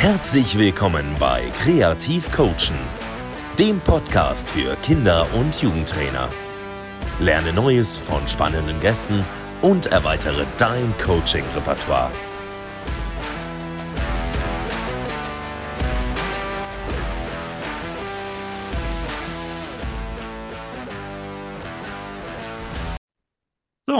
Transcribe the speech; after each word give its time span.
Herzlich 0.00 0.56
willkommen 0.56 1.16
bei 1.18 1.50
Kreativ 1.60 2.30
Coachen, 2.30 2.78
dem 3.58 3.80
Podcast 3.80 4.48
für 4.48 4.76
Kinder- 4.76 5.26
und 5.34 5.60
Jugendtrainer. 5.60 6.28
Lerne 7.18 7.52
Neues 7.52 7.98
von 7.98 8.26
spannenden 8.28 8.78
Gästen 8.80 9.24
und 9.60 9.86
erweitere 9.86 10.44
dein 10.56 10.94
Coaching-Repertoire. 11.04 12.12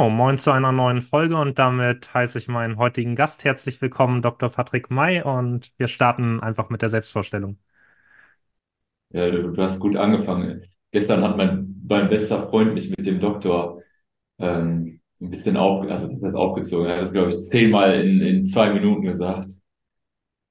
So, 0.09 0.13
moin 0.13 0.39
zu 0.39 0.53
einer 0.53 0.73
neuen 0.73 1.03
Folge 1.03 1.37
und 1.37 1.59
damit 1.59 2.15
heiße 2.15 2.39
ich 2.39 2.49
meinen 2.49 2.79
heutigen 2.79 3.15
Gast 3.15 3.45
herzlich 3.45 3.83
willkommen, 3.83 4.23
Dr. 4.23 4.49
Patrick 4.49 4.91
May, 4.91 5.21
und 5.21 5.71
wir 5.77 5.87
starten 5.87 6.41
einfach 6.41 6.71
mit 6.71 6.81
der 6.81 6.89
Selbstvorstellung. 6.89 7.59
Ja, 9.11 9.30
du, 9.30 9.52
du 9.52 9.63
hast 9.63 9.80
gut 9.80 9.97
angefangen. 9.97 10.63
Gestern 10.93 11.23
hat 11.23 11.37
mein, 11.37 11.83
mein 11.87 12.09
bester 12.09 12.49
Freund 12.49 12.73
mich 12.73 12.89
mit 12.89 13.05
dem 13.05 13.21
Doktor 13.21 13.83
ähm, 14.39 15.01
ein 15.21 15.29
bisschen 15.29 15.59
auf, 15.59 15.87
also 15.87 16.09
das 16.23 16.35
aufgezogen. 16.35 16.87
Er 16.87 16.95
hat 16.95 17.02
das, 17.02 17.13
glaube 17.13 17.29
ich, 17.29 17.43
zehnmal 17.43 18.01
in, 18.02 18.23
in 18.23 18.47
zwei 18.47 18.73
Minuten 18.73 19.02
gesagt. 19.02 19.51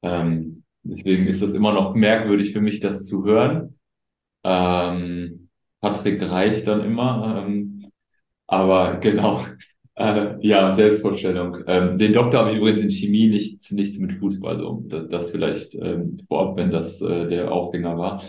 Ähm, 0.04 0.66
deswegen 0.84 1.26
ist 1.26 1.42
das 1.42 1.56
immer 1.56 1.74
noch 1.74 1.96
merkwürdig 1.96 2.54
für 2.54 2.62
mich, 2.62 2.80
das 2.80 3.08
zu 3.08 3.26
hören. 3.26 3.80
Ähm, 4.44 5.50
Patrick 5.82 6.22
reicht 6.22 6.68
dann 6.68 6.86
immer. 6.86 7.44
Aber 8.48 8.98
genau, 8.98 9.46
äh, 9.96 10.36
ja, 10.42 10.74
Selbstvorstellung. 10.76 11.64
Ähm, 11.68 11.98
den 11.98 12.14
Doktor 12.14 12.40
habe 12.40 12.52
ich 12.52 12.58
übrigens 12.58 12.82
in 12.82 12.90
Chemie, 12.90 13.28
nichts, 13.28 13.72
nichts 13.72 14.00
mit 14.00 14.14
Fußball. 14.14 14.58
So. 14.58 14.84
Das, 14.88 15.10
das 15.10 15.30
vielleicht 15.32 15.76
ähm, 15.76 16.20
vorab, 16.28 16.58
wenn 16.58 16.72
das 16.72 17.02
äh, 17.02 17.28
der 17.28 17.52
Aufhänger 17.52 17.98
war. 17.98 18.24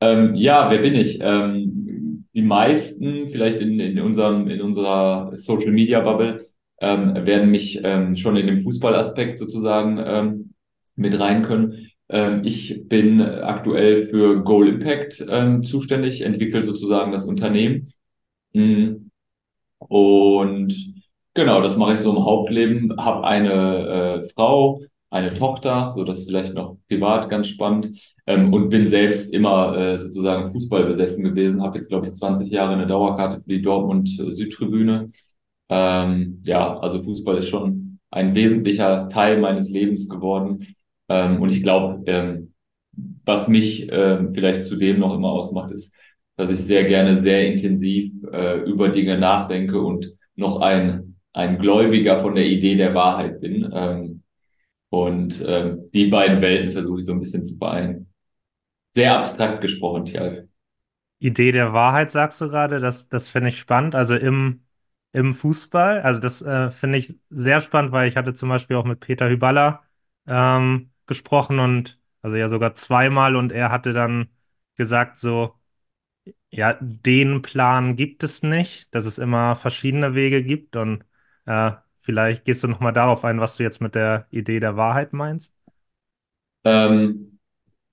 Ähm, 0.00 0.34
ja, 0.34 0.70
wer 0.70 0.78
bin 0.78 0.94
ich? 0.94 1.18
Ähm, 1.22 2.26
die 2.34 2.42
meisten, 2.42 3.28
vielleicht 3.28 3.60
in, 3.60 3.78
in, 3.78 4.00
unserem, 4.00 4.48
in 4.48 4.60
unserer 4.60 5.32
Social 5.36 5.70
Media 5.70 6.00
Bubble, 6.00 6.40
ähm, 6.80 7.14
werden 7.14 7.50
mich 7.50 7.80
ähm, 7.84 8.16
schon 8.16 8.36
in 8.36 8.46
dem 8.46 8.60
Fußballaspekt 8.60 9.38
sozusagen 9.38 10.02
ähm, 10.04 10.54
mit 10.96 11.18
rein 11.20 11.44
können. 11.44 11.90
Ähm, 12.08 12.42
ich 12.44 12.88
bin 12.88 13.20
aktuell 13.20 14.06
für 14.06 14.42
Goal 14.42 14.66
Impact 14.68 15.24
ähm, 15.28 15.62
zuständig, 15.62 16.22
entwickelt 16.22 16.64
sozusagen 16.64 17.12
das 17.12 17.26
Unternehmen. 17.26 17.92
Mhm 18.52 19.11
und 19.88 20.74
genau, 21.34 21.62
das 21.62 21.76
mache 21.76 21.94
ich 21.94 22.00
so 22.00 22.10
im 22.16 22.24
Hauptleben. 22.24 22.94
Habe 22.96 23.24
eine 23.26 24.22
äh, 24.24 24.28
Frau, 24.28 24.80
eine 25.10 25.34
Tochter, 25.34 25.90
so 25.90 26.04
das 26.04 26.24
vielleicht 26.24 26.54
noch 26.54 26.76
privat 26.88 27.28
ganz 27.28 27.48
spannend. 27.48 28.14
Ähm, 28.26 28.52
und 28.52 28.70
bin 28.70 28.86
selbst 28.86 29.32
immer 29.32 29.76
äh, 29.76 29.98
sozusagen 29.98 30.50
Fußball 30.50 30.84
besessen 30.86 31.24
gewesen. 31.24 31.62
Habe 31.62 31.76
jetzt, 31.78 31.88
glaube 31.88 32.06
ich, 32.06 32.14
20 32.14 32.50
Jahre 32.50 32.74
eine 32.74 32.86
Dauerkarte 32.86 33.40
für 33.40 33.48
die 33.48 33.62
Dortmund 33.62 34.08
Südtribüne. 34.08 35.10
Ähm, 35.68 36.42
ja, 36.44 36.78
also 36.78 37.02
Fußball 37.02 37.38
ist 37.38 37.48
schon 37.48 37.98
ein 38.10 38.34
wesentlicher 38.34 39.08
Teil 39.08 39.40
meines 39.40 39.70
Lebens 39.70 40.08
geworden. 40.08 40.66
Ähm, 41.08 41.40
und 41.42 41.50
ich 41.50 41.62
glaube, 41.62 42.02
ähm, 42.06 42.54
was 43.24 43.48
mich 43.48 43.90
äh, 43.90 44.18
vielleicht 44.34 44.64
zudem 44.64 45.00
noch 45.00 45.14
immer 45.14 45.30
ausmacht, 45.32 45.70
ist, 45.70 45.94
dass 46.36 46.50
ich 46.50 46.60
sehr 46.60 46.84
gerne 46.84 47.16
sehr 47.16 47.46
intensiv 47.46 48.12
äh, 48.32 48.60
über 48.62 48.88
Dinge 48.88 49.18
nachdenke 49.18 49.80
und 49.80 50.12
noch 50.36 50.60
ein, 50.60 51.16
ein 51.32 51.58
Gläubiger 51.58 52.20
von 52.20 52.34
der 52.34 52.46
Idee 52.46 52.76
der 52.76 52.94
Wahrheit 52.94 53.40
bin. 53.40 53.70
Ähm, 53.72 54.22
und 54.90 55.42
ähm, 55.46 55.90
die 55.94 56.06
beiden 56.08 56.40
Welten 56.42 56.72
versuche 56.72 57.00
ich 57.00 57.06
so 57.06 57.12
ein 57.12 57.20
bisschen 57.20 57.44
zu 57.44 57.56
vereinen. 57.56 58.12
Sehr 58.92 59.16
abstrakt 59.16 59.60
gesprochen, 59.62 60.06
Tjalf. 60.06 60.44
Idee 61.18 61.52
der 61.52 61.72
Wahrheit, 61.72 62.10
sagst 62.10 62.40
du 62.40 62.48
gerade, 62.48 62.80
das, 62.80 63.08
das 63.08 63.30
finde 63.30 63.48
ich 63.48 63.58
spannend. 63.58 63.94
Also 63.94 64.16
im, 64.16 64.64
im 65.12 65.34
Fußball, 65.34 66.00
also 66.02 66.20
das 66.20 66.42
äh, 66.42 66.70
finde 66.70 66.98
ich 66.98 67.16
sehr 67.30 67.60
spannend, 67.60 67.92
weil 67.92 68.08
ich 68.08 68.16
hatte 68.16 68.34
zum 68.34 68.48
Beispiel 68.48 68.76
auch 68.76 68.84
mit 68.84 69.00
Peter 69.00 69.28
Hyballa 69.28 69.82
ähm, 70.26 70.90
gesprochen 71.06 71.58
und 71.60 72.00
also 72.22 72.36
ja 72.36 72.48
sogar 72.48 72.74
zweimal 72.74 73.36
und 73.36 73.52
er 73.52 73.70
hatte 73.70 73.92
dann 73.92 74.28
gesagt 74.76 75.18
so, 75.18 75.54
ja, 76.52 76.78
den 76.80 77.42
Plan 77.42 77.96
gibt 77.96 78.24
es 78.24 78.42
nicht, 78.44 78.94
dass 78.94 79.06
es 79.06 79.18
immer 79.18 79.56
verschiedene 79.56 80.14
Wege 80.14 80.44
gibt 80.44 80.76
und 80.76 81.04
äh, 81.46 81.72
vielleicht 82.02 82.44
gehst 82.44 82.62
du 82.64 82.68
nochmal 82.68 82.92
darauf 82.94 83.24
ein, 83.24 83.40
was 83.40 83.56
du 83.56 83.64
jetzt 83.64 83.80
mit 83.80 83.94
der 83.96 84.28
Idee 84.30 84.60
der 84.60 84.76
Wahrheit 84.76 85.14
meinst. 85.14 85.54
Ähm, 86.64 87.38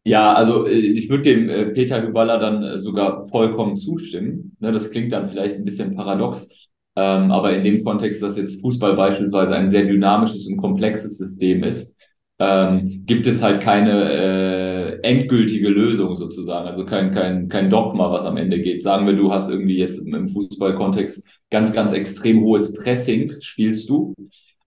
ja, 0.06 0.34
also 0.34 0.68
äh, 0.68 0.72
ich 0.74 1.09
würde 1.09 1.24
dem 1.24 1.50
äh, 1.50 1.68
Peter 1.68 2.02
Hüballer 2.03 2.40
dann 2.40 2.64
äh, 2.64 2.80
sogar 2.80 3.28
vollkommen 3.28 3.78
zustimmen. 3.78 4.58
Ne, 4.59 4.72
das 4.74 4.91
klingt 4.91 5.14
dann 5.14 5.30
vielleicht 5.30 5.58
ein 5.58 5.66
bisschen 5.66 5.96
paradox, 5.96 6.70
ähm, 6.96 7.31
aber 7.31 7.53
in 7.56 7.64
dem 7.64 7.84
Kontext, 7.84 8.24
dass 8.24 8.38
jetzt 8.38 8.62
Fußball 8.62 8.96
beispielsweise 8.96 9.56
ein 9.56 9.72
sehr 9.72 9.86
dynamisches 9.86 10.47
und 10.47 10.58
komplexes 10.58 11.18
System 11.18 11.64
ist, 11.64 11.96
ähm, 12.40 13.03
gibt 13.06 13.28
es 13.28 13.44
halt 13.44 13.62
keine 13.62 14.12
äh, 14.14 14.69
endgültige 15.03 15.69
Lösung 15.69 16.15
sozusagen, 16.15 16.67
also 16.67 16.85
kein, 16.85 17.13
kein, 17.13 17.49
kein 17.49 17.69
Dogma, 17.69 18.11
was 18.11 18.25
am 18.25 18.37
Ende 18.37 18.61
geht. 18.61 18.83
Sagen 18.83 19.05
wir, 19.05 19.13
du 19.13 19.31
hast 19.31 19.49
irgendwie 19.49 19.77
jetzt 19.77 19.99
im 19.99 20.29
Fußballkontext 20.29 21.23
ganz, 21.49 21.73
ganz 21.73 21.93
extrem 21.93 22.41
hohes 22.41 22.73
Pressing, 22.73 23.33
spielst 23.39 23.89
du. 23.89 24.13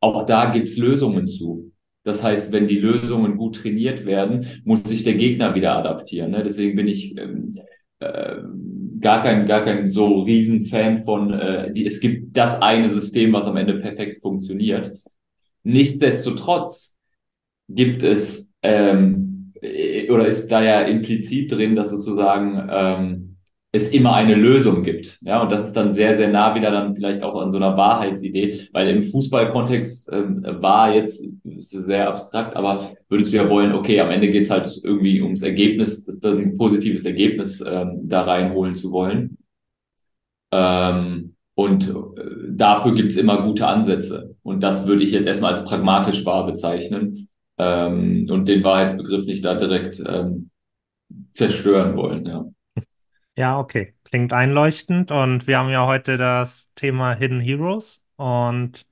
Auch 0.01 0.27
da 0.27 0.51
gibt's 0.51 0.77
Lösungen 0.77 1.29
zu. 1.29 1.73
Das 2.05 2.23
heißt, 2.23 2.53
wenn 2.53 2.67
die 2.67 2.81
Lösungen 2.81 3.37
gut 3.37 3.57
trainiert 3.57 4.05
werden, 4.05 4.47
muss 4.65 4.83
sich 4.83 5.05
der 5.05 5.15
Gegner 5.15 5.55
wieder 5.55 5.77
adaptieren. 5.77 6.33
Ne? 6.33 6.43
Deswegen 6.43 6.75
bin 6.77 6.89
ich 6.89 7.17
ähm, 7.17 7.55
äh, 8.01 8.39
gar 9.01 9.23
kein, 9.23 9.47
gar 9.47 9.65
kein 9.65 9.91
so 9.91 10.23
Riesenfan 10.23 11.05
von, 11.05 11.33
äh, 11.33 11.73
die, 11.73 11.87
es 11.87 12.01
gibt 12.01 12.37
das 12.37 12.61
eine 12.61 12.89
System, 12.89 13.33
was 13.33 13.47
am 13.47 13.57
Ende 13.57 13.75
perfekt 13.75 14.21
funktioniert. 14.21 14.93
Nichtsdestotrotz 15.63 17.01
gibt 17.69 18.03
es 18.03 18.53
ähm, 18.63 19.53
äh, 19.61 19.92
oder 20.13 20.27
ist 20.27 20.49
da 20.49 20.63
ja 20.63 20.83
implizit 20.83 21.53
drin, 21.53 21.75
dass 21.75 21.91
sozusagen 21.91 22.69
ähm, 22.71 23.33
es 23.73 23.91
immer 23.91 24.15
eine 24.15 24.35
Lösung 24.35 24.83
gibt. 24.83 25.19
Ja, 25.23 25.43
und 25.43 25.51
das 25.51 25.65
ist 25.65 25.73
dann 25.73 25.93
sehr, 25.93 26.17
sehr 26.17 26.29
nah 26.29 26.55
wieder 26.55 26.71
dann 26.71 26.95
vielleicht 26.95 27.23
auch 27.23 27.41
an 27.41 27.51
so 27.51 27.57
einer 27.57 27.77
Wahrheitsidee, 27.77 28.69
weil 28.73 28.89
im 28.91 29.05
Fußballkontext 29.05 30.11
ähm, 30.13 30.45
war 30.61 30.95
jetzt 30.95 31.25
sehr 31.45 32.09
abstrakt, 32.09 32.55
aber 32.55 32.87
würdest 33.09 33.33
du 33.33 33.39
ja 33.39 33.49
wollen, 33.49 33.73
okay, 33.73 33.99
am 34.01 34.11
Ende 34.11 34.31
geht's 34.31 34.51
halt 34.51 34.79
irgendwie 34.85 35.23
ums 35.23 35.43
Ergebnis, 35.43 36.07
ein 36.23 36.59
positives 36.59 37.07
Ergebnis 37.07 37.65
ähm, 37.67 38.01
da 38.05 38.23
reinholen 38.23 38.75
zu 38.75 38.93
wollen. 38.93 39.39
Ähm, 40.53 41.35
und 41.55 41.89
äh, 41.89 41.95
dafür 42.51 42.95
gibt's 42.95 43.17
immer 43.17 43.43
gute 43.43 43.67
Ansätze. 43.67 44.37
Und 44.43 44.63
das 44.63 44.87
würde 44.87 45.03
ich 45.03 45.13
jetzt 45.13 45.27
erstmal 45.27 45.53
als 45.53 45.65
pragmatisch 45.65 46.27
wahr 46.27 46.47
bezeichnen 46.47 47.29
ähm, 47.59 48.27
und 48.31 48.49
den 48.49 48.65
Wahrheitsbegriff 48.65 49.25
nicht 49.25 49.45
da 49.45 49.55
direkt 49.55 50.03
ähm, 50.07 50.51
zerstören 51.33 51.97
wollen. 51.97 52.27
Ja. 52.27 52.45
ja, 53.37 53.59
okay. 53.59 53.95
Klingt 54.05 54.33
einleuchtend. 54.33 55.11
Und 55.11 55.47
wir 55.47 55.59
haben 55.59 55.71
ja 55.71 55.87
heute 55.87 56.17
das 56.17 56.73
Thema 56.75 57.15
Hidden 57.15 57.41
Heroes. 57.41 58.03
Und 58.17 58.87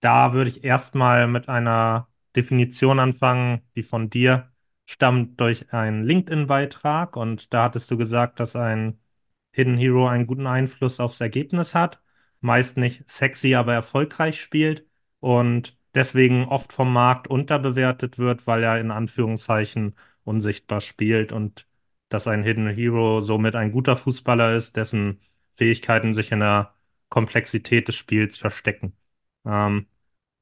da 0.00 0.32
würde 0.32 0.50
ich 0.50 0.64
erstmal 0.64 1.26
mit 1.26 1.48
einer 1.48 2.08
Definition 2.36 3.00
anfangen, 3.00 3.62
die 3.74 3.82
von 3.82 4.10
dir 4.10 4.50
stammt 4.86 5.40
durch 5.40 5.72
einen 5.72 6.04
LinkedIn-Beitrag. 6.04 7.16
Und 7.16 7.52
da 7.52 7.64
hattest 7.64 7.90
du 7.90 7.96
gesagt, 7.96 8.40
dass 8.40 8.56
ein 8.56 8.98
Hidden 9.52 9.76
Hero 9.78 10.06
einen 10.08 10.26
guten 10.26 10.46
Einfluss 10.46 11.00
aufs 11.00 11.20
Ergebnis 11.20 11.74
hat, 11.74 12.00
meist 12.40 12.76
nicht 12.76 13.08
sexy, 13.08 13.54
aber 13.54 13.74
erfolgreich 13.74 14.40
spielt 14.40 14.86
und 15.20 15.77
deswegen 15.98 16.46
oft 16.46 16.72
vom 16.72 16.92
Markt 16.92 17.28
unterbewertet 17.28 18.18
wird, 18.18 18.46
weil 18.46 18.62
er 18.62 18.80
in 18.80 18.90
Anführungszeichen 18.92 19.96
unsichtbar 20.24 20.80
spielt 20.80 21.32
und 21.32 21.66
dass 22.08 22.28
ein 22.28 22.42
Hidden 22.44 22.68
Hero 22.70 23.20
somit 23.20 23.56
ein 23.56 23.72
guter 23.72 23.96
Fußballer 23.96 24.54
ist, 24.56 24.76
dessen 24.76 25.20
Fähigkeiten 25.54 26.14
sich 26.14 26.32
in 26.32 26.40
der 26.40 26.74
Komplexität 27.08 27.88
des 27.88 27.96
Spiels 27.96 28.36
verstecken. 28.38 28.96
Ähm, 29.44 29.88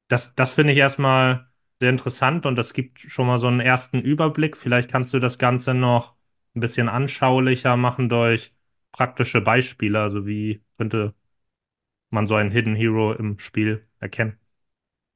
das 0.07 0.35
das 0.35 0.53
finde 0.53 0.73
ich 0.73 0.79
erstmal 0.79 1.49
sehr 1.79 1.89
interessant 1.91 2.45
und 2.45 2.55
das 2.55 2.73
gibt 2.73 2.99
schon 2.99 3.27
mal 3.27 3.39
so 3.39 3.47
einen 3.47 3.59
ersten 3.59 4.01
Überblick. 4.01 4.57
Vielleicht 4.57 4.91
kannst 4.91 5.13
du 5.13 5.19
das 5.19 5.37
Ganze 5.39 5.73
noch 5.73 6.15
ein 6.55 6.59
bisschen 6.61 6.89
anschaulicher 6.89 7.77
machen 7.77 8.09
durch 8.09 8.53
praktische 8.91 9.41
Beispiele. 9.41 10.01
Also 10.01 10.25
wie 10.27 10.63
könnte 10.77 11.15
man 12.09 12.27
so 12.27 12.35
einen 12.35 12.51
Hidden 12.51 12.75
Hero 12.75 13.13
im 13.13 13.39
Spiel 13.39 13.87
erkennen? 13.99 14.37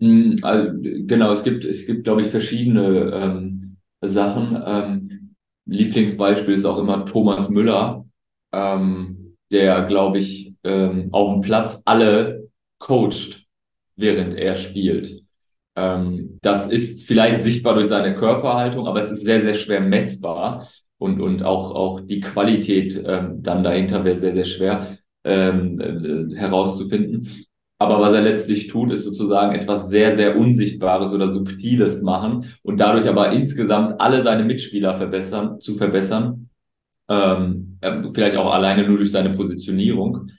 Hm, 0.01 0.37
also, 0.41 0.71
genau, 0.81 1.31
es 1.31 1.43
gibt, 1.43 1.63
es 1.63 1.85
gibt, 1.85 2.03
glaube 2.03 2.21
ich, 2.23 2.27
verschiedene 2.27 3.11
ähm, 3.13 3.77
Sachen. 4.01 4.61
Ähm, 4.65 5.35
Lieblingsbeispiel 5.65 6.55
ist 6.55 6.65
auch 6.65 6.79
immer 6.79 7.05
Thomas 7.05 7.49
Müller, 7.49 8.05
ähm, 8.51 9.37
der, 9.51 9.85
glaube 9.85 10.17
ich, 10.17 10.55
ähm, 10.63 11.09
auf 11.11 11.33
dem 11.33 11.41
Platz 11.41 11.81
alle 11.85 12.49
coacht, 12.79 13.45
während 13.95 14.35
er 14.35 14.55
spielt. 14.55 15.23
Ähm, 15.75 16.39
das 16.41 16.69
ist 16.71 17.07
vielleicht 17.07 17.43
sichtbar 17.43 17.75
durch 17.75 17.87
seine 17.87 18.15
Körperhaltung, 18.15 18.87
aber 18.87 19.01
es 19.01 19.11
ist 19.11 19.23
sehr, 19.23 19.41
sehr 19.41 19.53
schwer 19.53 19.81
messbar 19.81 20.67
und, 20.97 21.21
und 21.21 21.43
auch, 21.43 21.71
auch 21.75 22.01
die 22.01 22.19
Qualität 22.21 23.01
ähm, 23.05 23.41
dann 23.43 23.63
dahinter 23.63 24.03
wäre 24.03 24.19
sehr, 24.19 24.33
sehr 24.33 24.45
schwer 24.45 24.97
ähm, 25.23 25.79
äh, 25.79 26.35
herauszufinden. 26.35 27.27
Aber 27.81 27.99
was 27.99 28.13
er 28.13 28.21
letztlich 28.21 28.67
tut, 28.67 28.91
ist 28.91 29.05
sozusagen 29.05 29.55
etwas 29.55 29.89
sehr, 29.89 30.15
sehr 30.15 30.37
Unsichtbares 30.37 31.15
oder 31.15 31.29
Subtiles 31.29 32.03
machen 32.03 32.45
und 32.61 32.79
dadurch 32.79 33.09
aber 33.09 33.31
insgesamt 33.31 33.99
alle 33.99 34.21
seine 34.21 34.43
Mitspieler 34.43 34.99
verbessern, 34.99 35.59
zu 35.59 35.73
verbessern. 35.73 36.47
Ähm, 37.09 37.79
äh, 37.81 38.03
vielleicht 38.13 38.37
auch 38.37 38.53
alleine 38.53 38.85
nur 38.85 38.97
durch 38.97 39.11
seine 39.11 39.31
Positionierung. 39.31 40.29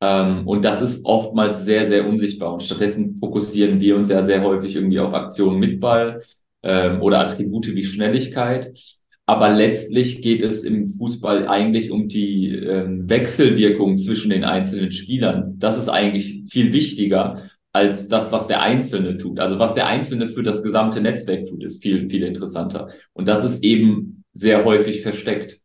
Ähm, 0.00 0.48
und 0.48 0.64
das 0.64 0.80
ist 0.80 1.04
oftmals 1.04 1.66
sehr, 1.66 1.90
sehr 1.90 2.08
unsichtbar. 2.08 2.54
Und 2.54 2.62
stattdessen 2.62 3.18
fokussieren 3.20 3.78
wir 3.78 3.94
uns 3.94 4.08
ja 4.08 4.24
sehr 4.24 4.42
häufig 4.42 4.74
irgendwie 4.74 5.00
auf 5.00 5.12
Aktionen 5.12 5.58
mit 5.58 5.78
Ball 5.78 6.22
ähm, 6.62 7.02
oder 7.02 7.20
Attribute 7.20 7.74
wie 7.74 7.84
Schnelligkeit. 7.84 8.72
Aber 9.28 9.50
letztlich 9.50 10.22
geht 10.22 10.40
es 10.42 10.62
im 10.62 10.90
Fußball 10.90 11.48
eigentlich 11.48 11.90
um 11.90 12.08
die 12.08 12.50
ähm, 12.50 13.08
Wechselwirkung 13.10 13.98
zwischen 13.98 14.30
den 14.30 14.44
einzelnen 14.44 14.92
Spielern. 14.92 15.58
Das 15.58 15.76
ist 15.76 15.88
eigentlich 15.88 16.44
viel 16.48 16.72
wichtiger 16.72 17.42
als 17.72 18.08
das, 18.08 18.32
was 18.32 18.46
der 18.46 18.62
Einzelne 18.62 19.18
tut. 19.18 19.40
Also 19.40 19.58
was 19.58 19.74
der 19.74 19.86
Einzelne 19.86 20.28
für 20.28 20.42
das 20.42 20.62
gesamte 20.62 21.00
Netzwerk 21.00 21.46
tut, 21.46 21.62
ist 21.64 21.82
viel, 21.82 22.08
viel 22.08 22.22
interessanter. 22.22 22.88
Und 23.12 23.26
das 23.28 23.44
ist 23.44 23.62
eben 23.64 24.24
sehr 24.32 24.64
häufig 24.64 25.02
versteckt. 25.02 25.60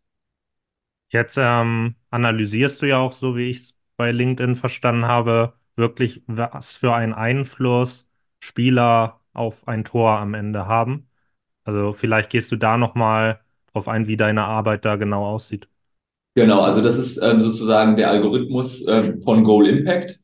Jetzt 1.10 1.38
ähm, 1.40 1.96
analysierst 2.10 2.82
du 2.82 2.88
ja 2.88 2.98
auch, 2.98 3.12
so 3.12 3.36
wie 3.38 3.50
ich 3.50 3.58
es 3.58 3.80
bei 3.96 4.12
LinkedIn 4.12 4.56
verstanden 4.56 5.06
habe, 5.06 5.54
wirklich, 5.76 6.24
was 6.26 6.76
für 6.76 6.96
einen 6.96 7.14
Einfluss 7.14 8.08
Spieler 8.40 9.22
auf 9.34 9.68
ein 9.68 9.84
Tor 9.84 10.20
am 10.20 10.34
Ende 10.34 10.66
haben. 10.66 11.10
Also 11.64 11.94
vielleicht 11.94 12.30
gehst 12.32 12.52
du 12.52 12.56
da 12.56 12.78
nochmal 12.78 13.41
drauf 13.74 13.88
ein, 13.88 14.08
wie 14.08 14.18
deine 14.18 14.44
Arbeit 14.44 14.86
da 14.86 14.96
genau 14.96 15.26
aussieht. 15.26 15.68
Genau, 16.36 16.62
also 16.62 16.82
das 16.82 16.98
ist 16.98 17.18
ähm, 17.22 17.42
sozusagen 17.42 17.96
der 17.96 18.10
Algorithmus 18.10 18.86
äh, 18.88 19.20
von 19.20 19.44
Goal 19.44 19.68
Impact. 19.68 20.20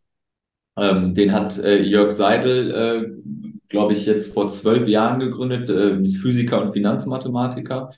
Ähm, 0.77 1.13
den 1.13 1.33
hat 1.33 1.57
äh, 1.57 1.81
Jörg 1.81 2.13
Seidel, 2.13 2.71
äh, 2.71 3.61
glaube 3.67 3.93
ich, 3.93 4.05
jetzt 4.05 4.33
vor 4.33 4.47
zwölf 4.47 4.87
Jahren 4.87 5.19
gegründet, 5.19 5.69
äh, 5.69 6.07
Physiker 6.07 6.61
und 6.61 6.73
Finanzmathematiker. 6.73 7.89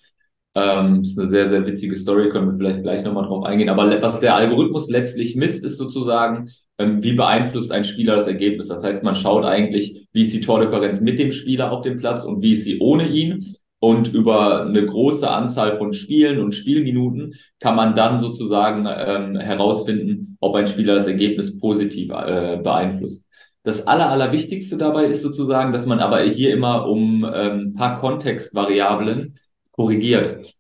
Ähm, 0.55 1.01
ist 1.01 1.19
eine 1.19 1.27
sehr, 1.27 1.49
sehr 1.49 1.65
witzige 1.67 1.95
Story, 1.95 2.29
können 2.29 2.51
wir 2.51 2.57
vielleicht 2.57 2.81
gleich 2.81 3.03
nochmal 3.03 3.27
drauf 3.27 3.43
eingehen. 3.45 3.69
Aber 3.69 4.01
was 4.01 4.19
der 4.19 4.35
Algorithmus 4.35 4.89
letztlich 4.89 5.35
misst, 5.35 5.63
ist 5.63 5.77
sozusagen, 5.77 6.49
ähm, 6.79 7.03
wie 7.03 7.13
beeinflusst 7.13 7.71
ein 7.71 7.83
Spieler 7.83 8.15
das 8.15 8.27
Ergebnis. 8.27 8.69
Das 8.69 8.83
heißt, 8.83 9.03
man 9.03 9.15
schaut 9.15 9.45
eigentlich, 9.45 10.07
wie 10.11 10.23
ist 10.23 10.33
die 10.33 10.41
Tordifferenz 10.41 11.01
mit 11.01 11.19
dem 11.19 11.31
Spieler 11.31 11.71
auf 11.71 11.83
dem 11.83 11.99
Platz 11.99 12.25
und 12.25 12.41
wie 12.41 12.53
ist 12.53 12.63
sie 12.63 12.79
ohne 12.79 13.07
ihn. 13.07 13.45
Und 13.81 14.13
über 14.13 14.65
eine 14.65 14.85
große 14.85 15.29
Anzahl 15.29 15.77
von 15.77 15.93
Spielen 15.93 16.39
und 16.39 16.53
Spielminuten 16.53 17.35
kann 17.59 17.75
man 17.75 17.95
dann 17.95 18.19
sozusagen 18.19 18.85
ähm, 18.85 19.39
herausfinden, 19.39 20.37
ob 20.41 20.55
ein 20.55 20.67
Spieler 20.67 20.95
das 20.95 21.07
Ergebnis 21.07 21.57
positiv 21.59 22.11
äh, 22.11 22.57
beeinflusst. 22.61 23.29
Das 23.63 23.87
Aller, 23.87 24.09
Allerwichtigste 24.09 24.77
dabei 24.77 25.05
ist 25.05 25.21
sozusagen, 25.21 25.71
dass 25.71 25.85
man 25.85 25.99
aber 25.99 26.21
hier 26.21 26.53
immer 26.53 26.87
um 26.87 27.25
ähm, 27.33 27.73
paar 27.73 27.97
Kontextvariablen 27.99 29.35
korrigiert. 29.71 30.53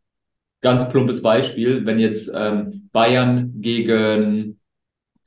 Ganz 0.61 0.89
plumpes 0.89 1.21
Beispiel, 1.21 1.85
wenn 1.85 1.99
jetzt 1.99 2.31
ähm, 2.33 2.89
Bayern 2.91 3.53
gegen, 3.57 4.59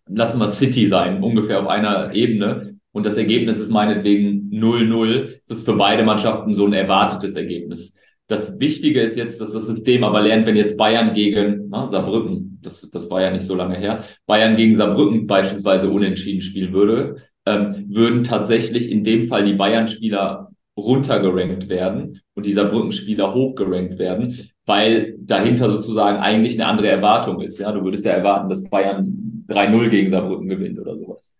lassen 0.06 0.38
wir 0.38 0.48
City 0.48 0.88
sein, 0.88 1.22
ungefähr 1.22 1.60
auf 1.60 1.68
einer 1.68 2.14
Ebene, 2.14 2.78
und 2.92 3.06
das 3.06 3.16
Ergebnis 3.16 3.58
ist 3.58 3.70
meinetwegen 3.70 4.50
0-0, 4.52 5.40
das 5.48 5.58
ist 5.58 5.64
für 5.64 5.74
beide 5.74 6.04
Mannschaften 6.04 6.54
so 6.54 6.66
ein 6.66 6.72
erwartetes 6.74 7.34
Ergebnis. 7.36 7.96
Das 8.28 8.60
Wichtige 8.60 9.00
ist 9.00 9.16
jetzt, 9.16 9.40
dass 9.40 9.52
das 9.52 9.66
System 9.66 10.04
aber 10.04 10.22
lernt, 10.22 10.46
wenn 10.46 10.56
jetzt 10.56 10.76
Bayern 10.76 11.12
gegen 11.14 11.68
na, 11.70 11.86
Saarbrücken, 11.86 12.58
das, 12.62 12.88
das 12.90 13.10
war 13.10 13.20
ja 13.20 13.30
nicht 13.30 13.44
so 13.44 13.54
lange 13.54 13.76
her, 13.76 13.98
Bayern 14.26 14.56
gegen 14.56 14.76
Saarbrücken 14.76 15.26
beispielsweise 15.26 15.90
unentschieden 15.90 16.42
spielen 16.42 16.72
würde, 16.72 17.16
ähm, 17.46 17.86
würden 17.88 18.24
tatsächlich 18.24 18.90
in 18.90 19.04
dem 19.04 19.26
Fall 19.26 19.44
die 19.44 19.54
Bayern-Spieler 19.54 20.50
runtergerankt 20.76 21.68
werden 21.68 22.20
und 22.34 22.46
dieser 22.46 22.66
Brückenspieler 22.66 23.34
hochgerankt 23.34 23.98
werden, 23.98 24.34
weil 24.64 25.16
dahinter 25.18 25.68
sozusagen 25.70 26.18
eigentlich 26.18 26.54
eine 26.54 26.70
andere 26.70 26.88
Erwartung 26.88 27.40
ist. 27.40 27.58
Ja, 27.58 27.72
du 27.72 27.84
würdest 27.84 28.04
ja 28.04 28.12
erwarten, 28.12 28.48
dass 28.48 28.64
Bayern 28.64 29.44
3-0 29.48 29.88
gegen 29.88 30.10
Saarbrücken 30.10 30.48
gewinnt 30.48 30.78
oder 30.78 30.96
sowas. 30.96 31.36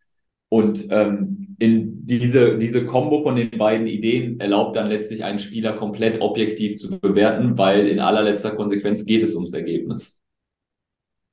Und 0.50 0.86
ähm, 0.90 1.41
in 1.62 2.04
diese 2.04 2.58
diese 2.58 2.84
Kombo 2.86 3.22
von 3.22 3.36
den 3.36 3.52
beiden 3.52 3.86
Ideen 3.86 4.40
erlaubt 4.40 4.74
dann 4.74 4.88
letztlich 4.88 5.22
einen 5.22 5.38
Spieler 5.38 5.74
komplett 5.74 6.20
objektiv 6.20 6.78
zu 6.78 6.98
bewerten, 6.98 7.56
weil 7.56 7.86
in 7.86 8.00
allerletzter 8.00 8.56
Konsequenz 8.56 9.04
geht 9.06 9.22
es 9.22 9.36
ums 9.36 9.52
Ergebnis. 9.52 10.20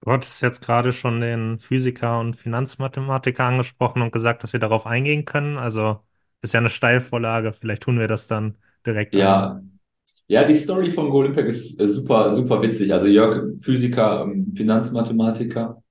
Du 0.01 0.11
hattest 0.11 0.43
jetzt 0.43 0.63
gerade 0.63 0.93
schon 0.93 1.19
den 1.19 1.57
Physiker 1.57 2.19
und 2.19 2.35
Finanzmathematiker 2.35 3.43
angesprochen 3.43 4.03
und 4.03 4.13
gesagt, 4.13 4.43
dass 4.43 4.53
wir 4.53 4.59
darauf 4.59 4.85
eingehen 4.85 5.25
können. 5.25 5.57
Also 5.57 5.97
ist 6.43 6.53
ja 6.53 6.59
eine 6.59 6.69
Steilvorlage. 6.69 7.51
Vielleicht 7.51 7.81
tun 7.81 7.97
wir 7.97 8.07
das 8.07 8.27
dann 8.27 8.55
direkt. 8.85 9.15
Ja, 9.15 9.53
an. 9.53 9.79
ja, 10.27 10.43
die 10.43 10.53
Story 10.53 10.91
von 10.91 11.09
Gold 11.09 11.29
Impact 11.29 11.49
ist 11.49 11.81
äh, 11.81 11.87
super, 11.87 12.31
super 12.31 12.61
witzig. 12.61 12.93
Also 12.93 13.07
Jörg, 13.07 13.59
Physiker, 13.61 14.25
ähm, 14.25 14.53
Finanzmathematiker, 14.55 15.81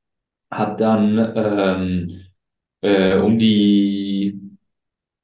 hat 0.48 0.80
dann 0.80 1.32
ähm, 1.34 2.20
äh, 2.80 3.18
um 3.18 3.38
die 3.38 4.17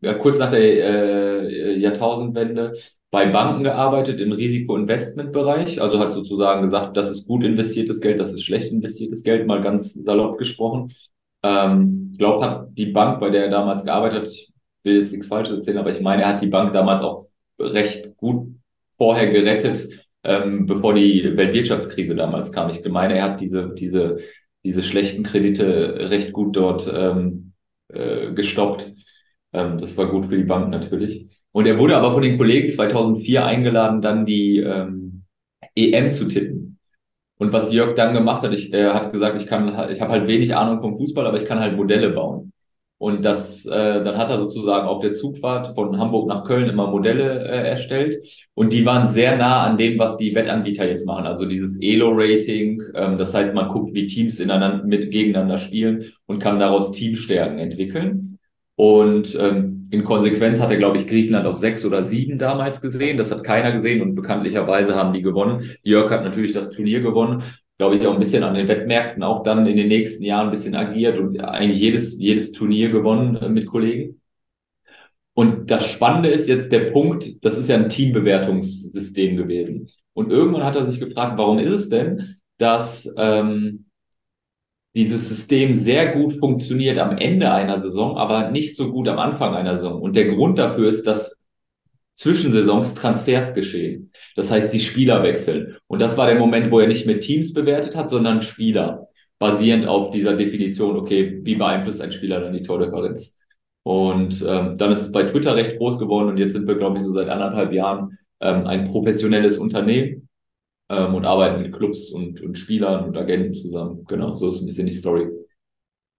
ja, 0.05 0.15
kurz 0.15 0.39
nach 0.39 0.51
der 0.51 0.61
äh, 0.61 1.79
Jahrtausendwende 1.79 2.73
bei 3.11 3.27
Banken 3.27 3.63
gearbeitet 3.63 4.21
im 4.21 4.33
Risikoinvestmentbereich. 4.33 5.81
Also 5.81 6.01
hat 6.01 6.15
sozusagen 6.15 6.63
gesagt, 6.63 6.97
das 6.97 7.11
ist 7.11 7.29
gut 7.29 7.45
investiertes 7.45 8.01
Geld, 8.01 8.21
das 8.21 8.33
ist 8.33 8.45
schlecht 8.45 8.73
investiertes 8.73 9.23
Geld, 9.23 9.47
mal 9.47 9.63
ganz 9.63 9.95
salopp 9.95 10.39
gesprochen. 10.39 10.93
Ähm, 11.45 12.15
glaube, 12.19 12.45
hat 12.45 12.69
die 12.73 12.87
Bank, 12.87 13.21
bei 13.21 13.31
der 13.31 13.45
er 13.45 13.51
damals 13.51 13.85
gearbeitet 13.85 14.27
hat, 14.27 14.35
will 14.83 14.99
jetzt 14.99 15.13
nichts 15.13 15.29
Falsches 15.29 15.57
erzählen, 15.57 15.79
aber 15.79 15.91
ich 15.91 16.01
meine, 16.01 16.23
er 16.23 16.29
hat 16.31 16.43
die 16.43 16.49
Bank 16.49 16.73
damals 16.73 17.03
auch 17.03 17.25
recht 17.59 18.17
gut 18.17 18.49
vorher 18.97 19.31
gerettet, 19.31 19.89
ähm, 20.25 20.67
bevor 20.67 20.95
die 20.95 21.37
Weltwirtschaftskrise 21.37 22.15
damals 22.15 22.51
kam. 22.51 22.71
Ich 22.71 22.85
meine, 22.89 23.17
er 23.17 23.25
hat 23.25 23.41
diese, 23.41 23.75
diese, 23.75 24.19
diese 24.65 24.83
schlechten 24.83 25.23
Kredite 25.23 26.11
recht 26.11 26.33
gut 26.33 26.57
dort 26.57 26.93
ähm, 26.93 27.53
äh, 27.89 28.33
gestoppt. 28.33 28.93
Ähm, 29.55 29.79
das 29.79 29.97
war 29.97 30.07
gut 30.11 30.27
für 30.27 30.37
die 30.37 30.45
Bank 30.45 30.71
natürlich. 30.71 31.29
Und 31.53 31.67
er 31.67 31.79
wurde 31.79 31.97
aber 31.97 32.13
von 32.13 32.23
den 32.23 32.37
Kollegen 32.37 32.69
2004 32.69 33.47
eingeladen, 33.47 34.03
dann 34.03 34.27
die 34.27 34.59
ähm, 34.59 35.23
EM 35.77 36.13
zu 36.13 36.27
tippen. 36.29 36.79
Und 37.39 37.53
was 37.53 37.73
Jörg 37.73 37.95
dann 37.95 38.15
gemacht 38.15 38.43
hat, 38.43 38.53
ich, 38.53 38.73
er 38.73 38.95
hat 38.95 39.13
gesagt, 39.13 39.41
ich 39.41 39.47
kann, 39.47 39.91
ich 39.91 40.01
habe 40.01 40.13
halt 40.13 40.27
wenig 40.29 40.55
Ahnung 40.55 40.81
vom 40.81 40.97
Fußball, 40.97 41.27
aber 41.27 41.41
ich 41.41 41.47
kann 41.47 41.61
halt 41.61 41.77
Modelle 41.77 42.11
bauen. 42.11 42.53
Und 42.99 43.25
das, 43.25 43.67
äh, 43.67 44.03
dann 44.05 44.17
hat 44.17 44.31
er 44.31 44.39
sozusagen 44.39 44.87
auf 44.87 45.01
der 45.01 45.13
Zugfahrt 45.13 45.75
von 45.75 45.99
Hamburg 45.99 46.29
nach 46.29 46.45
Köln 46.45 46.71
immer 46.71 46.87
Modelle 46.87 47.45
äh, 47.45 47.69
erstellt. 47.69 48.17
Und 48.55 48.73
die 48.73 48.87
waren 48.87 49.09
sehr 49.09 49.37
nah 49.37 49.65
an 49.65 49.77
dem, 49.77 49.99
was 49.99 50.17
die 50.17 50.35
Wettanbieter 50.35 50.89
jetzt 50.89 51.07
machen. 51.07 51.27
Also 51.27 51.45
dieses 51.45 51.77
Elo-Rating. 51.81 52.83
Ähm, 52.95 53.19
das 53.19 53.35
heißt, 53.35 53.55
man 53.55 53.69
guckt, 53.69 53.95
wie 53.95 54.07
Teams 54.07 54.41
ineinander, 54.41 54.85
mit 54.87 55.11
gegeneinander 55.11 55.59
spielen 55.59 56.05
und 56.27 56.39
kann 56.39 56.61
daraus 56.61 56.93
Teamstärken 56.93 57.59
entwickeln. 57.59 58.34
Und 58.77 59.37
ähm, 59.39 59.85
in 59.91 60.05
Konsequenz 60.05 60.61
hat 60.61 60.71
er, 60.71 60.77
glaube 60.77 60.99
ich, 60.99 61.07
Griechenland 61.07 61.47
auf 61.47 61.57
sechs 61.57 61.85
oder 61.85 62.03
sieben 62.03 62.39
damals 62.39 62.81
gesehen. 62.81 63.17
Das 63.17 63.31
hat 63.31 63.45
keiner 63.45 63.73
gesehen 63.73 64.03
und 64.03 64.15
bekanntlicherweise 64.15 64.97
haben 64.97 65.13
die 65.13 65.23
gewonnen. 65.23 65.71
Jörg 65.83 66.11
hat 66.11 66.25
natürlich 66.25 66.53
das 66.53 66.71
Turnier 66.71 67.01
gewonnen 67.01 67.45
glaube 67.79 67.97
ich, 67.97 68.07
auch 68.07 68.15
ein 68.15 68.21
bisschen 68.21 68.45
an 68.45 68.55
den 68.55 68.69
Wettmärkten 68.69 69.23
auch 69.23 69.43
dann 69.43 69.67
in 69.67 69.77
den 69.77 69.89
nächsten 69.89 70.23
Jahren 70.25 70.47
ein 70.47 70.53
bisschen 70.53 70.75
agiert 70.75 71.19
und 71.19 71.39
eigentlich 71.41 71.81
jedes, 71.81 72.19
jedes 72.19 72.53
Turnier 72.53 72.91
gewonnen 72.91 73.37
äh, 73.37 73.49
mit 73.49 73.67
Kollegen. 73.67 74.21
Und 75.35 75.71
das 75.71 75.91
Spannende 75.91 76.29
ist 76.29 76.49
jetzt 76.49 76.71
der 76.71 76.93
Punkt, 76.93 77.45
das 77.45 77.59
ist 77.59 77.69
ja 77.69 77.77
ein 77.77 77.89
Teambewertungssystem 77.89 79.37
gewesen. 79.37 79.89
Und 80.13 80.31
irgendwann 80.31 80.63
hat 80.63 80.77
er 80.77 80.85
sich 80.85 81.01
gefragt, 81.01 81.37
warum 81.37 81.59
ist 81.59 81.73
es 81.73 81.89
denn, 81.89 82.37
dass 82.59 83.13
ähm, 83.17 83.87
dieses 84.97 85.29
System 85.29 85.75
sehr 85.75 86.13
gut 86.13 86.35
funktioniert 86.35 86.99
am 86.99 87.19
Ende 87.19 87.53
einer 87.53 87.81
Saison, 87.81 88.17
aber 88.17 88.51
nicht 88.51 88.77
so 88.77 88.93
gut 88.93 89.09
am 89.09 89.19
Anfang 89.19 89.55
einer 89.55 89.77
Saison. 89.77 90.01
Und 90.01 90.15
der 90.15 90.29
Grund 90.29 90.59
dafür 90.59 90.89
ist, 90.89 91.07
dass 91.07 91.45
Zwischensaisons 92.15 92.95
Transfers 92.95 93.55
geschehen. 93.55 94.13
Das 94.37 94.51
heißt, 94.53 94.73
die 94.73 94.81
Spieler 94.81 95.23
wechseln. 95.25 95.77
Und 95.89 96.01
das 96.01 96.17
war 96.17 96.29
der 96.29 96.39
Moment, 96.39 96.71
wo 96.71 96.79
er 96.79 96.87
nicht 96.87 97.07
mehr 97.07 97.19
Teams 97.19 97.53
bewertet 97.53 97.97
hat, 97.97 98.09
sondern 98.09 98.43
Spieler. 98.43 99.09
Basierend 99.41 99.87
auf 99.89 100.11
dieser 100.11 100.37
Definition, 100.37 100.97
okay, 100.97 101.41
wie 101.43 101.57
beeinflusst 101.57 102.01
ein 102.01 102.13
Spieler 102.13 102.41
dann 102.41 102.53
die 102.53 102.63
Tordifferenz? 102.63 103.37
Und 103.83 104.43
ähm, 104.47 104.79
dann 104.79 104.93
ist 104.93 105.01
es 105.03 105.13
bei 105.13 105.25
Twitter 105.25 105.57
recht 105.57 105.77
groß 105.77 105.99
geworden 105.99 106.29
und 106.29 106.39
jetzt 106.39 106.53
sind 106.53 106.69
wir, 106.69 106.77
glaube 106.77 106.99
ich, 106.99 107.05
so 107.05 107.13
seit 107.13 107.29
anderthalb 107.29 107.73
Jahren 107.73 108.17
ähm, 108.41 108.67
ein 108.67 108.85
professionelles 108.85 109.59
Unternehmen 109.59 110.29
ähm, 110.89 111.15
und 111.15 111.25
arbeiten 111.25 111.63
mit 111.63 111.73
Clubs 111.75 112.11
und, 112.11 112.41
und 112.41 112.59
Spielern 112.59 113.05
und 113.05 113.17
Agenten 113.17 113.55
zusammen. 113.55 114.05
Genau, 114.07 114.35
so 114.35 114.49
ist 114.49 114.61
ein 114.61 114.67
bisschen 114.67 114.87
die 114.87 114.93
Story. 114.93 115.29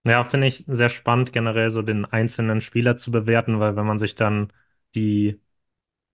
Ja, 0.04 0.22
finde 0.24 0.46
ich 0.46 0.64
sehr 0.68 0.88
spannend, 0.88 1.32
generell 1.32 1.70
so 1.70 1.82
den 1.82 2.04
einzelnen 2.04 2.60
Spieler 2.60 2.96
zu 2.96 3.10
bewerten, 3.10 3.58
weil 3.58 3.74
wenn 3.74 3.86
man 3.86 3.98
sich 3.98 4.14
dann 4.14 4.52
die 4.94 5.40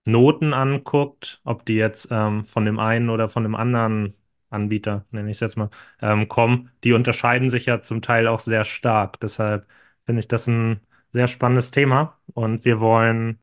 Noten 0.04 0.54
anguckt, 0.54 1.40
ob 1.44 1.66
die 1.66 1.74
jetzt 1.76 2.08
ähm, 2.10 2.44
von 2.44 2.64
dem 2.64 2.78
einen 2.80 3.10
oder 3.10 3.28
von 3.28 3.44
dem 3.44 3.54
anderen 3.54 4.14
Anbieter, 4.50 5.06
nenne 5.12 5.30
ich 5.30 5.36
es 5.38 5.40
jetzt 5.40 5.56
mal, 5.56 5.70
ähm, 6.00 6.28
kommen, 6.28 6.70
die 6.84 6.92
unterscheiden 6.94 7.50
sich 7.50 7.66
ja 7.66 7.82
zum 7.82 8.02
Teil 8.02 8.28
auch 8.28 8.40
sehr 8.40 8.64
stark. 8.64 9.20
Deshalb 9.20 9.66
finde 10.06 10.20
ich 10.20 10.28
das 10.28 10.46
ein 10.48 10.80
sehr 11.12 11.28
spannendes 11.28 11.70
Thema. 11.70 12.18
Und 12.34 12.64
wir 12.64 12.80
wollen 12.80 13.38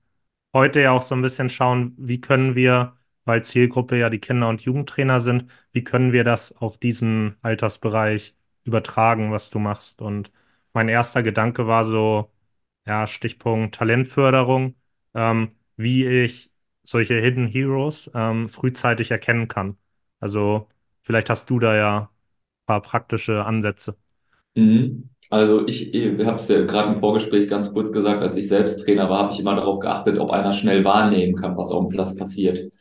heute 0.54 0.82
ja 0.82 0.92
auch 0.92 1.04
so 1.04 1.16
ein 1.16 1.22
bisschen 1.22 1.50
schauen, 1.50 1.96
wie 1.98 2.22
können 2.22 2.56
wir, 2.56 2.98
weil 3.30 3.44
Zielgruppe 3.44 3.96
ja 3.98 4.10
die 4.10 4.20
Kinder- 4.20 4.50
und 4.50 4.62
Jugendtrainer 4.62 5.20
sind, 5.20 5.46
wie 5.72 5.84
können 5.84 6.14
wir 6.14 6.24
das 6.24 6.52
auf 6.58 6.80
diesen 6.80 7.38
Altersbereich 7.44 8.36
übertragen, 8.64 9.32
was 9.32 9.52
du 9.52 9.60
machst. 9.60 10.02
Und 10.02 10.32
mein 10.74 10.90
erster 10.90 11.22
Gedanke 11.24 11.68
war 11.68 11.86
so, 11.86 12.32
ja, 12.88 13.06
Stichpunkt 13.08 13.76
Talentförderung, 13.76 14.76
ähm, 15.14 15.52
wie 15.78 16.08
ich 16.08 16.52
solche 16.84 17.16
Hidden 17.22 17.46
Heroes 17.48 18.10
ähm, 18.16 18.50
frühzeitig 18.50 19.12
erkennen 19.12 19.48
kann. 19.48 19.78
Also 20.20 20.68
vielleicht 21.02 21.30
hast 21.30 21.50
du 21.52 21.60
da 21.60 21.76
ja 21.76 22.00
ein 22.00 22.66
paar 22.66 22.82
praktische 22.82 23.46
Ansätze. 23.46 23.96
Mhm. 24.56 25.10
Also 25.30 25.68
ich, 25.68 25.94
ich 25.94 26.26
habe 26.26 26.38
es 26.38 26.48
ja 26.48 26.66
gerade 26.66 26.94
im 26.94 27.00
Vorgespräch 27.00 27.48
ganz 27.48 27.72
kurz 27.72 27.92
gesagt, 27.92 28.22
als 28.24 28.36
ich 28.36 28.48
selbst 28.48 28.84
Trainer 28.84 29.10
war, 29.10 29.20
habe 29.20 29.34
ich 29.34 29.40
immer 29.40 29.56
darauf 29.56 29.80
geachtet, 29.80 30.18
ob 30.18 30.32
einer 30.32 30.54
schnell 30.54 30.84
wahrnehmen 30.84 31.36
kann, 31.36 31.56
was 31.56 31.72
auf 31.72 31.88
dem 31.88 31.90
Platz 31.90 32.16
passiert. 32.16 32.72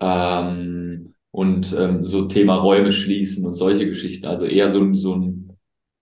Ähm, 0.00 1.14
und 1.32 1.74
ähm, 1.78 2.04
so 2.04 2.26
Thema 2.26 2.56
Räume 2.56 2.92
schließen 2.92 3.46
und 3.46 3.54
solche 3.54 3.86
Geschichten. 3.86 4.26
Also 4.26 4.44
eher 4.44 4.70
so, 4.70 4.92
so 4.94 5.14
ein 5.14 5.56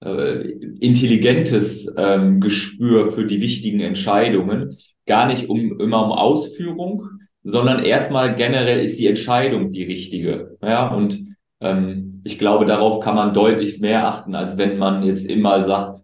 äh, 0.05 0.51
intelligentes 0.81 1.93
ähm, 1.97 2.41
Gespür 2.41 3.13
für 3.13 3.27
die 3.27 3.41
wichtigen 3.41 3.81
Entscheidungen. 3.81 4.77
Gar 5.07 5.27
nicht 5.27 5.49
um 5.49 5.79
immer 5.81 6.05
um 6.05 6.13
Ausführung, 6.13 7.09
sondern 7.43 7.85
erstmal 7.85 8.35
generell 8.37 8.85
ist 8.85 8.99
die 8.99 9.07
Entscheidung 9.07 9.73
die 9.73 9.85
richtige. 9.85 10.57
Ja, 10.63 10.89
und 10.95 11.19
ähm, 11.61 12.21
ich 12.25 12.39
glaube, 12.39 12.67
darauf 12.67 13.01
kann 13.01 13.17
man 13.17 13.35
deutlich 13.35 13.81
mehr 13.81 14.07
achten, 14.07 14.35
als 14.35 14.59
wenn 14.59 14.79
man 14.79 15.03
jetzt 15.03 15.27
immer 15.27 15.65
sagt, 15.65 15.99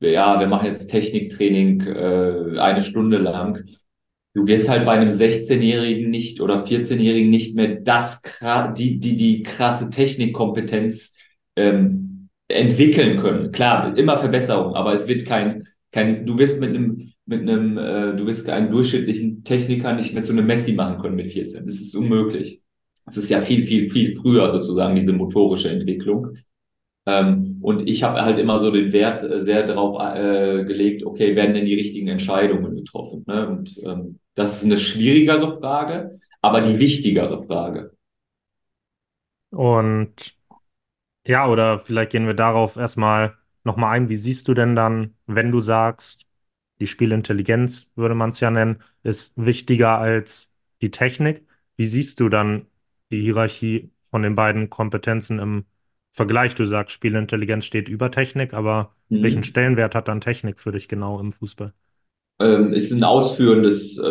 ja, 0.00 0.38
wir 0.38 0.46
machen 0.46 0.66
jetzt 0.66 0.88
Techniktraining 0.88 1.80
äh, 1.80 2.58
eine 2.58 2.82
Stunde 2.82 3.18
lang. 3.18 3.64
Du 4.36 4.46
wirst 4.46 4.68
halt 4.68 4.84
bei 4.84 4.92
einem 4.92 5.08
16-Jährigen 5.08 6.10
nicht 6.10 6.42
oder 6.42 6.62
14-Jährigen 6.62 7.30
nicht 7.30 7.56
mehr 7.56 7.76
das 7.76 8.20
die 8.76 9.00
die 9.00 9.16
die 9.16 9.42
krasse 9.42 9.88
Technikkompetenz 9.88 11.14
ähm, 11.56 12.28
entwickeln 12.46 13.18
können. 13.18 13.50
Klar, 13.50 13.96
immer 13.96 14.18
Verbesserung, 14.18 14.74
aber 14.74 14.92
es 14.92 15.08
wird 15.08 15.24
kein 15.24 15.66
kein 15.90 16.26
du 16.26 16.36
wirst 16.36 16.60
mit 16.60 16.68
einem 16.68 17.12
mit 17.24 17.40
einem 17.40 17.78
äh, 17.78 18.14
du 18.14 18.26
wirst 18.26 18.46
einen 18.50 18.70
durchschnittlichen 18.70 19.42
Techniker 19.42 19.94
nicht 19.94 20.12
mehr 20.12 20.22
zu 20.22 20.32
einem 20.32 20.46
Messi 20.46 20.74
machen 20.74 20.98
können 20.98 21.16
mit 21.16 21.32
14. 21.32 21.64
Das 21.64 21.76
ist 21.76 21.96
unmöglich. 21.96 22.60
Es 23.06 23.16
ist 23.16 23.30
ja 23.30 23.40
viel, 23.40 23.64
viel, 23.66 23.88
viel 23.90 24.16
früher 24.16 24.50
sozusagen 24.52 24.96
diese 24.96 25.14
motorische 25.14 25.70
Entwicklung. 25.70 26.36
Ähm, 27.06 27.58
und 27.62 27.88
ich 27.88 28.02
habe 28.02 28.22
halt 28.22 28.38
immer 28.38 28.60
so 28.60 28.70
den 28.70 28.92
Wert 28.92 29.22
äh, 29.22 29.42
sehr 29.42 29.66
darauf 29.66 29.98
äh, 30.14 30.64
gelegt, 30.64 31.06
okay, 31.06 31.36
werden 31.36 31.54
denn 31.54 31.64
die 31.64 31.74
richtigen 31.74 32.08
Entscheidungen 32.08 32.76
getroffen? 32.76 33.24
Ne? 33.26 33.48
Und 33.48 33.74
ähm, 33.84 34.18
das 34.36 34.58
ist 34.58 34.64
eine 34.64 34.78
schwierigere 34.78 35.58
Frage, 35.58 36.18
aber 36.42 36.60
die 36.60 36.78
wichtigere 36.78 37.44
Frage. 37.46 37.96
Und 39.50 40.36
ja, 41.26 41.48
oder 41.48 41.80
vielleicht 41.80 42.12
gehen 42.12 42.26
wir 42.26 42.34
darauf 42.34 42.76
erstmal 42.76 43.36
nochmal 43.64 43.96
ein. 43.96 44.08
Wie 44.08 44.16
siehst 44.16 44.46
du 44.46 44.54
denn 44.54 44.76
dann, 44.76 45.16
wenn 45.26 45.50
du 45.50 45.60
sagst, 45.60 46.26
die 46.78 46.86
Spielintelligenz, 46.86 47.92
würde 47.96 48.14
man 48.14 48.30
es 48.30 48.40
ja 48.40 48.50
nennen, 48.50 48.82
ist 49.02 49.32
wichtiger 49.36 49.98
als 49.98 50.52
die 50.82 50.90
Technik? 50.90 51.46
Wie 51.76 51.86
siehst 51.86 52.20
du 52.20 52.28
dann 52.28 52.66
die 53.10 53.22
Hierarchie 53.22 53.90
von 54.04 54.22
den 54.22 54.34
beiden 54.34 54.68
Kompetenzen 54.68 55.38
im 55.38 55.64
Vergleich? 56.10 56.54
Du 56.54 56.66
sagst, 56.66 56.92
Spielintelligenz 56.92 57.64
steht 57.64 57.88
über 57.88 58.10
Technik, 58.10 58.52
aber 58.52 58.94
mhm. 59.08 59.22
welchen 59.22 59.44
Stellenwert 59.44 59.94
hat 59.94 60.08
dann 60.08 60.20
Technik 60.20 60.60
für 60.60 60.72
dich 60.72 60.88
genau 60.88 61.18
im 61.18 61.32
Fußball? 61.32 61.72
Ähm, 62.38 62.72
ist 62.72 62.92
ein 62.92 63.02
ausführendes 63.02 63.96
äh, 63.98 64.04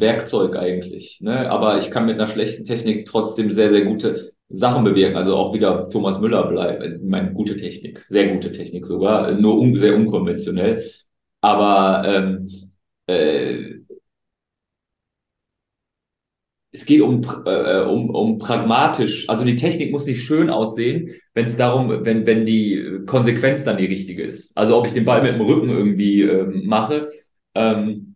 Werkzeug 0.00 0.56
eigentlich. 0.56 1.18
Ne? 1.22 1.50
Aber 1.50 1.78
ich 1.78 1.90
kann 1.90 2.04
mit 2.06 2.16
einer 2.16 2.26
schlechten 2.26 2.64
Technik 2.64 3.06
trotzdem 3.06 3.50
sehr, 3.52 3.70
sehr 3.70 3.86
gute 3.86 4.32
Sachen 4.50 4.84
bewirken. 4.84 5.16
Also 5.16 5.34
auch 5.36 5.54
wieder 5.54 5.88
Thomas 5.88 6.20
Müller 6.20 6.46
bleibt. 6.46 6.84
Ich 6.84 7.02
meine, 7.02 7.32
gute 7.32 7.56
Technik, 7.56 8.02
sehr 8.06 8.28
gute 8.34 8.52
Technik 8.52 8.84
sogar, 8.86 9.32
nur 9.32 9.58
un 9.58 9.74
sehr 9.74 9.96
unkonventionell. 9.96 10.84
Aber 11.40 12.02
ähm, 12.06 12.48
äh, 13.06 13.80
es 16.72 16.84
geht 16.84 17.00
um, 17.00 17.22
äh, 17.46 17.80
um, 17.80 18.10
um 18.10 18.38
pragmatisch, 18.38 19.28
also 19.28 19.44
die 19.44 19.56
Technik 19.56 19.90
muss 19.90 20.06
nicht 20.06 20.22
schön 20.22 20.50
aussehen, 20.50 21.10
wenn 21.34 21.46
es 21.46 21.56
darum, 21.56 22.04
wenn, 22.04 22.26
wenn 22.26 22.46
die 22.46 23.00
Konsequenz 23.06 23.64
dann 23.64 23.78
die 23.78 23.86
richtige 23.86 24.22
ist. 24.22 24.56
Also 24.56 24.76
ob 24.76 24.86
ich 24.86 24.92
den 24.92 25.04
Ball 25.04 25.22
mit 25.22 25.34
dem 25.34 25.40
Rücken 25.40 25.68
irgendwie 25.68 26.22
ähm, 26.22 26.66
mache 26.66 27.08
ähm, 27.60 28.14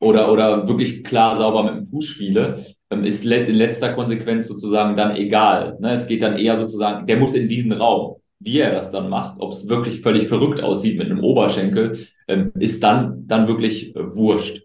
oder, 0.00 0.30
oder 0.30 0.68
wirklich 0.68 1.02
klar 1.04 1.36
sauber 1.36 1.62
mit 1.64 1.74
dem 1.74 1.86
Fuß 1.86 2.04
spiele, 2.04 2.62
ähm, 2.90 3.04
ist 3.04 3.24
le 3.24 3.44
in 3.44 3.54
letzter 3.54 3.94
Konsequenz 3.94 4.48
sozusagen 4.48 4.96
dann 4.96 5.16
egal. 5.16 5.78
Ne? 5.80 5.92
Es 5.92 6.06
geht 6.06 6.22
dann 6.22 6.38
eher 6.38 6.58
sozusagen, 6.58 7.06
der 7.06 7.16
muss 7.16 7.34
in 7.34 7.48
diesen 7.48 7.72
Raum. 7.72 8.16
Wie 8.40 8.58
er 8.58 8.72
das 8.72 8.90
dann 8.90 9.08
macht, 9.08 9.40
ob 9.40 9.52
es 9.52 9.68
wirklich 9.68 10.02
völlig 10.02 10.28
verrückt 10.28 10.62
aussieht 10.62 10.98
mit 10.98 11.10
einem 11.10 11.20
Oberschenkel, 11.20 11.98
ähm, 12.28 12.52
ist 12.58 12.82
dann, 12.82 13.26
dann 13.26 13.48
wirklich 13.48 13.96
äh, 13.96 14.14
wurscht. 14.14 14.64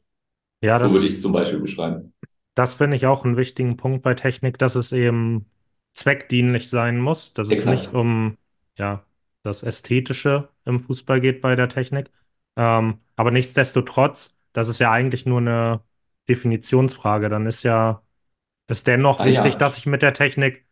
Ja, 0.62 0.79
das, 0.79 0.91
so 0.91 0.98
würde 0.98 1.07
ich 1.07 1.13
es 1.13 1.21
zum 1.21 1.31
Beispiel 1.31 1.59
beschreiben. 1.59 2.13
Das 2.55 2.74
finde 2.74 2.98
ich 2.98 3.05
auch 3.05 3.24
einen 3.24 3.38
wichtigen 3.38 3.77
Punkt 3.77 4.01
bei 4.01 4.15
Technik, 4.15 4.57
dass 4.57 4.75
es 4.75 4.91
eben 4.91 5.45
zweckdienlich 5.93 6.67
sein 6.67 7.00
muss, 7.00 7.33
dass 7.33 7.50
Exakt. 7.50 7.77
es 7.77 7.83
nicht 7.83 7.93
um 7.93 8.36
ja, 8.77 9.05
das 9.43 9.63
Ästhetische 9.63 10.50
im 10.65 10.81
Fußball 10.81 11.21
geht 11.21 11.41
bei 11.41 11.55
der 11.55 11.69
Technik. 11.69 12.12
Ähm, 12.59 12.99
aber 13.15 13.31
nichtsdestotrotz, 13.31 14.35
das 14.51 14.67
ist 14.67 14.79
ja 14.79 14.91
eigentlich 14.91 15.25
nur 15.25 15.39
eine 15.39 15.81
Definitionsfrage. 16.27 17.29
Dann 17.29 17.45
ist 17.45 17.63
ja 17.63 18.03
ist 18.67 18.85
dennoch 18.87 19.21
ah, 19.21 19.25
wichtig, 19.25 19.53
ja. 19.53 19.59
dass 19.59 19.77
ich 19.77 19.85
mit 19.85 20.01
der 20.01 20.13
Technik 20.13 20.65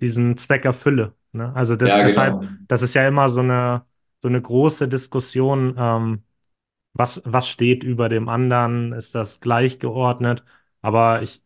diesen 0.00 0.38
Zweck 0.38 0.64
erfülle. 0.64 1.14
Ne? 1.32 1.54
Also 1.54 1.76
das, 1.76 1.90
ja, 1.90 1.98
deshalb, 2.02 2.40
genau. 2.40 2.52
das 2.66 2.82
ist 2.82 2.94
ja 2.94 3.06
immer 3.06 3.28
so 3.28 3.40
eine 3.40 3.84
so 4.22 4.28
eine 4.28 4.40
große 4.40 4.88
Diskussion. 4.88 5.74
Ähm, 5.78 6.24
was 6.94 7.22
was 7.26 7.48
steht 7.48 7.84
über 7.84 8.08
dem 8.08 8.28
anderen? 8.28 8.92
Ist 8.92 9.14
das 9.14 9.40
gleichgeordnet? 9.40 10.44
Aber 10.82 11.22
ich 11.22 11.42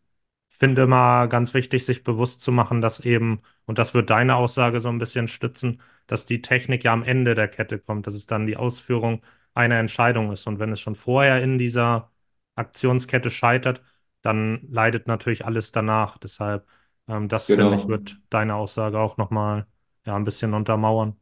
finde 0.49 0.83
immer 0.83 1.27
ganz 1.27 1.53
wichtig, 1.53 1.85
sich 1.85 2.03
bewusst 2.03 2.41
zu 2.41 2.51
machen, 2.51 2.79
dass 2.81 3.01
eben, 3.01 3.41
und 3.65 3.79
das 3.79 3.93
wird 3.93 4.09
deine 4.09 4.35
Aussage 4.37 4.81
so 4.81 4.89
ein 4.89 4.99
bisschen 4.99 5.27
stützen, 5.27 5.81
dass 6.07 6.25
die 6.25 6.41
Technik 6.41 6.83
ja 6.85 6.93
am 6.93 7.03
Ende 7.03 7.35
der 7.35 7.49
Kette 7.49 7.79
kommt, 7.79 8.07
dass 8.07 8.15
es 8.15 8.27
dann 8.27 8.47
die 8.47 8.57
Ausführung 8.57 9.21
einer 9.53 9.77
Entscheidung 9.77 10.31
ist. 10.31 10.47
Und 10.47 10.59
wenn 10.59 10.71
es 10.71 10.79
schon 10.79 10.95
vorher 10.95 11.41
in 11.41 11.57
dieser 11.57 12.11
Aktionskette 12.55 13.29
scheitert, 13.29 13.81
dann 14.21 14.67
leidet 14.69 15.07
natürlich 15.07 15.45
alles 15.45 15.71
danach. 15.71 16.17
Deshalb, 16.17 16.65
ähm, 17.07 17.29
das 17.29 17.47
genau. 17.47 17.69
finde 17.69 17.81
ich, 17.81 17.87
wird 17.87 18.17
deine 18.29 18.55
Aussage 18.55 18.99
auch 18.99 19.17
nochmal 19.17 19.67
ja, 20.05 20.15
ein 20.15 20.23
bisschen 20.23 20.53
untermauern. 20.53 21.15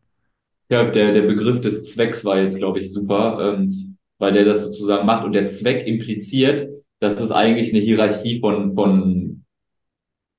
Ja, 0.70 0.86
der, 0.86 1.14
der 1.14 1.24
Begriff 1.24 1.60
des 1.60 1.94
Zwecks 1.94 2.24
war 2.24 2.40
jetzt, 2.40 2.58
glaube 2.58 2.80
ich, 2.80 2.94
super, 2.94 3.56
ähm, 3.56 3.98
weil 4.20 4.34
der 4.34 4.46
das 4.46 4.66
sozusagen 4.66 5.06
macht 5.06 5.26
und 5.26 5.34
der 5.34 5.48
Zweck 5.48 5.86
impliziert, 5.86 6.68
dass 7.00 7.20
es 7.20 7.32
eigentlich 7.32 7.74
eine 7.74 7.82
Hierarchie 7.82 8.40
von, 8.40 8.74
von 8.74 9.44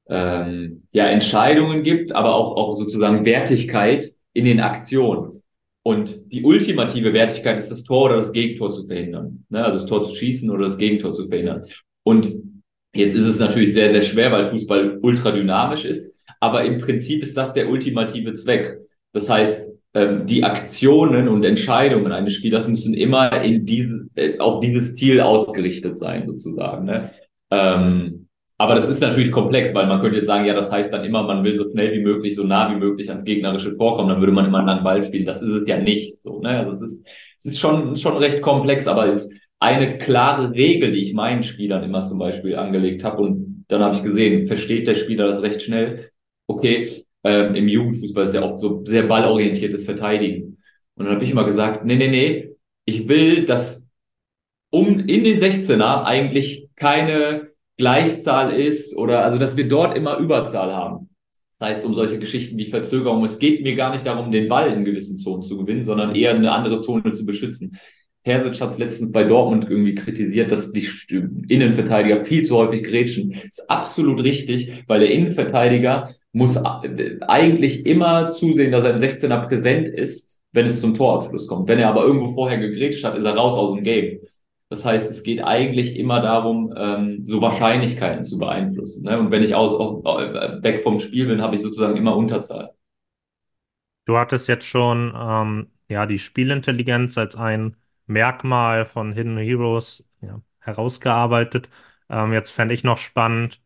ähm, 0.08 0.84
ja, 0.92 1.06
Entscheidungen 1.06 1.82
gibt, 1.82 2.12
aber 2.12 2.34
auch, 2.34 2.56
auch 2.56 2.74
sozusagen 2.74 3.24
Wertigkeit 3.24 4.06
in 4.32 4.44
den 4.44 4.60
Aktionen. 4.60 5.41
Und 5.84 6.32
die 6.32 6.44
ultimative 6.44 7.12
Wertigkeit 7.12 7.58
ist 7.58 7.70
das 7.70 7.82
Tor 7.82 8.06
oder 8.06 8.16
das 8.16 8.32
Gegentor 8.32 8.72
zu 8.72 8.86
verhindern. 8.86 9.44
Ne? 9.48 9.64
Also 9.64 9.78
das 9.78 9.88
Tor 9.88 10.04
zu 10.04 10.14
schießen 10.14 10.48
oder 10.50 10.64
das 10.64 10.78
Gegentor 10.78 11.12
zu 11.12 11.28
verhindern. 11.28 11.64
Und 12.04 12.32
jetzt 12.94 13.14
ist 13.14 13.26
es 13.26 13.40
natürlich 13.40 13.72
sehr, 13.72 13.90
sehr 13.90 14.02
schwer, 14.02 14.30
weil 14.30 14.50
Fußball 14.50 14.98
ultra 15.02 15.32
dynamisch 15.32 15.84
ist. 15.84 16.14
Aber 16.40 16.64
im 16.64 16.80
Prinzip 16.80 17.22
ist 17.22 17.36
das 17.36 17.52
der 17.52 17.68
ultimative 17.68 18.34
Zweck. 18.34 18.78
Das 19.12 19.28
heißt, 19.28 19.72
ähm, 19.94 20.24
die 20.26 20.44
Aktionen 20.44 21.28
und 21.28 21.44
Entscheidungen 21.44 22.12
eines 22.12 22.34
Spielers 22.34 22.66
müssen 22.68 22.94
immer 22.94 23.42
in 23.42 23.66
diese, 23.66 24.06
äh, 24.14 24.38
auf 24.38 24.60
dieses 24.60 24.94
Ziel 24.94 25.20
ausgerichtet 25.20 25.98
sein, 25.98 26.26
sozusagen. 26.26 26.86
Ne? 26.86 27.10
Ähm, 27.50 28.21
aber 28.62 28.76
das 28.76 28.88
ist 28.88 29.00
natürlich 29.00 29.32
komplex, 29.32 29.74
weil 29.74 29.88
man 29.88 30.00
könnte 30.00 30.18
jetzt 30.18 30.28
sagen, 30.28 30.44
ja, 30.44 30.54
das 30.54 30.70
heißt 30.70 30.92
dann 30.92 31.04
immer, 31.04 31.24
man 31.24 31.42
will 31.42 31.56
so 31.56 31.68
schnell 31.68 31.92
wie 31.94 32.00
möglich, 32.00 32.36
so 32.36 32.44
nah 32.44 32.72
wie 32.72 32.78
möglich 32.78 33.08
ans 33.08 33.24
gegnerische 33.24 33.76
Tor 33.76 33.96
kommen, 33.96 34.08
dann 34.10 34.20
würde 34.20 34.32
man 34.32 34.46
immer 34.46 34.58
einen 34.58 34.68
langen 34.68 34.84
Ball 34.84 35.04
spielen. 35.04 35.24
Das 35.24 35.42
ist 35.42 35.50
es 35.50 35.66
ja 35.66 35.78
nicht 35.78 36.22
so. 36.22 36.40
Ne? 36.40 36.50
Also 36.50 36.70
es 36.70 36.80
ist, 36.80 37.04
es 37.38 37.46
ist 37.46 37.58
schon, 37.58 37.96
schon 37.96 38.18
recht 38.18 38.40
komplex, 38.40 38.86
aber 38.86 39.10
jetzt 39.10 39.32
eine 39.58 39.98
klare 39.98 40.54
Regel, 40.54 40.92
die 40.92 41.02
ich 41.02 41.12
meinen 41.12 41.42
Spielern 41.42 41.82
immer 41.82 42.04
zum 42.04 42.20
Beispiel 42.20 42.54
angelegt 42.54 43.02
habe 43.02 43.22
und 43.22 43.64
dann 43.66 43.82
habe 43.82 43.96
ich 43.96 44.04
gesehen, 44.04 44.46
versteht 44.46 44.86
der 44.86 44.94
Spieler 44.94 45.26
das 45.26 45.42
recht 45.42 45.60
schnell. 45.60 46.10
Okay, 46.46 46.88
ähm, 47.24 47.56
im 47.56 47.66
Jugendfußball 47.66 48.26
ist 48.26 48.34
ja 48.34 48.42
auch 48.42 48.58
so 48.58 48.84
sehr 48.84 49.02
ballorientiertes 49.02 49.84
Verteidigen. 49.84 50.58
Und 50.94 51.06
dann 51.06 51.16
habe 51.16 51.24
ich 51.24 51.32
immer 51.32 51.44
gesagt, 51.44 51.84
nee, 51.84 51.96
nee, 51.96 52.10
nee, 52.10 52.50
ich 52.84 53.08
will, 53.08 53.44
dass 53.44 53.88
um 54.70 55.00
in 55.00 55.24
den 55.24 55.40
16er 55.40 56.04
eigentlich 56.04 56.68
keine 56.76 57.51
Gleichzahl 57.76 58.52
ist 58.52 58.96
oder 58.96 59.24
also 59.24 59.38
dass 59.38 59.56
wir 59.56 59.66
dort 59.68 59.96
immer 59.96 60.18
Überzahl 60.18 60.74
haben. 60.74 61.08
Das 61.58 61.68
heißt, 61.68 61.84
um 61.84 61.94
solche 61.94 62.18
Geschichten 62.18 62.58
wie 62.58 62.66
Verzögerung. 62.66 63.24
Es 63.24 63.38
geht 63.38 63.62
mir 63.62 63.76
gar 63.76 63.92
nicht 63.92 64.04
darum, 64.04 64.32
den 64.32 64.48
Ball 64.48 64.72
in 64.72 64.84
gewissen 64.84 65.16
Zonen 65.16 65.42
zu 65.42 65.56
gewinnen, 65.56 65.84
sondern 65.84 66.14
eher 66.14 66.34
eine 66.34 66.50
andere 66.50 66.80
Zone 66.80 67.12
zu 67.12 67.24
beschützen. 67.24 67.78
Terzic 68.24 68.60
hat 68.60 68.70
es 68.70 68.78
letztens 68.78 69.10
bei 69.10 69.24
Dortmund 69.24 69.68
irgendwie 69.68 69.94
kritisiert, 69.94 70.52
dass 70.52 70.72
die 70.72 70.88
Innenverteidiger 71.48 72.24
viel 72.24 72.44
zu 72.44 72.56
häufig 72.56 72.84
grätschen. 72.84 73.32
Ist 73.32 73.68
absolut 73.68 74.22
richtig, 74.22 74.84
weil 74.86 75.00
der 75.00 75.10
Innenverteidiger 75.10 76.08
muss 76.32 76.56
eigentlich 76.56 77.84
immer 77.84 78.30
zusehen, 78.30 78.70
dass 78.70 78.84
er 78.84 78.94
im 78.94 79.00
16er 79.00 79.48
präsent 79.48 79.88
ist, 79.88 80.40
wenn 80.52 80.66
es 80.66 80.80
zum 80.80 80.94
Torabschluss 80.94 81.48
kommt. 81.48 81.68
Wenn 81.68 81.80
er 81.80 81.88
aber 81.88 82.04
irgendwo 82.04 82.32
vorher 82.32 82.58
gegrätscht 82.58 83.04
hat, 83.04 83.16
ist 83.16 83.24
er 83.24 83.34
raus 83.34 83.54
aus 83.54 83.74
dem 83.74 83.82
Game. 83.82 84.20
Das 84.72 84.86
heißt, 84.86 85.10
es 85.10 85.22
geht 85.22 85.44
eigentlich 85.44 85.98
immer 85.98 86.22
darum, 86.22 86.72
ähm, 86.74 87.26
so 87.26 87.42
Wahrscheinlichkeiten 87.42 88.24
zu 88.24 88.38
beeinflussen. 88.38 89.04
Ne? 89.04 89.18
Und 89.18 89.30
wenn 89.30 89.42
ich 89.42 89.54
aus, 89.54 89.74
äh, 89.74 90.62
weg 90.62 90.82
vom 90.82 90.98
Spiel 90.98 91.26
bin, 91.26 91.42
habe 91.42 91.56
ich 91.56 91.60
sozusagen 91.60 91.94
immer 91.98 92.16
Unterzahl. 92.16 92.72
Du 94.06 94.16
hattest 94.16 94.48
jetzt 94.48 94.64
schon 94.64 95.12
ähm, 95.14 95.70
ja 95.90 96.06
die 96.06 96.18
Spielintelligenz 96.18 97.18
als 97.18 97.36
ein 97.36 97.76
Merkmal 98.06 98.86
von 98.86 99.12
Hidden 99.12 99.36
Heroes 99.36 100.08
ja, 100.22 100.40
herausgearbeitet. 100.60 101.68
Ähm, 102.08 102.32
jetzt 102.32 102.50
fände 102.50 102.72
ich 102.72 102.82
noch 102.82 102.96
spannend, 102.96 103.60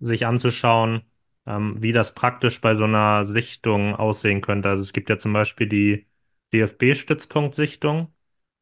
sich 0.00 0.24
anzuschauen, 0.24 1.02
ähm, 1.44 1.76
wie 1.82 1.92
das 1.92 2.14
praktisch 2.14 2.62
bei 2.62 2.74
so 2.74 2.84
einer 2.84 3.26
Sichtung 3.26 3.94
aussehen 3.94 4.40
könnte. 4.40 4.70
Also 4.70 4.80
es 4.82 4.94
gibt 4.94 5.10
ja 5.10 5.18
zum 5.18 5.34
Beispiel 5.34 5.68
die 5.68 6.06
DFB-Stützpunkt-Sichtung 6.54 8.08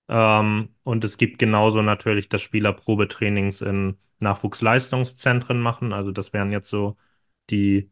ähm, 0.09 0.71
und 0.85 1.05
es 1.05 1.19
gibt 1.19 1.39
genauso 1.39 1.83
natürlich, 1.83 2.29
dass 2.29 2.43
Spieler 2.43 2.73
Probetrainings 2.73 3.61
in 3.63 3.99
Nachwuchsleistungszentren 4.21 5.61
machen. 5.61 5.93
Also 5.93 6.11
das 6.13 6.33
wären 6.33 6.53
jetzt 6.53 6.71
so 6.71 6.97
die 7.51 7.91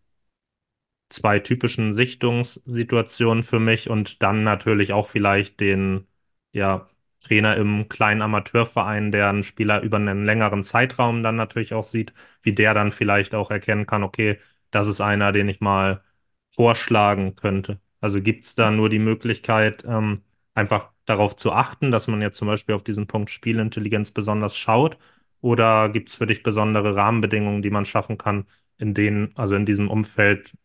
zwei 1.09 1.39
typischen 1.39 1.95
Sichtungssituationen 1.95 3.43
für 3.45 3.61
mich 3.61 3.89
und 3.91 4.23
dann 4.23 4.43
natürlich 4.45 4.93
auch 4.93 5.07
vielleicht 5.07 5.61
den 5.61 6.07
ja, 6.53 6.89
Trainer 7.21 7.57
im 7.57 7.89
kleinen 7.89 8.23
Amateurverein, 8.23 9.13
der 9.13 9.29
einen 9.29 9.43
Spieler 9.43 9.81
über 9.83 9.97
einen 9.99 10.25
längeren 10.25 10.65
Zeitraum 10.65 11.23
dann 11.23 11.37
natürlich 11.37 11.75
auch 11.75 11.85
sieht, 11.85 12.13
wie 12.43 12.53
der 12.53 12.75
dann 12.75 12.91
vielleicht 12.93 13.35
auch 13.35 13.51
erkennen 13.51 13.87
kann, 13.87 14.03
okay, 14.03 14.39
das 14.71 14.89
ist 14.89 15.01
einer, 15.01 15.33
den 15.33 15.49
ich 15.49 15.61
mal 15.61 16.03
vorschlagen 16.51 17.37
könnte. 17.37 17.81
Also 18.01 18.21
gibt 18.21 18.45
es 18.45 18.55
da 18.55 18.71
nur 18.71 18.89
die 18.91 18.99
Möglichkeit, 18.99 19.85
ähm, 19.87 20.23
einfach 20.55 20.91
darauf 21.05 21.37
zu 21.37 21.53
achten, 21.53 21.91
dass 21.91 22.07
man 22.09 22.23
jetzt 22.23 22.39
zum 22.39 22.49
Beispiel 22.49 22.75
auf 22.75 22.85
diesen 22.85 23.07
Punkt 23.07 23.31
Spielintelligenz 23.31 24.11
besonders 24.11 24.57
schaut? 24.57 24.99
Oder 25.41 25.91
gibt 25.91 26.09
es 26.09 26.15
für 26.15 26.27
dich 26.27 26.43
besondere 26.43 26.97
Rahmenbedingungen, 26.97 27.61
die 27.61 27.71
man 27.71 27.85
schaffen 27.85 28.17
kann, 28.17 28.47
in 28.79 28.95
denen, 28.95 29.33
also 29.35 29.57
in 29.57 29.67
diesem 29.67 29.91
Umfeld, 29.91 30.57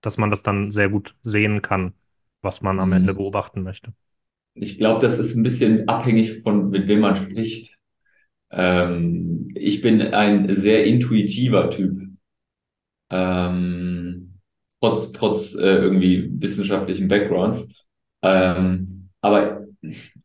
dass 0.00 0.16
man 0.16 0.30
das 0.30 0.42
dann 0.42 0.70
sehr 0.70 0.88
gut 0.88 1.14
sehen 1.20 1.60
kann, 1.60 1.92
was 2.40 2.62
man 2.62 2.80
am 2.80 2.92
Ende 2.92 3.12
mhm. 3.12 3.18
beobachten 3.18 3.62
möchte? 3.62 3.92
Ich 4.54 4.78
glaube, 4.78 5.00
das 5.00 5.18
ist 5.18 5.34
ein 5.36 5.42
bisschen 5.42 5.88
abhängig 5.88 6.40
von, 6.42 6.70
mit 6.70 6.88
wem 6.88 7.00
man 7.00 7.16
spricht. 7.16 7.76
Ähm, 8.50 9.48
ich 9.54 9.80
bin 9.80 10.00
ein 10.00 10.52
sehr 10.54 10.84
intuitiver 10.84 11.70
Typ. 11.70 12.02
Ähm, 13.10 14.38
trotz, 14.80 15.12
trotz 15.12 15.54
äh, 15.54 15.76
irgendwie 15.76 16.30
wissenschaftlichen 16.32 17.08
Backgrounds. 17.08 17.86
Ähm, 18.22 19.01
aber 19.22 19.66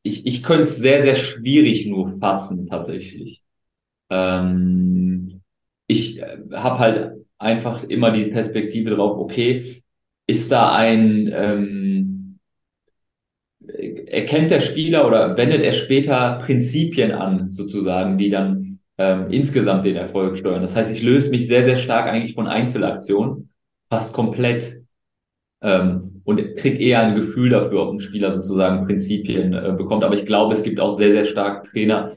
ich, 0.03 0.25
ich 0.25 0.43
könnte 0.43 0.63
es 0.63 0.77
sehr, 0.77 1.03
sehr 1.03 1.15
schwierig 1.15 1.85
nur 1.85 2.17
fassen, 2.19 2.67
tatsächlich. 2.67 3.43
Ähm, 4.09 5.41
ich 5.87 6.19
äh, 6.19 6.39
habe 6.53 6.79
halt 6.79 7.25
einfach 7.37 7.83
immer 7.83 8.11
die 8.11 8.25
Perspektive 8.25 8.91
drauf, 8.91 9.17
okay, 9.17 9.63
ist 10.27 10.51
da 10.51 10.75
ein, 10.75 11.31
ähm, 11.33 12.39
erkennt 14.07 14.51
der 14.51 14.61
Spieler 14.61 15.07
oder 15.07 15.37
wendet 15.37 15.61
er 15.61 15.73
später 15.73 16.39
Prinzipien 16.43 17.11
an, 17.11 17.51
sozusagen, 17.51 18.17
die 18.17 18.29
dann 18.29 18.79
ähm, 18.97 19.27
insgesamt 19.29 19.85
den 19.85 19.95
Erfolg 19.95 20.37
steuern. 20.37 20.61
Das 20.61 20.75
heißt, 20.75 20.91
ich 20.91 21.03
löse 21.03 21.29
mich 21.29 21.47
sehr, 21.47 21.65
sehr 21.65 21.77
stark 21.77 22.07
eigentlich 22.07 22.33
von 22.33 22.47
Einzelaktionen, 22.47 23.49
fast 23.89 24.13
komplett 24.13 24.81
ähm, 25.61 26.06
und 26.27 26.57
kriege 26.57 26.83
eher 26.83 26.99
ein 26.99 27.15
Gefühl 27.15 27.49
dafür, 27.51 27.83
ob 27.83 27.93
ein 27.93 27.99
Spieler 27.99 28.33
sozusagen 28.33 28.85
Prinzipien 28.85 29.53
äh, 29.53 29.73
bekommt. 29.77 30.03
Aber 30.03 30.13
ich 30.13 30.25
glaube, 30.25 30.53
es 30.55 30.61
gibt 30.61 30.77
auch 30.77 30.97
sehr, 30.97 31.13
sehr 31.13 31.23
stark 31.23 31.63
Trainer, 31.63 32.11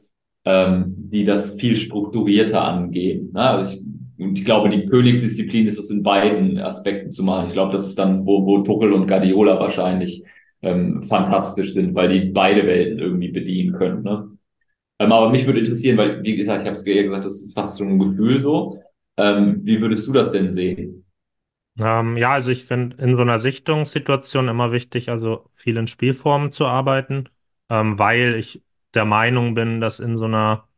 ähm, 0.45 0.97
die 0.97 1.23
das 1.23 1.55
viel 1.55 1.77
strukturierter 1.77 2.61
angehen. 2.61 3.31
Ne? 3.33 3.41
Also 3.41 3.71
ich, 3.71 3.83
und 4.19 4.37
ich 4.37 4.45
glaube, 4.45 4.69
die 4.69 4.85
Königsdisziplin 4.87 5.69
ist 5.69 5.79
es 5.79 5.91
in 5.91 6.03
beiden 6.03 6.59
Aspekten 6.59 7.13
zu 7.13 7.23
machen. 7.23 7.47
Ich 7.47 7.53
glaube, 7.53 7.73
das 7.73 7.87
ist 7.87 8.01
dann, 8.01 8.27
wo, 8.27 8.45
wo 8.45 8.59
Tuchel 8.63 8.93
und 8.93 9.07
Guardiola 9.07 9.61
wahrscheinlich 9.61 10.25
ähm, 10.63 11.05
fantastisch 11.05 11.73
sind, 11.73 11.95
weil 11.95 12.09
die 12.09 12.31
beide 12.31 12.67
Welten 12.67 12.99
irgendwie 12.99 13.31
bedienen 13.31 13.75
können. 13.75 14.03
Ne? 14.03 14.29
Ähm, 14.99 15.13
aber 15.13 15.31
mich 15.31 15.47
würde 15.47 15.61
interessieren, 15.61 15.97
weil, 15.99 16.21
wie 16.25 16.35
gesagt, 16.35 16.63
ich 16.63 16.67
habe 16.67 16.77
es 16.77 16.85
ja 16.85 17.01
gesagt, 17.01 17.25
das 17.25 17.41
ist 17.41 17.55
fast 17.55 17.77
so 17.77 17.85
ein 17.85 17.97
Gefühl 18.01 18.41
so. 18.41 18.77
Ähm, 19.17 19.61
wie 19.63 19.81
würdest 19.81 20.05
du 20.09 20.13
das 20.13 20.33
denn 20.33 20.51
sehen? 20.51 21.05
Ähm, 21.81 22.17
ja, 22.17 22.33
also 22.33 22.51
ich 22.51 22.65
finde 22.65 22.97
in 23.03 23.17
so 23.17 23.23
einer 23.23 23.39
Sichtungssituation 23.39 24.49
immer 24.49 24.71
wichtig, 24.73 25.09
also 25.11 25.51
viel 25.55 25.77
in 25.77 25.87
Spielformen 25.87 26.53
zu 26.53 26.67
arbeiten, 26.67 27.29
ähm, 27.71 27.99
weil 27.99 28.35
ich 28.35 28.63
der 28.95 29.05
Meinung 29.07 29.55
bin, 29.55 29.81
dass 29.81 29.99
in 30.01 30.19
so 30.19 30.27
einer, 30.27 30.69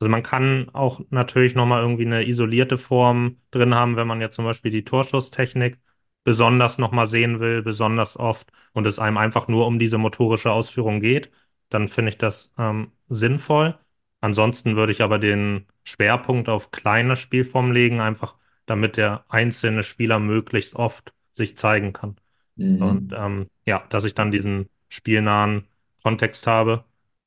also 0.00 0.10
man 0.10 0.22
kann 0.22 0.70
auch 0.74 1.00
natürlich 1.10 1.54
nochmal 1.54 1.82
irgendwie 1.82 2.06
eine 2.06 2.26
isolierte 2.26 2.78
Form 2.78 3.40
drin 3.52 3.74
haben, 3.74 3.96
wenn 3.96 4.08
man 4.08 4.20
jetzt 4.20 4.36
zum 4.36 4.44
Beispiel 4.46 4.72
die 4.72 4.84
Torschusstechnik 4.84 5.78
besonders 6.24 6.78
nochmal 6.78 7.06
sehen 7.08 7.40
will, 7.40 7.62
besonders 7.62 8.18
oft 8.18 8.50
und 8.72 8.86
es 8.86 8.98
einem 8.98 9.18
einfach 9.18 9.48
nur 9.48 9.66
um 9.66 9.78
diese 9.78 9.98
motorische 9.98 10.52
Ausführung 10.52 11.00
geht, 11.00 11.30
dann 11.70 11.88
finde 11.88 12.10
ich 12.10 12.18
das 12.18 12.52
ähm, 12.58 12.92
sinnvoll. 13.08 13.78
Ansonsten 14.20 14.76
würde 14.76 14.92
ich 14.92 15.02
aber 15.02 15.18
den 15.18 15.66
Schwerpunkt 15.84 16.48
auf 16.48 16.70
kleine 16.72 17.16
Spielformen 17.16 17.72
legen, 17.72 18.00
einfach 18.00 18.36
damit 18.66 18.96
der 18.96 19.24
einzelne 19.28 19.82
Spieler 19.82 20.18
möglichst 20.18 20.74
oft 20.74 21.12
sich 21.32 21.56
zeigen 21.56 21.92
kann. 21.92 22.16
Mhm. 22.56 22.82
Und 22.82 23.14
ähm, 23.16 23.46
ja, 23.64 23.84
dass 23.88 24.04
ich 24.04 24.14
dann 24.14 24.30
diesen 24.30 24.68
spielnahen 24.88 25.66
Kontext 26.02 26.46
habe. 26.46 26.84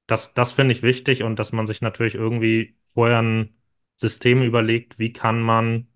Das, 0.07 0.33
das 0.33 0.51
finde 0.51 0.73
ich 0.73 0.83
wichtig 0.83 1.23
und 1.23 1.37
dass 1.37 1.51
man 1.51 1.67
sich 1.67 1.81
natürlich 1.81 2.15
irgendwie 2.15 2.75
vorher 2.87 3.21
ein 3.21 3.55
System 3.95 4.41
überlegt, 4.41 4.97
wie 4.99 5.13
kann 5.13 5.41
man 5.41 5.87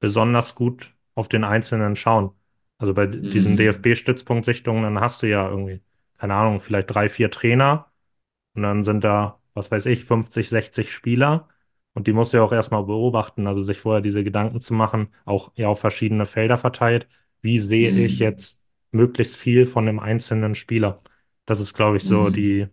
besonders 0.00 0.54
gut 0.54 0.94
auf 1.14 1.28
den 1.28 1.44
Einzelnen 1.44 1.96
schauen. 1.96 2.30
Also 2.78 2.94
bei 2.94 3.06
mhm. 3.06 3.30
diesen 3.30 3.56
DFB-Stützpunktsichtungen, 3.56 4.82
dann 4.82 5.00
hast 5.00 5.22
du 5.22 5.28
ja 5.28 5.48
irgendwie, 5.48 5.80
keine 6.18 6.34
Ahnung, 6.34 6.60
vielleicht 6.60 6.94
drei, 6.94 7.08
vier 7.08 7.30
Trainer 7.30 7.90
und 8.54 8.62
dann 8.62 8.84
sind 8.84 9.04
da, 9.04 9.38
was 9.54 9.70
weiß 9.70 9.86
ich, 9.86 10.04
50, 10.04 10.48
60 10.48 10.92
Spieler 10.92 11.48
und 11.96 12.06
die 12.06 12.12
musst 12.12 12.34
du 12.34 12.36
ja 12.36 12.42
auch 12.42 12.52
erstmal 12.52 12.84
beobachten, 12.84 13.46
also 13.46 13.62
sich 13.62 13.78
vorher 13.78 14.02
diese 14.02 14.22
Gedanken 14.22 14.60
zu 14.60 14.74
machen, 14.74 15.08
auch 15.24 15.50
ja 15.56 15.68
auf 15.68 15.80
verschiedene 15.80 16.26
Felder 16.26 16.58
verteilt. 16.58 17.08
Wie 17.40 17.58
sehe 17.58 17.90
mhm. 17.90 17.98
ich 18.00 18.18
jetzt 18.18 18.62
möglichst 18.92 19.34
viel 19.34 19.64
von 19.64 19.86
dem 19.86 19.98
einzelnen 19.98 20.54
Spieler? 20.54 21.00
Das 21.46 21.58
ist, 21.58 21.72
glaube 21.72 21.96
ich, 21.96 22.02
so 22.02 22.24
mhm. 22.24 22.32
die 22.34 22.66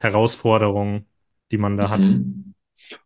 Herausforderung, 0.00 1.04
die 1.52 1.58
man 1.58 1.76
da 1.76 1.88
hat. 1.88 2.00
Mhm. 2.00 2.54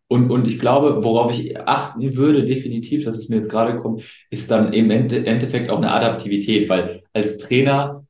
Und, 0.07 0.31
und 0.31 0.47
ich 0.47 0.57
glaube, 0.57 1.03
worauf 1.03 1.31
ich 1.31 1.55
achten 1.59 2.15
würde, 2.15 2.45
definitiv, 2.45 3.05
dass 3.05 3.17
es 3.17 3.29
mir 3.29 3.35
jetzt 3.35 3.51
gerade 3.51 3.79
kommt, 3.79 4.03
ist 4.31 4.49
dann 4.49 4.73
im 4.73 4.89
Endeffekt 4.89 5.69
auch 5.69 5.77
eine 5.77 5.91
Adaptivität, 5.91 6.67
weil 6.67 7.03
als 7.13 7.37
Trainer 7.37 8.02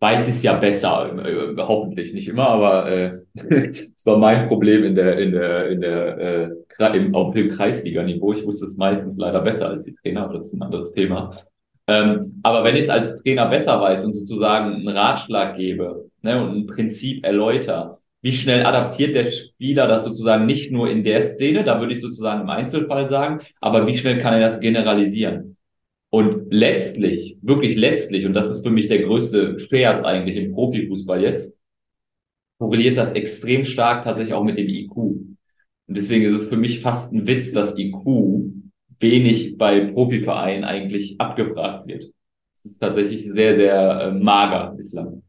weiß 0.00 0.28
ich 0.28 0.34
es 0.34 0.42
ja 0.42 0.54
besser, 0.54 1.10
äh, 1.24 1.56
hoffentlich 1.56 2.12
nicht 2.12 2.28
immer, 2.28 2.48
aber 2.48 2.90
äh, 2.90 3.18
das 3.34 4.06
war 4.06 4.18
mein 4.18 4.46
Problem 4.46 4.84
in 4.84 4.94
der, 4.94 5.18
in 5.18 5.32
der, 5.32 5.68
in 5.70 5.80
der, 5.80 6.18
äh, 6.78 6.96
im, 6.96 7.14
auf 7.14 7.34
dem 7.34 7.48
Kreisliganiveau. 7.48 8.32
Ich 8.32 8.44
wusste 8.44 8.66
es 8.66 8.76
meistens 8.76 9.16
leider 9.16 9.40
besser 9.40 9.68
als 9.68 9.84
die 9.84 9.94
Trainer, 9.94 10.24
aber 10.24 10.34
das 10.34 10.48
ist 10.48 10.54
ein 10.54 10.62
anderes 10.62 10.92
Thema. 10.92 11.30
Ähm, 11.88 12.40
aber 12.42 12.64
wenn 12.64 12.74
ich 12.74 12.82
es 12.82 12.90
als 12.90 13.16
Trainer 13.22 13.46
besser 13.48 13.80
weiß 13.80 14.04
und 14.04 14.14
sozusagen 14.14 14.74
einen 14.74 14.88
Ratschlag 14.88 15.56
gebe 15.56 16.10
ne, 16.22 16.42
und 16.42 16.56
ein 16.56 16.66
Prinzip 16.66 17.24
erläuter, 17.24 18.00
wie 18.22 18.32
schnell 18.32 18.66
adaptiert 18.66 19.14
der 19.14 19.30
Spieler 19.30 19.86
das 19.86 20.04
sozusagen 20.04 20.46
nicht 20.46 20.72
nur 20.72 20.90
in 20.90 21.04
der 21.04 21.22
Szene, 21.22 21.62
da 21.62 21.80
würde 21.80 21.92
ich 21.92 22.00
sozusagen 22.00 22.40
im 22.42 22.50
Einzelfall 22.50 23.08
sagen, 23.08 23.38
aber 23.60 23.86
wie 23.86 23.96
schnell 23.96 24.20
kann 24.20 24.34
er 24.34 24.40
das 24.40 24.58
generalisieren? 24.58 25.55
Und 26.16 26.46
letztlich, 26.50 27.36
wirklich 27.42 27.76
letztlich, 27.76 28.24
und 28.24 28.32
das 28.32 28.50
ist 28.50 28.64
für 28.64 28.70
mich 28.70 28.88
der 28.88 29.02
größte 29.02 29.58
Scherz 29.58 30.02
eigentlich 30.02 30.38
im 30.38 30.54
Profifußball 30.54 31.22
jetzt, 31.22 31.54
korreliert 32.58 32.96
das 32.96 33.12
extrem 33.12 33.66
stark 33.66 34.04
tatsächlich 34.04 34.32
auch 34.32 34.42
mit 34.42 34.56
dem 34.56 34.66
IQ. 34.66 34.96
Und 34.96 35.36
deswegen 35.86 36.24
ist 36.24 36.32
es 36.32 36.48
für 36.48 36.56
mich 36.56 36.80
fast 36.80 37.12
ein 37.12 37.26
Witz, 37.26 37.52
dass 37.52 37.76
IQ 37.76 37.98
wenig 38.98 39.58
bei 39.58 39.80
Profivereinen 39.88 40.64
eigentlich 40.64 41.20
abgefragt 41.20 41.86
wird. 41.86 42.04
Das 42.54 42.64
ist 42.64 42.78
tatsächlich 42.78 43.30
sehr, 43.30 43.56
sehr 43.56 44.00
äh, 44.00 44.12
mager 44.12 44.72
bislang. 44.74 45.22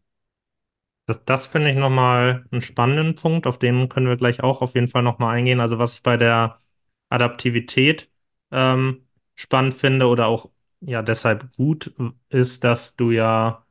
Das, 1.06 1.22
das 1.26 1.48
finde 1.48 1.72
ich 1.72 1.76
nochmal 1.76 2.46
einen 2.50 2.62
spannenden 2.62 3.16
Punkt, 3.16 3.46
auf 3.46 3.60
den 3.60 3.90
können 3.90 4.08
wir 4.08 4.16
gleich 4.16 4.42
auch 4.42 4.62
auf 4.62 4.74
jeden 4.74 4.88
Fall 4.88 5.04
nochmal 5.04 5.36
eingehen. 5.36 5.60
Also 5.60 5.80
was 5.80 5.96
ich 5.96 6.02
bei 6.02 6.16
der 6.16 6.60
Adaptivität 7.10 8.10
ähm, 8.52 9.06
spannend 9.36 9.74
finde 9.74 10.08
oder 10.08 10.28
auch 10.28 10.50
ja 10.82 11.02
deshalb 11.02 11.56
gut 11.56 11.94
ist, 12.30 12.64
dass 12.64 12.96
du 12.96 13.12
ja 13.12 13.66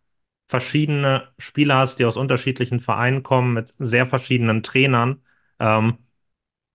verschiedene 0.49 1.29
Spieler 1.39 1.79
hast, 1.79 1.99
die 1.99 2.05
aus 2.05 2.17
unterschiedlichen 2.17 2.81
Vereinen 2.81 3.23
kommen, 3.23 3.55
mit 3.55 3.75
sehr 3.79 4.07
verschiedenen 4.07 4.63
Trainern, 4.63 5.23
ähm, 5.59 5.99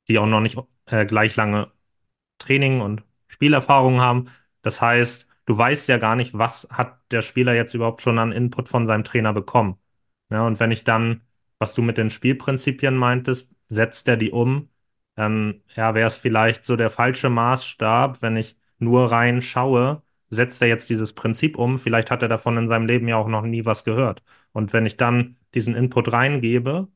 die 0.08 0.20
auch 0.20 0.26
noch 0.28 0.42
nicht 0.42 0.58
äh, 0.88 1.06
gleich 1.06 1.36
lange 1.36 1.72
Training 2.40 2.82
und 2.82 3.04
Spielerfahrung 3.28 4.02
haben. 4.02 4.28
Das 4.62 4.82
heißt, 4.82 5.28
du 5.46 5.58
weißt 5.58 5.90
ja 5.90 5.98
gar 5.98 6.16
nicht, 6.16 6.38
was 6.38 6.68
hat 6.72 7.00
der 7.12 7.22
Spieler 7.22 7.54
jetzt 7.56 7.74
überhaupt 7.74 8.02
schon 8.02 8.20
an 8.20 8.32
Input 8.32 8.70
von 8.70 8.86
seinem 8.88 9.04
Trainer 9.04 9.34
bekommen. 9.34 9.78
Ja, 10.30 10.46
und 10.48 10.60
wenn 10.60 10.72
ich 10.72 10.84
dann, 10.84 11.22
was 11.60 11.74
du 11.74 11.82
mit 11.82 11.98
den 11.98 12.10
Spielprinzipien 12.10 12.96
meintest, 12.96 13.56
setzt 13.68 14.08
er 14.08 14.18
die 14.18 14.32
um, 14.32 14.70
dann 15.16 15.64
ja, 15.76 15.94
wäre 15.96 16.08
es 16.08 16.18
vielleicht 16.18 16.66
so 16.66 16.76
der 16.76 16.90
falsche 16.90 17.30
Maßstab, 17.30 18.22
wenn 18.22 18.38
ich 18.38 18.58
nur 18.80 19.12
rein 19.12 19.42
schaue, 19.42 20.04
setzt 20.32 20.62
er 20.64 20.68
jetzt 20.70 20.90
dieses 20.90 21.14
Prinzip 21.14 21.58
um, 21.58 21.78
vielleicht 21.80 22.12
hat 22.12 22.24
er 22.24 22.30
davon 22.30 22.58
in 22.58 22.70
seinem 22.70 22.88
Leben 22.88 23.08
ja 23.08 23.18
auch 23.18 23.28
noch 23.28 23.44
nie 23.44 23.66
was 23.66 23.84
gehört. 23.86 24.24
Und 24.54 24.74
wenn 24.74 24.86
ich 24.88 24.98
dann 24.98 25.38
diesen 25.54 25.76
Input 25.76 26.12
reingebe, 26.14 26.88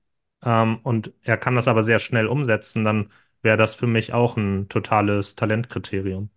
ähm, 0.44 0.80
und 0.84 1.14
er 1.24 1.38
kann 1.38 1.56
das 1.56 1.68
aber 1.68 1.84
sehr 1.84 2.00
schnell 2.00 2.28
umsetzen, 2.28 2.84
dann 2.86 3.12
wäre 3.44 3.58
das 3.58 3.76
für 3.76 3.88
mich 3.88 4.14
auch 4.14 4.38
ein 4.38 4.70
totales 4.70 5.36
Talentkriterium. 5.36 6.30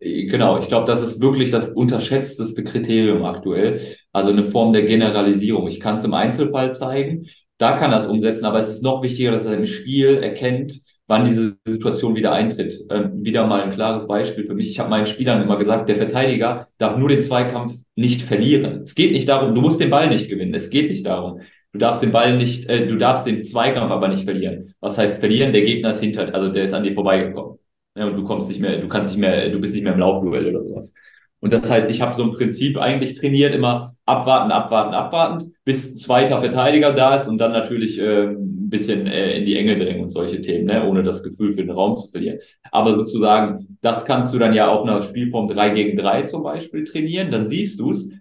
Genau, 0.00 0.58
ich 0.58 0.66
glaube, 0.68 0.86
das 0.86 1.02
ist 1.02 1.20
wirklich 1.20 1.50
das 1.52 1.68
unterschätzteste 1.68 2.64
Kriterium 2.64 3.24
aktuell. 3.24 3.80
Also 4.12 4.30
eine 4.32 4.44
Form 4.44 4.72
der 4.72 4.82
Generalisierung. 4.86 5.68
Ich 5.68 5.78
kann 5.78 5.94
es 5.96 6.04
im 6.04 6.14
Einzelfall 6.14 6.72
zeigen, 6.72 7.26
da 7.58 7.78
kann 7.78 7.92
das 7.92 8.06
umsetzen, 8.08 8.44
aber 8.44 8.60
es 8.60 8.68
ist 8.68 8.82
noch 8.82 9.02
wichtiger, 9.02 9.30
dass 9.30 9.44
er 9.44 9.54
im 9.56 9.66
Spiel 9.66 10.16
erkennt, 10.16 10.80
wann 11.08 11.24
diese 11.24 11.56
Situation 11.66 12.14
wieder 12.14 12.32
eintritt. 12.32 12.74
Ähm, 12.90 13.24
wieder 13.24 13.46
mal 13.46 13.62
ein 13.62 13.72
klares 13.72 14.06
Beispiel 14.06 14.44
für 14.46 14.54
mich. 14.54 14.70
Ich 14.70 14.78
habe 14.78 14.90
meinen 14.90 15.06
Spielern 15.06 15.42
immer 15.42 15.56
gesagt, 15.56 15.88
der 15.88 15.96
Verteidiger 15.96 16.68
darf 16.78 16.96
nur 16.96 17.08
den 17.08 17.22
Zweikampf 17.22 17.74
nicht 17.96 18.22
verlieren. 18.22 18.82
Es 18.82 18.94
geht 18.94 19.12
nicht 19.12 19.28
darum, 19.28 19.54
du 19.54 19.60
musst 19.60 19.80
den 19.80 19.90
Ball 19.90 20.08
nicht 20.08 20.28
gewinnen. 20.28 20.54
Es 20.54 20.70
geht 20.70 20.90
nicht 20.90 21.04
darum. 21.04 21.40
Du 21.72 21.78
darfst 21.78 22.02
den 22.02 22.12
Ball 22.12 22.36
nicht, 22.36 22.68
äh, 22.68 22.86
du 22.86 22.96
darfst 22.96 23.26
den 23.26 23.44
Zweikampf 23.44 23.90
aber 23.90 24.08
nicht 24.08 24.24
verlieren. 24.24 24.74
Was 24.80 24.98
heißt 24.98 25.20
verlieren? 25.20 25.52
Der 25.52 25.62
Gegner 25.62 25.90
ist 25.90 26.00
hinter, 26.00 26.32
also 26.34 26.48
der 26.50 26.64
ist 26.64 26.74
an 26.74 26.84
dir 26.84 26.94
vorbeigekommen. 26.94 27.58
Ja, 27.96 28.06
und 28.06 28.16
du 28.16 28.24
kommst 28.24 28.48
nicht 28.48 28.60
mehr, 28.60 28.78
du 28.78 28.88
kannst 28.88 29.10
nicht 29.10 29.18
mehr, 29.18 29.50
du 29.50 29.60
bist 29.60 29.74
nicht 29.74 29.82
mehr 29.82 29.94
im 29.94 29.98
Laufduell 29.98 30.46
oder 30.46 30.62
sowas. 30.62 30.94
Und 31.40 31.52
das 31.52 31.70
heißt, 31.70 31.88
ich 31.88 32.00
habe 32.02 32.14
so 32.14 32.24
ein 32.24 32.32
Prinzip 32.32 32.76
eigentlich 32.78 33.14
trainiert, 33.14 33.54
immer 33.54 33.94
abwarten, 34.06 34.50
abwarten, 34.50 34.94
abwarten, 34.94 35.54
bis 35.64 35.96
zweiter 35.96 36.40
Verteidiger 36.40 36.92
da 36.92 37.16
ist 37.16 37.28
und 37.28 37.38
dann 37.38 37.52
natürlich 37.52 37.98
äh, 37.98 38.34
ein 38.68 38.70
bisschen 38.70 39.06
äh, 39.06 39.38
in 39.38 39.44
die 39.46 39.56
Enge 39.56 39.78
drängen 39.78 40.02
und 40.02 40.10
solche 40.10 40.40
Themen, 40.40 40.66
ne? 40.66 40.86
ohne 40.86 41.02
das 41.02 41.22
Gefühl 41.22 41.54
für 41.54 41.62
den 41.62 41.70
Raum 41.70 41.96
zu 41.96 42.10
verlieren. 42.10 42.38
Aber 42.70 42.94
sozusagen, 42.94 43.78
das 43.80 44.04
kannst 44.04 44.34
du 44.34 44.38
dann 44.38 44.54
ja 44.54 44.68
auch 44.68 44.84
nach 44.84 45.02
Spielform 45.02 45.48
3 45.48 45.70
gegen 45.70 45.96
3 45.96 46.22
zum 46.24 46.42
Beispiel 46.42 46.84
trainieren, 46.84 47.30
dann 47.30 47.48
siehst 47.48 47.80
du's 47.80 48.12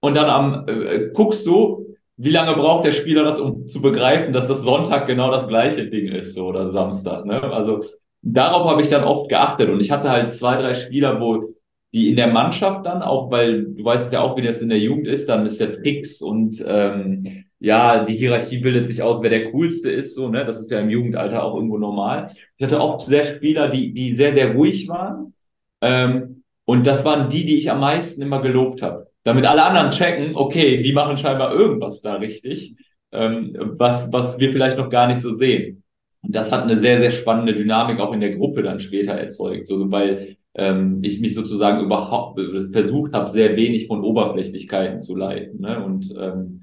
und 0.00 0.14
dann 0.14 0.28
am 0.28 0.68
äh, 0.68 1.10
guckst 1.12 1.46
du, 1.46 1.94
wie 2.16 2.30
lange 2.30 2.54
braucht 2.54 2.84
der 2.84 2.92
Spieler 2.92 3.24
das, 3.24 3.40
um 3.40 3.68
zu 3.68 3.80
begreifen, 3.80 4.32
dass 4.32 4.48
das 4.48 4.62
Sonntag 4.62 5.06
genau 5.06 5.30
das 5.30 5.48
gleiche 5.48 5.86
Ding 5.86 6.08
ist 6.08 6.34
so, 6.34 6.46
oder 6.46 6.68
Samstag. 6.68 7.24
Ne? 7.24 7.42
Also 7.42 7.82
darauf 8.22 8.68
habe 8.68 8.82
ich 8.82 8.88
dann 8.88 9.04
oft 9.04 9.28
geachtet 9.28 9.70
und 9.70 9.80
ich 9.80 9.90
hatte 9.90 10.10
halt 10.10 10.32
zwei, 10.32 10.56
drei 10.56 10.74
Spieler, 10.74 11.20
wo 11.20 11.54
die 11.92 12.10
in 12.10 12.16
der 12.16 12.28
Mannschaft 12.28 12.84
dann 12.86 13.02
auch, 13.02 13.30
weil 13.30 13.66
du 13.66 13.84
weißt 13.84 14.12
ja 14.12 14.20
auch, 14.20 14.36
wie 14.36 14.42
das 14.42 14.60
in 14.60 14.68
der 14.68 14.78
Jugend 14.78 15.06
ist, 15.06 15.28
dann 15.28 15.46
ist 15.46 15.60
der 15.60 15.72
Tricks 15.72 16.20
und 16.20 16.62
ähm, 16.66 17.43
ja, 17.64 18.04
die 18.04 18.14
Hierarchie 18.14 18.58
bildet 18.58 18.86
sich 18.86 19.00
aus, 19.00 19.22
wer 19.22 19.30
der 19.30 19.50
coolste 19.50 19.90
ist, 19.90 20.14
so, 20.14 20.28
ne? 20.28 20.44
Das 20.44 20.60
ist 20.60 20.70
ja 20.70 20.80
im 20.80 20.90
Jugendalter 20.90 21.42
auch 21.42 21.54
irgendwo 21.54 21.78
normal. 21.78 22.30
Ich 22.58 22.64
hatte 22.64 22.78
auch 22.78 23.00
sehr 23.00 23.24
Spieler, 23.24 23.70
die, 23.70 23.94
die 23.94 24.14
sehr, 24.14 24.34
sehr 24.34 24.52
ruhig 24.52 24.86
waren. 24.86 25.32
Ähm, 25.80 26.42
und 26.66 26.86
das 26.86 27.06
waren 27.06 27.30
die, 27.30 27.46
die 27.46 27.56
ich 27.56 27.70
am 27.70 27.80
meisten 27.80 28.20
immer 28.20 28.42
gelobt 28.42 28.82
habe. 28.82 29.06
Damit 29.22 29.46
alle 29.46 29.64
anderen 29.64 29.92
checken, 29.92 30.36
okay, 30.36 30.82
die 30.82 30.92
machen 30.92 31.16
scheinbar 31.16 31.54
irgendwas 31.54 32.02
da 32.02 32.16
richtig, 32.16 32.76
ähm, 33.12 33.56
was, 33.78 34.12
was 34.12 34.38
wir 34.38 34.52
vielleicht 34.52 34.76
noch 34.76 34.90
gar 34.90 35.06
nicht 35.06 35.22
so 35.22 35.32
sehen. 35.32 35.82
Und 36.20 36.34
das 36.34 36.52
hat 36.52 36.64
eine 36.64 36.76
sehr, 36.76 36.98
sehr 37.00 37.12
spannende 37.12 37.54
Dynamik 37.54 37.98
auch 37.98 38.12
in 38.12 38.20
der 38.20 38.36
Gruppe 38.36 38.62
dann 38.62 38.78
später 38.78 39.12
erzeugt. 39.12 39.66
So, 39.66 39.90
weil 39.90 40.36
ähm, 40.54 40.98
ich 41.02 41.18
mich 41.18 41.34
sozusagen 41.34 41.82
überhaupt 41.82 42.38
versucht 42.72 43.14
habe, 43.14 43.30
sehr 43.30 43.56
wenig 43.56 43.86
von 43.86 44.04
Oberflächlichkeiten 44.04 45.00
zu 45.00 45.16
leiten. 45.16 45.62
Ne? 45.62 45.82
Und 45.82 46.14
ähm, 46.20 46.60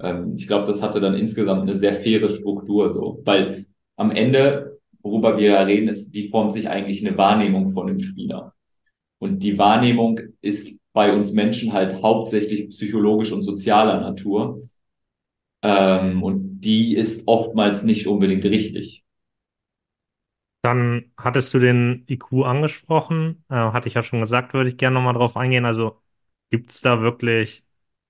ähm, 0.00 0.34
ich 0.36 0.46
glaube, 0.46 0.66
das 0.66 0.82
hatte 0.82 1.00
dann 1.00 1.14
insgesamt 1.14 1.62
eine 1.62 1.74
sehr 1.78 1.94
faire 1.94 2.28
Struktur 2.30 2.92
so. 2.94 3.20
Weil 3.24 3.66
am 3.96 4.10
Ende, 4.10 4.78
worüber 5.02 5.38
wir 5.38 5.58
reden, 5.66 5.88
ist, 5.88 6.12
wie 6.14 6.28
formt 6.28 6.52
sich 6.52 6.68
eigentlich 6.68 7.06
eine 7.06 7.16
Wahrnehmung 7.18 7.70
von 7.70 7.86
dem 7.86 8.00
Spieler. 8.00 8.54
Und 9.18 9.40
die 9.42 9.58
Wahrnehmung 9.58 10.20
ist 10.42 10.74
bei 10.92 11.12
uns 11.14 11.32
Menschen 11.32 11.72
halt 11.72 12.02
hauptsächlich 12.02 12.70
psychologisch 12.70 13.32
und 13.32 13.44
sozialer 13.44 14.00
Natur. 14.00 14.62
Ähm, 15.62 16.22
und 16.22 16.60
die 16.60 16.94
ist 16.96 17.26
oftmals 17.28 17.82
nicht 17.82 18.06
unbedingt 18.06 18.44
richtig. 18.44 19.04
Dann 20.62 21.12
hattest 21.16 21.54
du 21.54 21.58
den 21.58 22.04
IQ 22.08 22.44
angesprochen, 22.44 23.44
äh, 23.48 23.54
hatte 23.54 23.88
ich 23.88 23.94
ja 23.94 24.02
schon 24.02 24.20
gesagt, 24.20 24.52
würde 24.52 24.68
ich 24.70 24.76
gerne 24.76 24.94
nochmal 24.94 25.14
drauf 25.14 25.36
eingehen. 25.36 25.64
Also 25.64 26.02
gibt 26.50 26.70
es 26.72 26.80
da 26.82 27.00
wirklich 27.00 27.64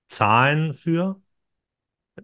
Zahlen 0.09 0.75
für, 0.75 1.23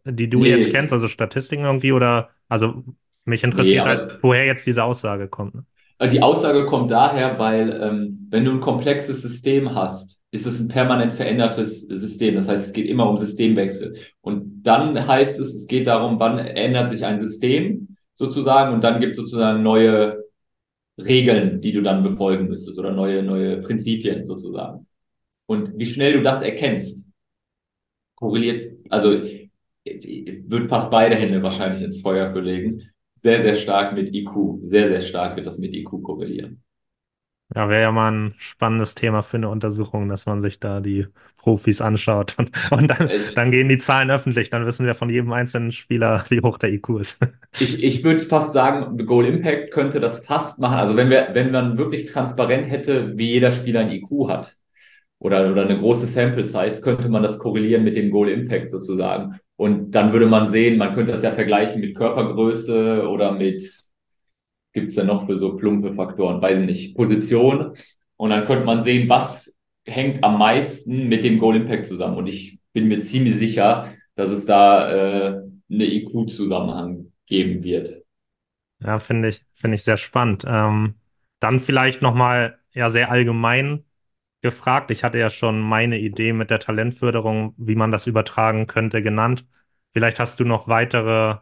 die 0.05 0.29
du 0.29 0.41
Nee, 0.41 0.51
jetzt 0.51 0.71
kennst, 0.71 0.93
also 0.93 1.09
Statistiken 1.09 1.65
irgendwie 1.65 1.93
oder, 1.93 2.31
also 2.49 2.85
mich 3.25 3.43
nee, 3.43 3.47
interessiert 3.49 3.85
halt, 3.87 4.01
aber 4.11 4.19
woher 4.23 4.45
jetzt 4.45 4.67
diese 4.67 4.85
Aussage 4.85 5.29
kommt. 5.29 5.55
Ne? 5.55 5.65
äh, 5.99 6.09
die 6.09 6.23
Aussage 6.23 6.67
kommt 6.67 6.91
daher, 6.91 7.39
weil 7.39 7.81
ähm, 7.83 8.27
wenn 8.31 8.45
du 8.45 8.53
ein 8.53 8.61
komplexes 8.61 9.23
System 9.23 9.75
hast, 9.75 10.23
ist 10.31 10.47
es 10.47 10.61
ein 10.61 10.69
permanent 10.69 11.13
verändertes 11.13 11.83
System. 11.83 12.35
Das 12.35 12.49
heißt, 12.49 12.67
es 12.67 12.73
geht 12.73 12.87
immer 12.89 13.09
um 13.09 13.17
Systemwechsel. 13.17 13.97
Und 14.21 14.63
dann 14.63 15.07
heißt 15.07 15.39
es, 15.41 15.55
es 15.55 15.67
geht 15.67 15.87
darum, 15.87 16.19
wann 16.21 16.39
ändert 16.39 16.91
sich 16.91 17.05
ein 17.05 17.19
System 17.19 17.97
sozusagen 18.15 18.75
und 18.75 18.83
dann 18.85 19.01
gibt 19.01 19.13
es 19.13 19.19
sozusagen 19.19 19.63
neue 19.63 20.25
Regeln, 20.99 21.61
die 21.61 21.73
du 21.73 21.83
dann 21.83 22.03
befolgen 22.03 22.49
müsstest 22.49 22.79
oder 22.79 22.93
neue, 22.93 23.23
neue 23.23 23.59
Prinzipien 23.61 24.25
sozusagen. 24.25 24.87
Und 25.47 25.79
wie 25.79 25.87
schnell 25.87 26.15
du 26.15 26.23
das 26.23 26.43
erkennst, 26.43 27.09
korreliert, 28.15 28.77
also 28.91 29.21
würde 30.49 30.69
fast 30.69 30.91
beide 30.91 31.17
Hände 31.17 31.43
wahrscheinlich 31.43 31.83
ins 31.83 32.01
Feuer 32.01 32.33
für 32.33 32.41
legen, 32.41 32.83
sehr, 33.23 33.43
sehr 33.43 33.57
stark 33.57 33.95
mit 33.95 34.15
IQ. 34.15 34.61
Sehr, 34.65 34.89
sehr 34.89 35.01
stark 35.01 35.37
wird 35.37 35.47
das 35.47 35.59
mit 35.59 35.75
IQ 35.75 36.03
korrelieren. 36.03 36.63
Ja, 37.55 37.69
wäre 37.69 37.83
ja 37.83 37.93
mal 37.93 38.11
ein 38.11 38.35
spannendes 38.39 38.97
Thema 38.97 39.23
für 39.23 39.37
eine 39.37 39.49
Untersuchung, 39.49 40.09
dass 40.09 40.27
man 40.27 40.43
sich 40.43 40.59
da 40.59 40.81
die 40.81 41.07
Profis 41.37 41.81
anschaut 41.81 42.35
und, 42.39 42.51
und 42.73 42.89
dann, 42.89 43.09
dann 43.37 43.51
gehen 43.53 43.69
die 43.69 43.79
Zahlen 43.79 44.11
öffentlich, 44.11 44.51
dann 44.51 44.67
wissen 44.67 44.85
wir 44.85 44.97
von 44.97 45.11
jedem 45.11 45.33
einzelnen 45.33 45.71
Spieler, 45.71 46.25
wie 46.29 46.41
hoch 46.41 46.59
der 46.59 46.73
IQ 46.73 47.01
ist. 47.01 47.21
Ich, 47.59 47.83
ich 47.83 48.05
würde 48.05 48.21
fast 48.21 48.53
sagen, 48.53 48.99
Goal 49.07 49.25
Impact 49.25 49.71
könnte 49.71 49.99
das 49.99 50.27
fast 50.27 50.59
machen. 50.59 50.77
Also 50.77 50.95
wenn 50.95 51.09
wir, 51.09 51.31
wenn 51.33 51.51
man 51.51 51.79
wirklich 51.79 52.05
transparent 52.05 52.69
hätte, 52.69 53.17
wie 53.17 53.31
jeder 53.33 53.51
Spieler 53.51 53.81
ein 53.81 53.91
IQ 53.91 54.29
hat 54.29 54.59
oder, 55.19 55.51
oder 55.51 55.63
eine 55.65 55.79
große 55.79 56.07
Sample 56.07 56.45
Size, 56.45 56.81
könnte 56.83 57.09
man 57.09 57.23
das 57.23 57.39
korrelieren 57.39 57.85
mit 57.85 57.97
dem 57.97 58.11
Goal 58.11 58.29
Impact 58.29 58.71
sozusagen. 58.71 59.39
Und 59.57 59.93
dann 59.93 60.13
würde 60.13 60.27
man 60.27 60.49
sehen, 60.49 60.77
man 60.77 60.95
könnte 60.95 61.13
das 61.13 61.23
ja 61.23 61.33
vergleichen 61.33 61.81
mit 61.81 61.97
Körpergröße 61.97 63.09
oder 63.09 63.33
mit, 63.33 63.63
gibt's 64.73 64.95
denn 64.97 65.07
noch 65.07 65.27
für 65.27 65.39
so 65.39 65.57
plumpe 65.57 65.95
Faktoren, 65.95 66.43
weiß 66.43 66.61
ich 66.61 66.67
nicht, 66.67 66.97
Position. 66.97 67.73
Und 68.17 68.31
dann 68.31 68.47
könnte 68.47 68.67
man 68.67 68.83
sehen, 68.83 69.09
was 69.09 69.57
hängt 69.87 70.23
am 70.23 70.39
meisten 70.39 71.09
mit 71.09 71.25
dem 71.25 71.39
Goal 71.39 71.57
Impact 71.57 71.87
zusammen. 71.87 72.17
Und 72.17 72.27
ich 72.27 72.59
bin 72.73 72.89
mir 72.89 73.01
ziemlich 73.01 73.37
sicher, 73.37 73.95
dass 74.17 74.31
es 74.31 74.45
da 74.45 74.91
äh, 74.91 75.43
eine 75.71 75.85
IQ-Zusammenhang 75.85 77.13
geben 77.27 77.63
wird. 77.63 78.03
Ja, 78.81 78.99
finde 78.99 79.29
ich, 79.29 79.43
finde 79.55 79.77
ich 79.77 79.83
sehr 79.83 79.97
spannend. 79.97 80.45
Ähm, 80.47 80.95
dann 81.41 81.61
vielleicht 81.61 82.03
nochmal 82.03 82.59
ja 82.73 82.91
sehr 82.91 83.11
allgemein 83.11 83.85
gefragt. 84.43 84.91
Ich 84.91 85.05
hatte 85.05 85.19
ja 85.19 85.31
schon 85.31 85.61
meine 85.61 85.99
Idee 85.99 86.33
mit 86.33 86.51
der 86.51 86.59
Talentförderung, 86.61 87.55
wie 87.57 87.75
man 87.77 87.93
das 87.93 88.07
übertragen 88.07 88.67
könnte, 88.67 89.03
genannt. 89.03 89.47
Vielleicht 89.93 90.21
hast 90.21 90.41
du 90.41 90.45
noch 90.45 90.69
weitere 90.69 91.39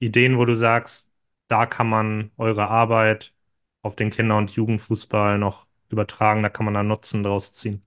Ideen, 0.00 0.38
wo 0.38 0.44
du 0.46 0.56
sagst, 0.56 1.12
da 1.48 1.66
kann 1.66 1.88
man 1.88 2.32
eure 2.38 2.68
Arbeit 2.68 3.34
auf 3.82 3.96
den 3.96 4.10
Kinder- 4.10 4.38
und 4.38 4.52
Jugendfußball 4.52 5.38
noch 5.38 5.68
übertragen, 5.90 6.42
da 6.42 6.48
kann 6.50 6.64
man 6.66 6.74
da 6.74 6.82
Nutzen 6.84 7.22
draus 7.24 7.52
ziehen. 7.52 7.84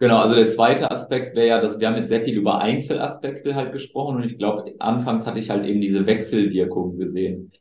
Genau, 0.00 0.18
also 0.18 0.34
der 0.34 0.48
zweite 0.48 0.90
Aspekt 0.90 1.36
wäre 1.36 1.46
ja, 1.46 1.60
dass 1.60 1.78
wir 1.78 1.86
haben 1.88 1.96
jetzt 1.96 2.08
sehr 2.08 2.22
viel 2.24 2.36
über 2.36 2.60
Einzelaspekte 2.60 3.54
halt 3.54 3.72
gesprochen 3.72 4.16
und 4.16 4.24
ich 4.24 4.38
glaube, 4.38 4.74
anfangs 4.80 5.26
hatte 5.26 5.38
ich 5.38 5.50
halt 5.50 5.64
eben 5.66 5.80
diese 5.80 6.04
Wechselwirkung 6.06 6.98
gesehen. 6.98 7.52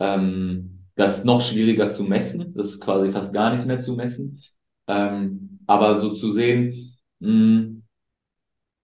Ähm, 0.00 0.86
das 0.96 1.18
ist 1.18 1.24
noch 1.24 1.40
schwieriger 1.42 1.90
zu 1.90 2.02
messen, 2.04 2.54
das 2.54 2.68
ist 2.72 2.80
quasi 2.80 3.12
fast 3.12 3.32
gar 3.32 3.54
nicht 3.54 3.66
mehr 3.66 3.78
zu 3.78 3.94
messen. 3.94 4.40
Ähm, 4.88 5.60
aber 5.66 5.98
so 6.00 6.12
zu 6.14 6.30
sehen, 6.30 6.94
mh, 7.20 7.82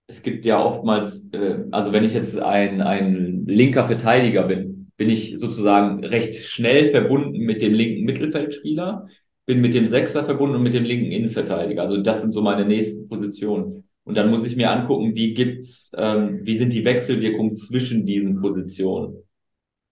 es 0.07 0.23
gibt 0.23 0.45
ja 0.45 0.63
oftmals, 0.65 1.29
äh, 1.33 1.65
also 1.71 1.93
wenn 1.93 2.05
ich 2.05 2.15
jetzt 2.15 2.39
ein, 2.39 2.81
ein 2.83 3.47
linker 3.47 3.85
Verteidiger 3.87 4.45
bin 4.45 4.71
bin 4.99 5.09
ich 5.11 5.35
sozusagen 5.39 6.05
recht 6.05 6.35
schnell 6.35 6.91
verbunden 6.93 7.39
mit 7.41 7.61
dem 7.63 7.73
linken 7.75 8.05
Mittelfeldspieler, 8.05 9.09
bin 9.47 9.61
mit 9.61 9.75
dem 9.75 9.87
Sechser 9.87 10.25
verbunden 10.25 10.55
und 10.57 10.63
mit 10.63 10.75
dem 10.75 10.85
linken 10.85 11.11
Innenverteidiger. 11.11 11.83
Also 11.83 11.97
das 12.01 12.23
sind 12.23 12.33
so 12.33 12.43
meine 12.43 12.65
nächsten 12.67 13.09
Positionen. 13.09 13.85
Und 14.05 14.17
dann 14.17 14.31
muss 14.31 14.45
ich 14.45 14.55
mir 14.55 14.71
angucken, 14.71 15.17
wie 15.17 15.35
gibt's, 15.35 15.91
ähm, 15.97 16.41
wie 16.45 16.59
sind 16.59 16.73
die 16.73 16.85
Wechselwirkungen 16.85 17.57
zwischen 17.57 18.07
diesen 18.07 18.41
Positionen. 18.41 19.17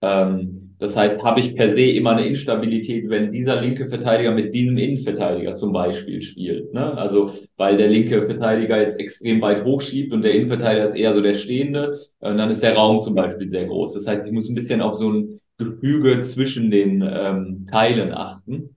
Ähm, 0.03 0.70
das 0.81 0.97
heißt, 0.97 1.23
habe 1.23 1.41
ich 1.41 1.55
per 1.55 1.69
se 1.75 1.83
immer 1.83 2.13
eine 2.13 2.27
Instabilität, 2.27 3.11
wenn 3.11 3.31
dieser 3.33 3.61
linke 3.61 3.87
Verteidiger 3.87 4.33
mit 4.33 4.55
diesem 4.55 4.79
Innenverteidiger 4.79 5.55
zum 5.55 5.75
Beispiel 5.75 6.23
spielt. 6.23 6.73
Ne? 6.73 6.97
Also 6.97 7.33
weil 7.59 7.77
der 7.77 7.89
linke 7.89 8.25
Verteidiger 8.25 8.81
jetzt 8.81 8.99
extrem 8.99 9.43
weit 9.43 9.65
hochschiebt 9.65 10.13
und 10.13 10.23
der 10.23 10.35
Innenverteidiger 10.35 10.87
ist 10.87 10.97
eher 10.97 11.13
so 11.13 11.21
der 11.21 11.35
Stehende, 11.35 11.95
und 12.21 12.39
dann 12.39 12.51
ist 12.51 12.63
der 12.63 12.75
Raum 12.75 13.03
zum 13.03 13.15
Beispiel 13.15 13.47
sehr 13.49 13.67
groß. 13.67 13.93
Das 13.93 14.07
heißt, 14.07 14.27
ich 14.27 14.33
muss 14.33 14.49
ein 14.49 14.55
bisschen 14.55 14.81
auf 14.81 14.95
so 14.95 15.13
ein 15.13 15.41
Gefüge 15.59 16.23
zwischen 16.23 16.71
den 16.71 17.07
ähm, 17.07 17.67
Teilen 17.71 18.15
achten. 18.15 18.77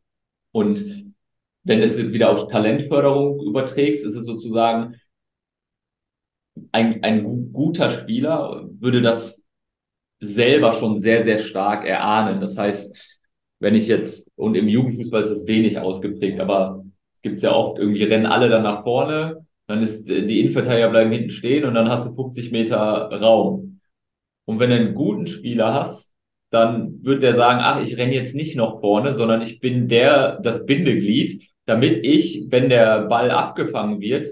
Und 0.51 1.13
wenn 1.63 1.81
es 1.81 1.97
jetzt 1.97 2.11
wieder 2.11 2.31
auf 2.31 2.49
Talentförderung 2.49 3.41
überträgst, 3.41 4.05
ist 4.05 4.17
es 4.17 4.25
sozusagen 4.25 4.95
ein, 6.73 7.01
ein 7.03 7.53
guter 7.53 7.91
Spieler 7.91 8.67
würde 8.79 9.01
das 9.01 9.42
selber 10.23 10.73
schon 10.73 10.95
sehr, 10.95 11.23
sehr 11.23 11.39
stark 11.39 11.86
erahnen. 11.86 12.41
Das 12.41 12.57
heißt, 12.57 13.19
wenn 13.59 13.75
ich 13.75 13.88
jetzt, 13.88 14.29
und 14.36 14.55
im 14.55 14.67
Jugendfußball 14.67 15.21
ist 15.21 15.29
es 15.29 15.47
wenig 15.47 15.79
ausgeprägt, 15.79 16.39
aber 16.39 16.83
gibt 17.21 17.38
es 17.38 17.43
ja 17.43 17.53
oft, 17.53 17.79
irgendwie 17.79 18.03
rennen 18.03 18.25
alle 18.25 18.49
dann 18.49 18.63
nach 18.63 18.83
vorne, 18.83 19.45
dann 19.67 19.81
ist 19.81 20.07
die 20.09 20.39
Innenverteidiger 20.41 20.89
bleiben 20.89 21.12
hinten 21.12 21.29
stehen 21.29 21.65
und 21.65 21.73
dann 21.73 21.89
hast 21.89 22.07
du 22.07 22.13
50 22.13 22.51
Meter 22.51 22.77
Raum. 23.12 23.79
Und 24.45 24.59
wenn 24.59 24.69
du 24.69 24.75
einen 24.75 24.95
guten 24.95 25.27
Spieler 25.27 25.73
hast, 25.73 26.13
dann 26.49 27.03
wird 27.03 27.23
der 27.23 27.36
sagen, 27.36 27.59
ach, 27.63 27.81
ich 27.81 27.97
renne 27.97 28.13
jetzt 28.13 28.36
nicht 28.36 28.55
noch 28.55 28.81
vorne, 28.81 29.13
sondern 29.15 29.41
ich 29.41 29.59
bin 29.59 29.88
der, 29.88 30.39
das 30.41 30.65
Bindeglied, 30.65 31.49
damit 31.65 32.05
ich, 32.05 32.45
wenn 32.49 32.69
der 32.69 33.05
Ball 33.05 33.31
abgefangen 33.31 34.01
wird, 34.01 34.27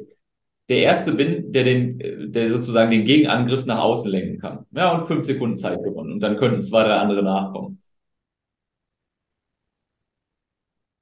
der 0.71 0.83
Erste 0.83 1.13
bin, 1.13 1.51
der 1.51 1.65
den, 1.65 2.31
der 2.31 2.49
sozusagen 2.49 2.89
den 2.89 3.03
Gegenangriff 3.03 3.65
nach 3.65 3.79
außen 3.79 4.09
lenken 4.09 4.39
kann. 4.39 4.65
Ja, 4.71 4.93
und 4.93 5.05
fünf 5.05 5.25
Sekunden 5.25 5.57
Zeit 5.57 5.83
gewonnen. 5.83 6.13
Und 6.13 6.21
dann 6.21 6.37
könnten 6.37 6.61
zwei, 6.61 6.83
drei 6.83 6.95
andere 6.95 7.21
nachkommen. 7.23 7.83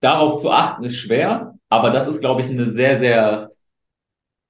Darauf 0.01 0.41
zu 0.41 0.51
achten 0.51 0.85
ist 0.85 0.97
schwer, 0.97 1.53
aber 1.69 1.91
das 1.91 2.07
ist, 2.07 2.19
glaube 2.19 2.41
ich, 2.41 2.49
eine 2.49 2.71
sehr, 2.71 2.99
sehr, 2.99 3.51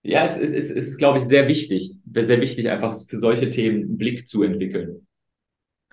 ja, 0.03 0.23
es 0.23 0.37
ist, 0.37 0.53
es 0.53 0.71
ist, 0.71 0.97
glaube 0.97 1.17
ich, 1.17 1.25
sehr 1.25 1.49
wichtig, 1.49 1.95
sehr 2.13 2.39
wichtig, 2.39 2.69
einfach 2.69 2.93
für 3.05 3.19
solche 3.19 3.49
Themen 3.49 3.83
einen 3.83 3.97
Blick 3.97 4.25
zu 4.25 4.43
entwickeln. 4.43 5.05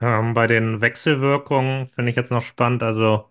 Ähm, 0.00 0.34
bei 0.34 0.46
den 0.46 0.80
Wechselwirkungen 0.80 1.88
finde 1.88 2.10
ich 2.10 2.16
jetzt 2.16 2.30
noch 2.30 2.42
spannend, 2.42 2.84
also 2.84 3.24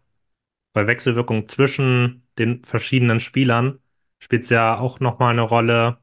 bei 0.74 0.88
Wechselwirkungen 0.88 1.48
zwischen 1.48 2.28
den 2.38 2.66
verschiedenen 2.66 3.22
Spielern 3.22 3.80
spielt 4.20 4.44
es 4.44 4.50
ja 4.50 4.78
auch 4.80 5.00
nochmal 5.00 5.32
eine 5.34 5.42
Rolle, 5.42 6.00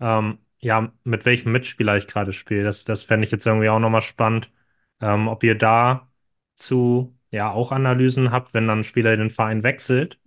ähm, 0.00 0.38
ja, 0.60 0.92
mit 1.04 1.24
welchem 1.26 1.52
Mitspieler 1.52 1.96
ich 1.96 2.06
gerade 2.08 2.32
spiele. 2.32 2.64
Das, 2.64 2.84
das 2.84 3.04
fände 3.04 3.24
ich 3.26 3.30
jetzt 3.32 3.46
irgendwie 3.46 3.68
auch 3.68 3.78
nochmal 3.78 4.02
spannend, 4.02 4.52
ähm, 5.00 5.28
ob 5.28 5.44
ihr 5.44 5.56
da 5.56 6.10
zu, 6.56 7.16
ja, 7.30 7.50
auch 7.52 7.72
Analysen 7.72 8.32
habt, 8.32 8.54
wenn 8.54 8.66
dann 8.68 8.80
ein 8.80 8.84
Spieler 8.84 9.16
den 9.16 9.30
Verein 9.30 9.62
wechselt, 9.62 10.20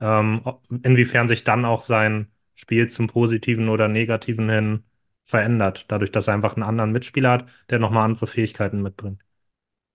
ähm, 0.00 0.42
inwiefern 0.82 1.28
sich 1.28 1.44
dann 1.44 1.64
auch 1.64 1.82
sein 1.82 2.32
Spiel 2.54 2.88
zum 2.88 3.06
Positiven 3.08 3.68
oder 3.68 3.88
Negativen 3.88 4.48
hin 4.50 4.84
verändert, 5.24 5.86
dadurch, 5.88 6.12
dass 6.12 6.28
er 6.28 6.34
einfach 6.34 6.54
einen 6.56 6.62
anderen 6.64 6.92
Mitspieler 6.92 7.32
hat, 7.32 7.70
der 7.70 7.78
nochmal 7.78 8.04
andere 8.04 8.26
Fähigkeiten 8.26 8.82
mitbringt. 8.82 9.22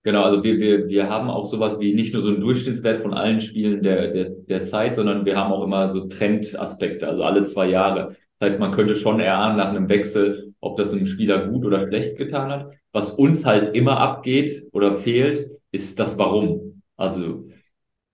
Genau, 0.03 0.23
also 0.23 0.43
wir, 0.43 0.59
wir, 0.59 0.89
wir 0.89 1.09
haben 1.09 1.29
auch 1.29 1.45
sowas 1.45 1.79
wie 1.79 1.93
nicht 1.93 2.13
nur 2.13 2.21
so 2.23 2.29
einen 2.29 2.41
Durchschnittswert 2.41 3.01
von 3.01 3.13
allen 3.13 3.39
Spielen 3.39 3.81
der, 3.81 4.11
der, 4.11 4.29
der 4.31 4.63
Zeit, 4.65 4.95
sondern 4.95 5.25
wir 5.25 5.37
haben 5.37 5.53
auch 5.53 5.63
immer 5.63 5.87
so 5.89 6.07
Trendaspekte, 6.07 7.07
also 7.07 7.23
alle 7.23 7.43
zwei 7.43 7.69
Jahre. 7.69 8.09
Das 8.39 8.49
heißt, 8.51 8.59
man 8.59 8.73
könnte 8.73 8.97
schon 8.97 9.21
erahnen 9.21 9.55
nach 9.57 9.69
einem 9.69 9.87
Wechsel, 9.87 10.53
ob 10.59 10.75
das 10.75 10.91
einem 10.91 11.05
Spieler 11.05 11.47
gut 11.47 11.63
oder 11.65 11.87
schlecht 11.87 12.17
getan 12.17 12.51
hat. 12.51 12.71
Was 12.91 13.11
uns 13.11 13.45
halt 13.45 13.75
immer 13.75 13.97
abgeht 13.99 14.67
oder 14.73 14.97
fehlt, 14.97 15.49
ist 15.71 15.97
das 15.99 16.17
Warum. 16.17 16.81
Also, 16.97 17.47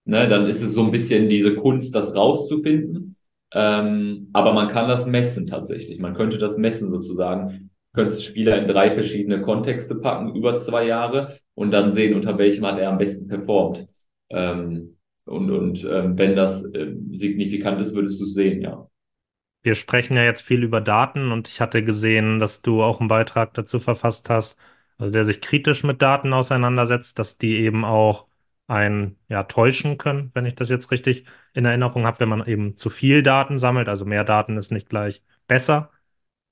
ne, 0.05 0.27
dann 0.27 0.45
ist 0.45 0.61
es 0.61 0.73
so 0.73 0.83
ein 0.83 0.91
bisschen 0.91 1.27
diese 1.27 1.55
Kunst, 1.55 1.95
das 1.95 2.15
rauszufinden. 2.15 3.15
Ähm, 3.51 4.29
aber 4.33 4.53
man 4.53 4.69
kann 4.69 4.87
das 4.87 5.07
messen 5.07 5.47
tatsächlich. 5.47 5.99
Man 5.99 6.13
könnte 6.13 6.37
das 6.37 6.57
messen 6.57 6.91
sozusagen 6.91 7.71
könntest 7.93 8.23
Spieler 8.23 8.57
in 8.57 8.67
drei 8.67 8.93
verschiedene 8.93 9.41
Kontexte 9.41 9.95
packen 9.95 10.35
über 10.35 10.57
zwei 10.57 10.85
Jahre 10.85 11.33
und 11.55 11.71
dann 11.71 11.91
sehen, 11.91 12.15
unter 12.15 12.37
welchem 12.37 12.65
hat 12.65 12.79
er 12.79 12.89
am 12.89 12.97
besten 12.97 13.27
performt. 13.27 13.87
Ähm, 14.29 14.97
und 15.25 15.51
und 15.51 15.83
ähm, 15.83 16.17
wenn 16.17 16.35
das 16.35 16.63
äh, 16.63 16.95
signifikant 17.11 17.81
ist, 17.81 17.93
würdest 17.95 18.19
du 18.19 18.23
es 18.23 18.33
sehen, 18.33 18.61
ja. 18.61 18.87
Wir 19.61 19.75
sprechen 19.75 20.15
ja 20.15 20.23
jetzt 20.23 20.41
viel 20.41 20.63
über 20.63 20.79
Daten 20.81 21.31
und 21.31 21.47
ich 21.47 21.59
hatte 21.59 21.83
gesehen, 21.83 22.39
dass 22.39 22.61
du 22.61 22.81
auch 22.81 22.99
einen 22.99 23.09
Beitrag 23.09 23.53
dazu 23.53 23.77
verfasst 23.77 24.29
hast, 24.29 24.57
also 24.97 25.11
der 25.11 25.25
sich 25.25 25.41
kritisch 25.41 25.83
mit 25.83 26.01
Daten 26.01 26.31
auseinandersetzt, 26.33 27.19
dass 27.19 27.37
die 27.37 27.57
eben 27.57 27.83
auch 27.83 28.27
ein 28.67 29.17
ja 29.27 29.43
täuschen 29.43 29.97
können, 29.97 30.31
wenn 30.33 30.45
ich 30.45 30.55
das 30.55 30.69
jetzt 30.69 30.91
richtig 30.91 31.25
in 31.53 31.65
Erinnerung 31.65 32.05
habe, 32.05 32.19
wenn 32.21 32.29
man 32.29 32.45
eben 32.47 32.77
zu 32.77 32.89
viel 32.89 33.23
Daten 33.23 33.57
sammelt, 33.57 33.89
also 33.89 34.05
mehr 34.05 34.23
Daten 34.23 34.57
ist 34.57 34.71
nicht 34.71 34.89
gleich 34.89 35.23
besser. 35.47 35.91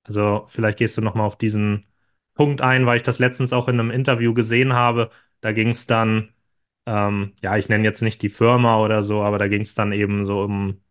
Also 0.08 0.46
vielleicht 0.48 0.78
gehst 0.80 0.98
du 0.98 1.02
nochmal 1.02 1.28
auf 1.28 1.38
diesen 1.38 1.86
Punkt 2.34 2.62
ein, 2.62 2.86
weil 2.86 2.98
ich 2.98 3.04
das 3.04 3.20
letztens 3.20 3.54
auch 3.54 3.68
in 3.68 3.80
einem 3.80 3.92
Interview 3.92 4.34
gesehen 4.34 4.74
habe. 4.74 5.10
Da 5.42 5.52
ging 5.52 5.70
es 5.70 5.88
dann, 5.88 6.30
ähm, 6.86 7.34
ja, 7.42 7.58
ich 7.58 7.70
nenne 7.70 7.84
jetzt 7.84 8.02
nicht 8.02 8.22
die 8.22 8.30
Firma 8.30 8.80
oder 8.80 9.04
so, 9.04 9.22
aber 9.22 9.38
da 9.38 9.48
ging 9.48 9.62
es 9.62 9.76
dann 9.76 9.92
eben 9.92 10.26
so 10.26 10.42
um 10.44 10.82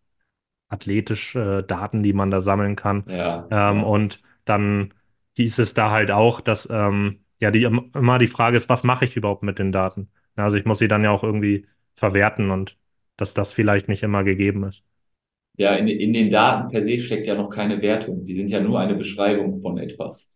athletische 0.69 1.63
Daten, 1.65 2.03
die 2.03 2.13
man 2.13 2.31
da 2.31 2.41
sammeln 2.41 2.77
kann. 2.77 3.05
Ja, 3.09 3.47
ähm, 3.51 3.79
ja. 3.79 3.83
Und 3.83 4.23
dann 4.45 4.95
hieß 5.37 5.59
es 5.59 5.75
da 5.75 5.91
halt 5.91 6.11
auch, 6.11 6.41
dass 6.41 6.69
ähm, 6.71 7.21
ja 7.41 7.51
die, 7.51 7.65
immer 7.65 8.19
die 8.19 8.27
Frage 8.27 8.57
ist, 8.57 8.69
was 8.69 8.85
mache 8.85 9.05
ich 9.05 9.17
überhaupt 9.17 9.43
mit 9.43 9.59
den 9.59 9.73
Daten? 9.73 10.11
Also 10.35 10.57
ich 10.57 10.65
muss 10.65 10.79
sie 10.79 10.89
dann 10.89 11.05
ja 11.05 11.11
auch 11.11 11.23
irgendwie 11.25 11.67
verwerten 11.95 12.51
und 12.51 12.79
dass 13.17 13.35
das 13.35 13.53
vielleicht 13.53 13.89
nicht 13.89 14.03
immer 14.03 14.25
gegeben 14.25 14.65
ist 14.65 14.85
ja, 15.57 15.75
in, 15.75 15.89
in 15.89 16.13
den 16.13 16.31
Daten 16.31 16.71
per 16.71 16.83
se 16.83 16.99
steckt 16.99 17.27
ja 17.27 17.35
noch 17.35 17.51
keine 17.51 17.81
Wertung. 17.83 18.25
Die 18.25 18.35
sind 18.35 18.51
ja 18.51 18.61
nur 18.61 18.79
eine 18.81 18.95
Beschreibung 18.95 19.61
von 19.61 19.79
etwas. 19.79 20.35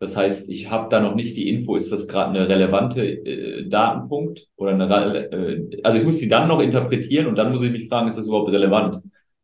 Das 0.00 0.16
heißt, 0.16 0.48
ich 0.48 0.70
habe 0.70 0.88
da 0.88 1.00
noch 1.00 1.14
nicht 1.14 1.36
die 1.36 1.50
Info, 1.50 1.76
ist 1.76 1.92
das 1.92 2.08
gerade 2.08 2.30
eine 2.30 2.48
relevante 2.48 3.04
äh, 3.04 3.68
Datenpunkt 3.68 4.48
oder 4.56 4.72
eine, 4.72 5.30
äh, 5.30 5.80
also 5.82 5.98
ich 5.98 6.04
muss 6.04 6.18
die 6.18 6.28
dann 6.28 6.48
noch 6.48 6.60
interpretieren 6.60 7.26
und 7.26 7.36
dann 7.36 7.52
muss 7.52 7.62
ich 7.62 7.70
mich 7.70 7.88
fragen, 7.88 8.08
ist 8.08 8.16
das 8.16 8.26
überhaupt 8.26 8.50
relevant? 8.50 8.96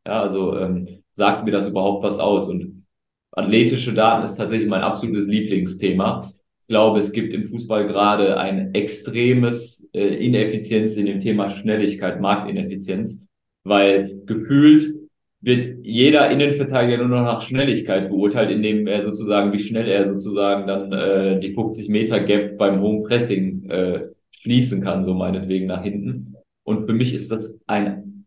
Ja, 0.07 0.23
also 0.23 0.57
ähm, 0.59 0.87
sagt 1.13 1.45
mir 1.45 1.51
das 1.51 1.69
überhaupt 1.69 2.03
was 2.03 2.19
aus? 2.19 2.49
Und 2.49 2.87
athletische 3.33 3.93
Daten 3.93 4.25
ist 4.25 4.37
tatsächlich 4.37 4.69
mein 4.69 4.83
absolutes 4.83 5.27
Lieblingsthema. 5.27 6.23
Ich 6.61 6.69
glaube, 6.69 7.01
es 7.01 7.13
gibt 7.13 7.35
im 7.35 7.45
Fußball 7.45 7.87
gerade 7.87 8.39
ein 8.39 8.75
extremes 8.75 9.89
äh, 9.93 10.25
Ineffizienz 10.25 10.97
in 10.97 11.07
dem 11.07 11.21
Thema 11.21 11.51
Schnelligkeit, 11.51 12.21
Marktineffizienz, 12.21 13.23
weil 13.63 14.23
gefühlt 14.25 15.06
wird 15.47 15.87
jeder 15.87 16.29
Innenverteidiger 16.29 16.99
nur 16.99 17.07
noch 17.07 17.23
nach 17.23 17.43
Schnelligkeit 17.43 18.09
beurteilt, 18.09 18.51
indem 18.51 18.89
er 18.89 19.03
sozusagen, 19.03 19.53
wie 19.53 19.61
schnell 19.61 19.87
er 19.87 20.05
sozusagen 20.05 20.67
dann 20.67 20.93
äh, 20.93 21.39
die 21.39 21.55
50 21.55 21.89
Meter 21.89 22.19
Gap 22.19 22.59
beim 22.59 22.81
hohen 22.81 23.05
Pressing 23.05 23.71
äh, 23.71 24.09
schließen 24.31 24.83
kann, 24.83 25.05
so 25.05 25.15
meinetwegen 25.15 25.67
nach 25.67 25.85
hinten. 25.85 26.35
Und 26.65 26.87
für 26.87 26.93
mich 26.95 27.15
ist 27.15 27.31
das 27.31 27.61
ein, 27.69 28.27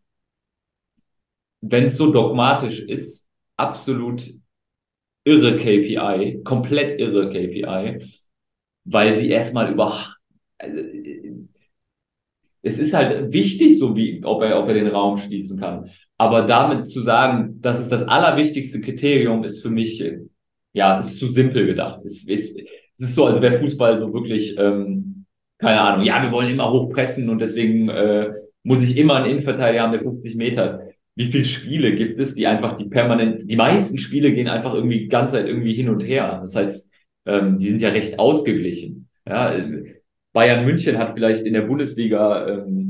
wenn 1.60 1.84
es 1.84 1.98
so 1.98 2.10
dogmatisch 2.10 2.80
ist, 2.80 3.28
absolut 3.58 4.24
irre 5.24 5.58
KPI, 5.58 6.40
komplett 6.42 6.98
irre 6.98 7.28
KPI, 7.28 8.02
weil 8.84 9.16
sie 9.16 9.28
erstmal 9.28 9.70
über, 9.70 10.16
also, 10.56 10.78
es 12.62 12.78
ist 12.78 12.94
halt 12.94 13.30
wichtig, 13.30 13.78
so 13.78 13.94
wie, 13.94 14.24
ob 14.24 14.42
er, 14.42 14.58
ob 14.58 14.68
er 14.68 14.74
den 14.74 14.86
Raum 14.86 15.18
schließen 15.18 15.60
kann. 15.60 15.90
Aber 16.20 16.42
damit 16.42 16.86
zu 16.86 17.00
sagen, 17.00 17.56
das 17.62 17.80
ist 17.80 17.90
das 17.90 18.06
allerwichtigste 18.06 18.82
Kriterium, 18.82 19.42
ist 19.42 19.62
für 19.62 19.70
mich, 19.70 20.04
ja, 20.74 20.98
ist 20.98 21.18
zu 21.18 21.28
simpel 21.28 21.64
gedacht. 21.64 22.04
Es 22.04 22.28
ist, 22.28 22.58
es 22.58 23.00
ist 23.00 23.14
so, 23.14 23.24
als 23.24 23.40
wäre 23.40 23.58
Fußball 23.58 23.98
so 23.98 24.12
wirklich, 24.12 24.54
ähm, 24.58 25.24
keine 25.56 25.80
Ahnung, 25.80 26.04
ja, 26.04 26.22
wir 26.22 26.30
wollen 26.30 26.50
immer 26.50 26.70
hochpressen 26.70 27.30
und 27.30 27.40
deswegen 27.40 27.88
äh, 27.88 28.34
muss 28.62 28.82
ich 28.82 28.98
immer 28.98 29.16
einen 29.16 29.30
Innenverteidiger 29.30 29.82
haben, 29.82 29.92
der 29.92 30.02
50 30.02 30.34
Meter 30.34 30.66
ist. 30.66 30.78
Wie 31.14 31.32
viele 31.32 31.46
Spiele 31.46 31.94
gibt 31.94 32.20
es, 32.20 32.34
die 32.34 32.46
einfach 32.46 32.74
die 32.74 32.84
permanent, 32.84 33.50
die 33.50 33.56
meisten 33.56 33.96
Spiele 33.96 34.34
gehen 34.34 34.48
einfach 34.48 34.74
irgendwie 34.74 34.98
die 34.98 35.08
ganze 35.08 35.36
Zeit 35.36 35.46
irgendwie 35.46 35.72
hin 35.72 35.88
und 35.88 36.06
her. 36.06 36.40
Das 36.42 36.54
heißt, 36.54 36.90
ähm, 37.24 37.56
die 37.56 37.68
sind 37.68 37.80
ja 37.80 37.88
recht 37.88 38.18
ausgeglichen. 38.18 39.08
Ja, 39.26 39.54
Bayern 40.34 40.66
München 40.66 40.98
hat 40.98 41.14
vielleicht 41.14 41.46
in 41.46 41.54
der 41.54 41.62
Bundesliga 41.62 42.46
ähm, 42.46 42.89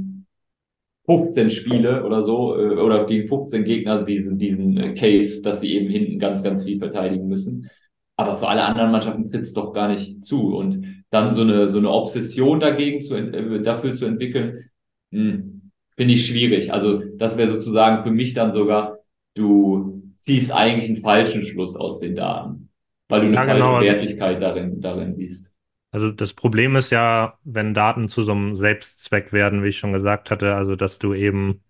15 1.11 1.51
Spiele 1.51 2.05
oder 2.05 2.23
so 2.23 2.57
äh, 2.57 2.77
oder 2.77 3.05
gegen 3.07 3.27
15 3.29 3.64
Gegner 3.64 3.92
also 3.92 4.05
diesen, 4.07 4.38
diesen 4.38 4.77
äh, 4.77 4.94
Case, 4.94 5.42
dass 5.42 5.61
sie 5.61 5.73
eben 5.75 5.90
hinten 5.90 6.20
ganz, 6.20 6.42
ganz 6.42 6.64
viel 6.64 6.79
verteidigen 6.79 7.27
müssen. 7.27 7.68
Aber 8.16 8.37
für 8.38 8.49
alle 8.49 8.64
anderen 8.64 8.92
Mannschaften 8.92 9.29
tritt 9.31 9.42
es 9.42 9.53
doch 9.53 9.73
gar 9.73 9.88
nicht 9.88 10.25
zu. 10.25 10.57
Und 10.57 10.87
dann 11.11 11.31
so 11.31 11.42
eine, 11.42 11.68
so 11.68 11.79
eine 11.79 11.90
Obsession 11.90 12.61
dagegen 12.61 13.01
zu, 13.01 13.16
äh, 13.16 13.62
dafür 13.62 13.94
zu 13.94 14.05
entwickeln, 14.07 14.64
hm, 15.12 15.73
finde 15.96 16.14
ich 16.14 16.27
schwierig. 16.27 16.73
Also 16.73 17.03
das 17.16 17.37
wäre 17.37 17.49
sozusagen 17.49 18.05
für 18.05 18.12
mich 18.12 18.35
dann 18.35 18.55
sogar, 18.55 18.99
du 19.35 20.03
ziehst 20.16 20.53
eigentlich 20.53 20.88
einen 20.90 21.03
falschen 21.03 21.44
Schluss 21.44 21.75
aus 21.77 21.99
den 21.99 22.14
Daten, 22.14 22.70
weil 23.09 23.23
du 23.23 23.27
eine 23.27 23.37
Ja, 23.37 23.44
falsche 23.44 23.73
genau. 23.73 23.81
Wertigkeit 23.81 24.40
darin, 24.40 24.81
darin 24.81 25.16
siehst. 25.16 25.49
Also 25.90 26.11
das 26.12 26.35
Problem 26.35 26.76
ist 26.76 26.90
ja, 26.90 27.38
wenn 27.44 27.74
Daten 27.74 28.09
zu 28.09 28.22
so 28.22 28.33
einem 28.33 28.55
Selbstzweck 28.55 29.33
werden, 29.33 29.62
wie 29.64 29.68
ich 29.68 29.79
schon 29.79 29.92
gesagt 29.92 30.31
hatte, 30.31 30.55
also 30.55 30.76
dass 30.76 30.98
du 30.98 31.14
eben 31.14 31.62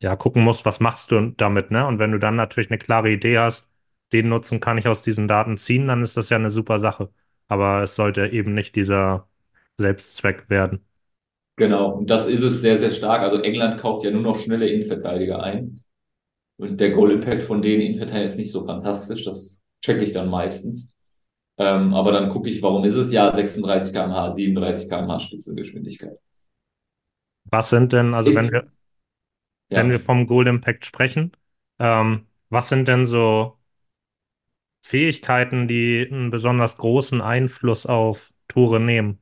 ja 0.00 0.16
gucken 0.16 0.42
musst, 0.44 0.64
was 0.66 0.80
machst 0.80 1.10
du 1.12 1.30
damit, 1.36 1.70
ne? 1.70 1.86
Und 1.86 1.98
wenn 1.98 2.12
du 2.12 2.18
dann 2.18 2.36
natürlich 2.36 2.70
eine 2.70 2.78
klare 2.78 3.10
Idee 3.10 3.38
hast, 3.38 3.70
den 4.12 4.28
Nutzen 4.28 4.60
kann 4.60 4.78
ich 4.78 4.88
aus 4.88 5.02
diesen 5.02 5.28
Daten 5.28 5.56
ziehen, 5.58 5.88
dann 5.88 6.02
ist 6.02 6.16
das 6.16 6.30
ja 6.30 6.36
eine 6.38 6.50
super 6.50 6.78
Sache. 6.80 7.10
Aber 7.48 7.82
es 7.84 7.94
sollte 7.96 8.28
eben 8.28 8.54
nicht 8.54 8.76
dieser 8.76 9.28
Selbstzweck 9.78 10.50
werden. 10.50 10.84
Genau, 11.56 11.92
und 11.98 12.08
das 12.10 12.26
ist 12.26 12.42
es 12.42 12.60
sehr, 12.62 12.78
sehr 12.78 12.90
stark. 12.90 13.20
Also 13.22 13.42
England 13.42 13.78
kauft 13.80 14.04
ja 14.04 14.10
nur 14.10 14.22
noch 14.22 14.38
schnelle 14.40 14.68
Innenverteidiger 14.68 15.42
ein. 15.42 15.84
Und 16.58 16.80
der 16.80 16.90
Goal 16.92 17.12
Impact 17.12 17.42
von 17.42 17.62
den 17.62 17.80
Innenverteidigern 17.80 18.26
ist 18.26 18.36
nicht 18.38 18.52
so 18.52 18.66
fantastisch. 18.66 19.24
Das 19.24 19.64
checke 19.82 20.02
ich 20.04 20.12
dann 20.12 20.30
meistens. 20.30 20.94
Ähm, 21.60 21.94
aber 21.94 22.12
dann 22.12 22.30
gucke 22.30 22.48
ich, 22.50 22.62
warum 22.62 22.84
ist 22.84 22.96
es? 22.96 23.12
Ja, 23.12 23.32
36 23.34 23.92
km/h, 23.94 24.34
37 24.36 24.88
km/h 24.90 25.20
Spitzengeschwindigkeit. 25.20 26.18
Was 27.44 27.68
sind 27.70 27.92
denn, 27.92 28.14
also 28.14 28.34
wenn 28.34 28.50
Ist, 28.50 28.52
wir, 28.52 28.72
wenn 29.72 29.90
ja, 29.90 29.90
wir 29.90 30.00
vom 30.00 30.26
Goal 30.26 30.46
Impact 30.48 30.84
sprechen, 30.84 31.32
ähm, 31.78 32.26
was 32.48 32.68
sind 32.68 32.88
denn 32.88 33.06
so 33.06 33.58
Fähigkeiten, 34.82 35.68
die 35.68 36.06
einen 36.10 36.28
besonders 36.30 36.76
großen 36.76 37.22
Einfluss 37.22 37.86
auf 37.86 38.32
Tore 38.48 38.78
nehmen? 38.78 39.18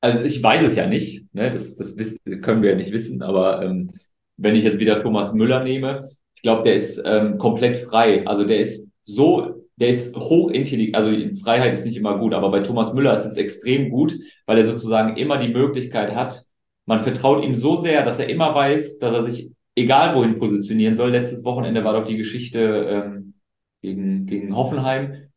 also 0.00 0.24
ich 0.24 0.42
weiß 0.42 0.62
es 0.66 0.76
ja 0.76 0.86
nicht, 0.86 1.32
ne? 1.34 1.50
Das, 1.50 1.76
das 1.76 1.96
wiss, 1.96 2.18
können 2.42 2.62
wir 2.62 2.70
ja 2.70 2.76
nicht 2.76 2.92
wissen, 2.92 3.22
aber 3.22 3.62
ähm, 3.62 3.90
wenn 4.36 4.54
ich 4.56 4.64
jetzt 4.64 4.78
wieder 4.78 5.02
Thomas 5.02 5.32
Müller 5.32 5.62
nehme, 5.64 6.08
ich 6.34 6.42
glaube, 6.42 6.64
der 6.64 6.74
ist 6.76 7.02
ähm, 7.04 7.38
komplett 7.38 7.78
frei. 7.78 8.26
Also 8.26 8.44
der 8.44 8.60
ist 8.60 8.88
so, 9.02 9.55
der 9.76 9.88
ist 9.88 10.16
hochintelligent, 10.16 10.96
also 10.96 11.12
Freiheit 11.42 11.74
ist 11.74 11.84
nicht 11.84 11.96
immer 11.96 12.18
gut, 12.18 12.34
aber 12.34 12.50
bei 12.50 12.60
Thomas 12.60 12.94
Müller 12.94 13.14
ist 13.14 13.26
es 13.26 13.36
extrem 13.36 13.90
gut, 13.90 14.18
weil 14.46 14.58
er 14.58 14.66
sozusagen 14.66 15.16
immer 15.16 15.38
die 15.38 15.52
Möglichkeit 15.52 16.14
hat, 16.14 16.46
man 16.86 17.00
vertraut 17.00 17.44
ihm 17.44 17.54
so 17.54 17.76
sehr, 17.76 18.04
dass 18.04 18.18
er 18.18 18.28
immer 18.28 18.54
weiß, 18.54 18.98
dass 18.98 19.12
er 19.12 19.30
sich 19.30 19.50
egal 19.74 20.14
wohin 20.14 20.38
positionieren 20.38 20.94
soll. 20.94 21.10
Letztes 21.10 21.44
Wochenende 21.44 21.84
war 21.84 21.92
doch 21.92 22.06
die 22.06 22.16
Geschichte 22.16 22.60
ähm, 22.88 23.34
gegen, 23.82 24.26
gegen 24.26 24.56
Hoffenheim, 24.56 25.28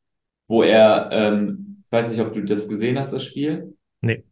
wo 0.47 0.63
er, 0.63 1.09
ähm, 1.11 1.83
ich 1.85 1.91
weiß 1.91 2.11
nicht, 2.11 2.21
ob 2.21 2.33
du 2.33 2.43
das 2.43 2.69
gesehen 2.69 2.97
hast, 2.97 3.11
das 3.11 3.25
Spiel. 3.25 3.75
Nee. 4.01 4.23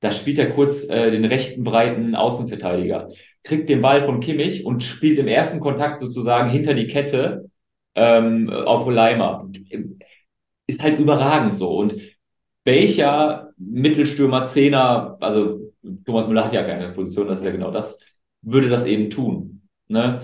Da 0.00 0.10
spielt 0.10 0.38
er 0.38 0.50
kurz 0.50 0.88
äh, 0.88 1.10
den 1.10 1.24
rechten 1.24 1.64
breiten 1.64 2.14
Außenverteidiger, 2.14 3.08
kriegt 3.42 3.68
den 3.68 3.80
Ball 3.80 4.02
von 4.02 4.20
Kimmich 4.20 4.64
und 4.64 4.82
spielt 4.82 5.18
im 5.18 5.28
ersten 5.28 5.60
Kontakt 5.60 6.00
sozusagen 6.00 6.50
hinter 6.50 6.74
die 6.74 6.86
Kette 6.86 7.50
ähm, 7.94 8.50
auf 8.50 8.88
Leimer. 8.88 9.48
Ist 10.66 10.82
halt 10.82 10.98
überragend 10.98 11.56
so. 11.56 11.76
Und 11.76 11.96
welcher 12.64 13.52
Mittelstürmer, 13.56 14.46
Zehner, 14.46 15.16
also 15.20 15.72
Thomas 16.04 16.26
Müller 16.28 16.44
hat 16.44 16.52
ja 16.52 16.64
keine 16.64 16.92
Position, 16.92 17.28
das 17.28 17.38
ist 17.38 17.44
ja 17.44 17.52
genau 17.52 17.70
das, 17.70 17.98
würde 18.42 18.68
das 18.68 18.86
eben 18.86 19.10
tun. 19.10 19.62
Ne? 19.88 20.20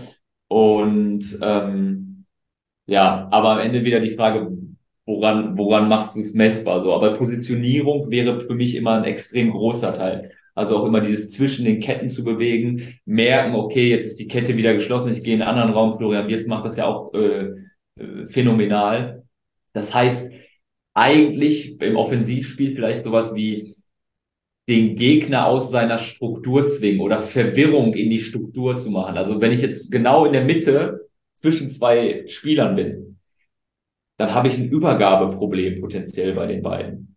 Und 0.49 1.39
ähm, 1.41 2.27
ja, 2.87 3.29
aber 3.31 3.53
am 3.53 3.59
Ende 3.61 3.85
wieder 3.85 4.01
die 4.01 4.15
Frage, 4.15 4.51
woran, 5.07 5.57
woran 5.57 5.89
machst 5.89 6.17
du 6.17 6.21
es 6.21 6.35
messbar? 6.35 6.83
So, 6.83 6.93
aber 6.95 7.17
Positionierung 7.17 8.11
wäre 8.11 8.41
für 8.43 8.55
mich 8.55 8.75
immer 8.75 8.99
ein 8.99 9.05
extrem 9.05 9.51
großer 9.53 9.95
Teil. 9.95 10.33
Also 10.55 10.77
auch 10.77 10.87
immer 10.87 11.01
dieses 11.01 11.31
zwischen 11.31 11.65
den 11.65 11.81
Ketten 11.81 12.11
zu 12.11 12.23
bewegen, 12.23 12.99
merken, 13.05 13.55
okay, 13.55 13.89
jetzt 13.89 14.07
ist 14.07 14.21
die 14.21 14.29
Kette 14.29 14.57
wieder 14.57 14.75
geschlossen, 14.75 15.13
ich 15.13 15.25
gehe 15.25 15.35
in 15.35 15.43
einen 15.43 15.51
anderen 15.51 15.73
Raum. 15.73 15.97
Florian 15.97 16.29
Wirtz 16.29 16.47
macht 16.47 16.65
das 16.65 16.77
ja 16.77 16.87
auch 16.87 17.13
äh, 17.13 17.51
äh, 17.99 18.27
phänomenal. 18.27 19.25
Das 19.73 19.93
heißt, 19.93 20.33
eigentlich 20.95 21.81
im 21.81 21.97
Offensivspiel 21.97 22.75
vielleicht 22.75 23.05
sowas 23.05 23.35
wie 23.35 23.77
den 24.69 24.97
Gegner 24.97 25.47
aus 25.47 25.71
seiner 25.71 25.99
Struktur 25.99 26.67
zwingen 26.69 27.01
oder 27.01 27.21
Verwirrung 27.21 27.93
in 27.95 28.09
die 28.09 28.21
Struktur 28.21 28.79
zu 28.79 28.91
machen. 28.91 29.19
Also 29.19 29.41
wenn 29.41 29.53
ich 29.53 29.61
jetzt 29.61 29.91
genau 29.91 30.25
in 30.25 30.33
der 30.33 30.45
Mitte 30.45 31.09
zwischen 31.35 31.69
zwei 31.69 32.25
Spielern 32.29 32.77
bin, 32.77 33.19
dann 34.17 34.33
habe 34.33 34.49
ich 34.49 34.57
ein 34.57 34.71
Übergabeproblem 34.71 35.81
potenziell 35.81 36.35
bei 36.35 36.47
den 36.47 36.63
beiden. 36.63 37.14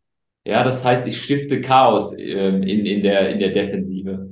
Ja, 0.47 0.63
das 0.63 0.85
heißt, 0.85 1.05
ich 1.07 1.21
stifte 1.21 1.59
Chaos 1.59 2.17
ähm, 2.17 2.63
in, 2.63 2.85
in, 2.85 3.03
der, 3.03 3.29
in 3.31 3.39
der 3.39 3.49
Defensive. 3.49 4.29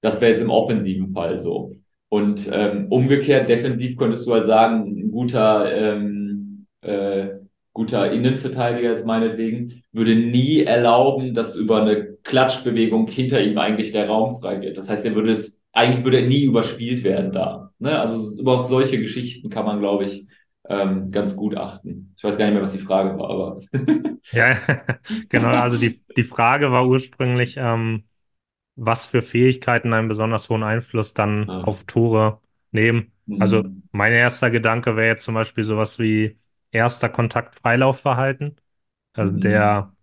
Das 0.00 0.18
wäre 0.20 0.30
jetzt 0.30 0.40
im 0.40 0.48
offensiven 0.48 1.12
Fall 1.12 1.40
so. 1.40 1.72
Und 2.08 2.48
ähm, 2.50 2.86
umgekehrt, 2.88 3.50
defensiv 3.50 3.98
könntest 3.98 4.26
du 4.26 4.32
halt 4.32 4.46
sagen, 4.46 4.86
ein 4.86 5.10
guter, 5.10 5.70
ähm, 5.74 6.66
äh, 6.80 7.28
guter 7.74 8.10
Innenverteidiger 8.12 8.92
jetzt 8.92 9.04
meinetwegen, 9.04 9.82
würde 9.92 10.16
nie 10.16 10.62
erlauben, 10.62 11.34
dass 11.34 11.54
über 11.54 11.82
eine 11.82 12.16
Klatschbewegung 12.22 13.06
hinter 13.08 13.42
ihm 13.42 13.58
eigentlich 13.58 13.92
der 13.92 14.08
Raum 14.08 14.40
frei 14.40 14.62
wird. 14.62 14.78
Das 14.78 14.88
heißt, 14.88 15.04
er 15.04 15.14
würde 15.14 15.32
es, 15.32 15.60
eigentlich 15.72 16.02
würde 16.02 16.20
er 16.20 16.28
nie 16.28 16.44
überspielt 16.44 17.04
werden 17.04 17.30
da. 17.30 17.72
Ne? 17.78 18.00
Also 18.00 18.38
überhaupt 18.40 18.66
solche 18.66 18.98
Geschichten 18.98 19.50
kann 19.50 19.66
man, 19.66 19.80
glaube 19.80 20.04
ich, 20.04 20.26
ähm, 20.72 21.10
ganz 21.12 21.36
gut 21.36 21.56
achten. 21.56 22.14
Ich 22.16 22.24
weiß 22.24 22.38
gar 22.38 22.46
nicht 22.46 22.54
mehr, 22.54 22.62
was 22.62 22.72
die 22.72 22.78
Frage 22.78 23.18
war, 23.18 23.30
aber. 23.30 23.58
Ja, 24.30 24.54
genau. 25.28 25.48
Also 25.48 25.76
die, 25.78 26.02
die 26.16 26.22
Frage 26.24 26.72
war 26.72 26.86
ursprünglich, 26.86 27.56
ähm, 27.58 28.08
was 28.76 29.06
für 29.06 29.22
Fähigkeiten 29.22 29.92
einen 29.94 30.08
besonders 30.08 30.48
hohen 30.50 30.62
Einfluss 30.64 31.14
dann 31.14 31.54
Ah, 31.54 31.62
auf 31.62 31.84
Tore 31.84 32.40
nehmen. 32.72 33.12
Also 33.38 33.64
hm, 33.64 33.82
mein 33.92 34.12
erster 34.12 34.50
Gedanke 34.50 34.96
wäre 34.96 35.08
jetzt 35.08 35.24
zum 35.24 35.34
Beispiel 35.34 35.64
sowas 35.64 35.98
wie 35.98 36.38
erster 36.72 37.08
Kontakt 37.10 37.56
Freilaufverhalten. 37.56 38.60
Also 39.14 39.34
hm, 39.34 39.38
der 39.38 39.94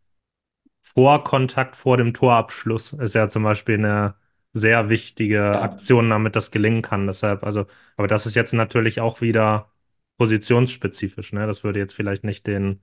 Vorkontakt 0.82 1.76
vor 1.76 1.98
dem 1.98 2.14
Torabschluss 2.14 2.94
ist 2.94 3.14
ja 3.16 3.30
zum 3.30 3.44
Beispiel 3.44 3.76
eine 3.76 4.16
sehr 4.54 4.90
wichtige 4.90 5.60
ja, 5.60 5.60
Aktion, 5.62 6.10
damit 6.10 6.36
das 6.36 6.52
gelingen 6.52 6.82
kann. 6.82 7.08
Deshalb, 7.08 7.44
also, 7.44 7.66
aber 7.98 8.08
das 8.08 8.26
ist 8.26 8.36
jetzt 8.36 8.54
natürlich 8.54 9.00
auch 9.00 9.22
wieder 9.22 9.72
positionsspezifisch, 10.20 11.34
ne? 11.34 11.48
Das 11.48 11.64
würde 11.64 11.80
jetzt 11.80 11.96
vielleicht 11.96 12.26
nicht 12.26 12.46
den, 12.46 12.82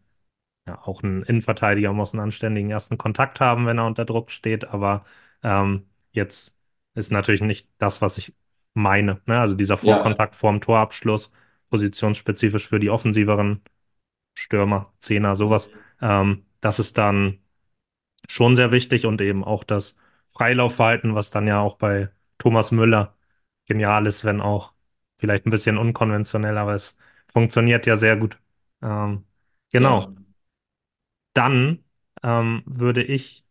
ja, 0.66 0.80
auch 0.82 1.02
ein 1.02 1.22
Innenverteidiger 1.24 1.92
muss 1.92 2.14
einen 2.14 2.22
anständigen 2.22 2.70
ersten 2.70 2.98
Kontakt 2.98 3.40
haben, 3.40 3.66
wenn 3.66 3.78
er 3.78 3.86
unter 3.86 4.04
Druck 4.06 4.30
steht, 4.32 4.66
aber 4.66 5.04
ähm, 5.44 5.86
jetzt 6.12 6.58
ist 6.94 7.12
natürlich 7.12 7.42
nicht 7.42 7.68
das, 7.78 8.02
was 8.02 8.18
ich 8.18 8.34
meine, 8.74 9.20
ne? 9.26 9.40
Also 9.40 9.54
dieser 9.54 9.74
ja, 9.74 9.78
Vorkontakt 9.78 10.36
vorm 10.36 10.60
Torabschluss, 10.60 11.30
positionsspezifisch 11.70 12.68
für 12.68 12.80
die 12.80 12.90
offensiveren 12.90 13.62
Stürmer, 14.34 14.92
Zehner, 14.98 15.36
sowas. 15.36 15.70
Ähm, 16.00 16.46
das 16.60 16.78
ist 16.80 16.98
dann 16.98 17.40
schon 18.28 18.56
sehr 18.56 18.72
wichtig 18.72 19.06
und 19.06 19.20
eben 19.20 19.44
auch 19.44 19.64
das 19.64 19.96
Freilaufverhalten, 20.28 21.14
was 21.14 21.30
dann 21.30 21.46
ja 21.46 21.60
auch 21.60 21.76
bei 21.76 22.10
Thomas 22.38 22.70
Müller 22.72 23.16
genial 23.68 24.06
ist, 24.06 24.24
wenn 24.24 24.40
auch 24.40 24.74
vielleicht 25.18 25.46
ein 25.46 25.50
bisschen 25.50 25.78
unkonventionell, 25.78 26.58
aber 26.58 26.74
es 26.74 26.98
funktioniert 27.28 27.86
ja 27.86 27.96
sehr 27.96 28.16
gut. 28.16 28.38
Ähm, 28.82 29.24
genau. 29.72 30.06
ja. 30.06 30.26
Dann 31.34 31.84
ähm, 32.22 32.62
würde 32.66 33.02
ich 33.02 33.44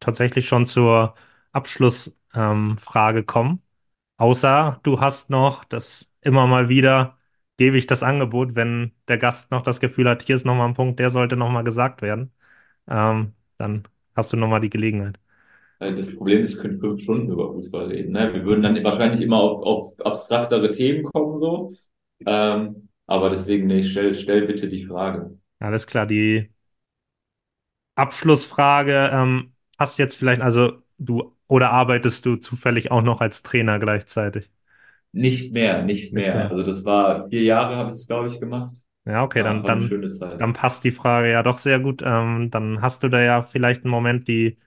tatsächlich 0.00 0.48
schon 0.48 0.66
zur 0.66 1.14
Abschlussfrage 1.52 3.20
ähm, 3.20 3.26
kommen. 3.26 3.62
Außer 4.18 4.80
du 4.84 5.00
hast 5.00 5.30
noch 5.30 5.64
das 5.64 6.14
immer 6.22 6.46
mal 6.46 6.68
wieder, 6.68 7.18
gebe 7.58 7.78
ich 7.78 7.86
das 7.86 8.02
Angebot, 8.02 8.56
wenn 8.56 8.92
der 9.08 9.18
Gast 9.18 9.50
noch 9.52 9.62
das 9.62 9.80
Gefühl 9.80 10.08
hat, 10.10 10.22
hier 10.22 10.36
ist 10.36 10.46
nochmal 10.46 10.68
ein 10.68 10.74
Punkt, 10.74 11.00
der 11.00 11.10
sollte 11.10 11.36
nochmal 11.36 11.64
gesagt 11.64 12.02
werden. 12.02 12.32
Ähm, 12.88 13.34
dann 13.58 13.84
hast 14.16 14.32
du 14.32 14.36
nochmal 14.38 14.60
die 14.60 14.70
Gelegenheit. 14.70 15.20
Äh, 15.80 15.94
Das 15.94 16.14
Problem 16.16 16.42
ist, 16.42 16.54
wir 16.56 16.62
können 16.62 16.80
fünf 16.80 17.02
Stunden 17.02 17.30
über 17.30 17.52
Fußball 17.52 17.86
reden. 17.86 18.12
Ne? 18.12 18.32
Wir 18.34 18.44
würden 18.44 18.62
dann 18.62 18.82
wahrscheinlich 18.84 19.20
immer 19.22 19.40
auf, 19.40 19.62
auf 19.98 20.06
abstraktere 20.06 20.70
Themen 20.70 21.04
kommen, 21.04 21.38
so. 21.38 21.72
Ähm, 22.26 22.88
aber 23.06 23.30
deswegen, 23.30 23.66
nee, 23.66 23.82
stell, 23.82 24.14
stell 24.14 24.46
bitte 24.46 24.68
die 24.68 24.84
Frage. 24.86 25.38
Alles 25.60 25.86
klar, 25.86 26.06
die 26.06 26.52
Abschlussfrage, 27.94 29.10
ähm, 29.12 29.54
hast 29.78 29.98
jetzt 29.98 30.16
vielleicht, 30.16 30.40
also 30.42 30.82
du 30.98 31.36
oder 31.48 31.70
arbeitest 31.70 32.24
du 32.26 32.36
zufällig 32.36 32.90
auch 32.90 33.02
noch 33.02 33.20
als 33.20 33.42
Trainer 33.42 33.78
gleichzeitig? 33.78 34.50
Nicht 35.12 35.52
mehr, 35.52 35.82
nicht 35.84 36.12
Nicht 36.12 36.32
mehr. 36.34 36.34
mehr. 36.34 36.50
Also 36.50 36.64
das 36.64 36.84
war 36.84 37.28
vier 37.28 37.42
Jahre, 37.42 37.76
habe 37.76 37.90
ich 37.90 37.96
es, 37.96 38.06
glaube 38.06 38.28
ich, 38.28 38.38
gemacht. 38.40 38.74
Ja, 39.04 39.24
okay, 39.24 39.42
dann, 39.42 39.64
dann, 39.64 39.98
dann 40.36 40.52
passt 40.52 40.84
die 40.84 40.92
Frage 40.92 41.30
ja 41.30 41.42
doch 41.42 41.58
sehr 41.58 41.80
gut. 41.80 42.02
Ähm, 42.04 42.50
dann 42.50 42.80
hast 42.82 43.02
du 43.02 43.08
da 43.08 43.20
ja 43.20 43.42
vielleicht 43.42 43.82
einen 43.84 43.90
Moment. 43.90 44.28
Die 44.28 44.58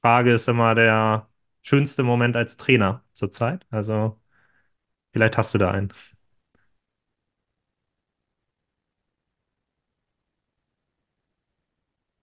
Frage 0.00 0.32
ist 0.32 0.48
immer 0.48 0.74
der 0.74 1.28
schönste 1.62 2.02
Moment 2.02 2.36
als 2.36 2.56
Trainer 2.56 3.04
zurzeit. 3.12 3.66
Also 3.70 4.20
vielleicht 5.12 5.38
hast 5.38 5.54
du 5.54 5.58
da 5.58 5.70
einen. 5.72 5.92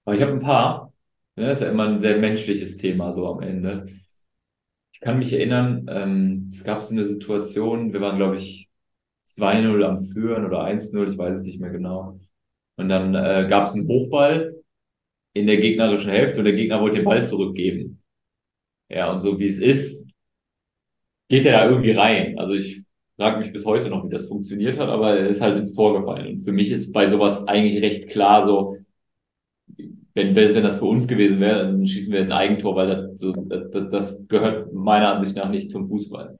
Aber 0.09 0.15
ich 0.15 0.23
habe 0.23 0.31
ein 0.31 0.39
paar. 0.39 0.91
Ja, 1.35 1.49
das 1.49 1.59
ist 1.59 1.65
ja 1.65 1.71
immer 1.71 1.87
ein 1.87 1.99
sehr 1.99 2.17
menschliches 2.17 2.77
Thema 2.77 3.13
so 3.13 3.27
am 3.27 3.43
Ende. 3.43 3.85
Ich 4.91 5.01
kann 5.01 5.19
mich 5.19 5.31
erinnern, 5.31 5.85
ähm, 5.87 6.49
es 6.51 6.63
gab 6.63 6.81
so 6.81 6.93
eine 6.93 7.03
Situation, 7.03 7.93
wir 7.93 8.01
waren, 8.01 8.17
glaube 8.17 8.37
ich, 8.37 8.69
2-0 9.27 9.83
am 9.83 10.01
Führen 10.01 10.45
oder 10.45 10.63
1-0, 10.63 11.11
ich 11.11 11.15
weiß 11.15 11.37
es 11.37 11.45
nicht 11.45 11.59
mehr 11.61 11.69
genau. 11.69 12.19
Und 12.77 12.89
dann 12.89 13.13
äh, 13.13 13.45
gab 13.47 13.65
es 13.65 13.75
einen 13.75 13.87
Hochball 13.87 14.55
in 15.33 15.45
der 15.45 15.57
gegnerischen 15.57 16.09
Hälfte 16.09 16.39
und 16.39 16.45
der 16.45 16.55
Gegner 16.55 16.81
wollte 16.81 16.97
den 16.97 17.05
Ball 17.05 17.23
zurückgeben. 17.23 18.01
Ja, 18.89 19.11
und 19.11 19.19
so 19.19 19.37
wie 19.37 19.45
es 19.47 19.59
ist, 19.59 20.09
geht 21.27 21.45
er 21.45 21.51
da 21.51 21.69
irgendwie 21.69 21.91
rein. 21.91 22.39
Also 22.39 22.55
ich 22.55 22.83
frage 23.15 23.37
mich 23.37 23.53
bis 23.53 23.63
heute 23.63 23.89
noch, 23.89 24.03
wie 24.05 24.09
das 24.09 24.27
funktioniert 24.27 24.79
hat, 24.79 24.89
aber 24.89 25.19
er 25.19 25.27
ist 25.27 25.41
halt 25.41 25.55
ins 25.55 25.75
Tor 25.75 25.99
gefallen. 25.99 26.37
Und 26.37 26.39
für 26.41 26.51
mich 26.51 26.71
ist 26.71 26.93
bei 26.93 27.07
sowas 27.07 27.47
eigentlich 27.47 27.79
recht 27.83 28.09
klar 28.09 28.47
so, 28.47 28.75
wenn, 30.13 30.35
wenn 30.35 30.63
das 30.63 30.79
für 30.79 30.85
uns 30.85 31.07
gewesen 31.07 31.39
wäre, 31.39 31.63
dann 31.63 31.85
schießen 31.87 32.11
wir 32.13 32.21
ein 32.21 32.31
Eigentor, 32.31 32.75
weil 32.75 32.87
das, 32.87 33.19
so, 33.19 33.31
das, 33.33 33.89
das 33.91 34.27
gehört 34.27 34.73
meiner 34.73 35.13
Ansicht 35.13 35.35
nach 35.35 35.49
nicht 35.49 35.71
zum 35.71 35.87
Fußball. 35.87 36.37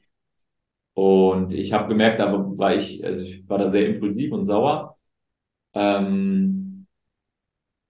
Und 0.93 1.53
ich 1.53 1.71
habe 1.73 1.87
gemerkt, 1.87 2.19
da 2.19 2.31
war 2.33 2.75
ich, 2.75 3.03
also 3.05 3.21
ich 3.21 3.47
war 3.49 3.57
da 3.57 3.69
sehr 3.69 3.87
impulsiv 3.87 4.31
und 4.33 4.45
sauer. 4.45 4.97
Ähm, 5.73 6.87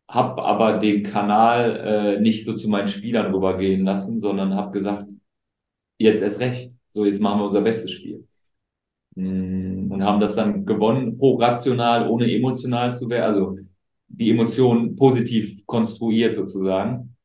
habe 0.07 0.43
aber 0.43 0.79
den 0.79 1.03
Kanal 1.03 2.17
äh, 2.17 2.21
nicht 2.21 2.45
so 2.45 2.55
zu 2.55 2.69
meinen 2.69 2.87
Spielern 2.87 3.33
rübergehen 3.33 3.85
lassen, 3.85 4.19
sondern 4.19 4.55
habe 4.55 4.71
gesagt, 4.71 5.07
jetzt 5.97 6.21
erst 6.21 6.39
recht. 6.39 6.73
So, 6.89 7.05
jetzt 7.05 7.21
machen 7.21 7.39
wir 7.41 7.45
unser 7.45 7.61
bestes 7.61 7.91
Spiel. 7.91 8.27
Mm, 9.15 9.91
und 9.91 10.03
haben 10.03 10.19
das 10.19 10.35
dann 10.35 10.65
gewonnen, 10.65 11.17
hochrational, 11.19 12.07
ohne 12.09 12.31
emotional 12.31 12.93
zu 12.93 13.09
werden. 13.09 13.25
Also 13.25 13.57
die 14.09 14.31
Emotionen 14.31 14.95
positiv 14.95 15.65
konstruiert 15.65 16.35
sozusagen. 16.35 17.15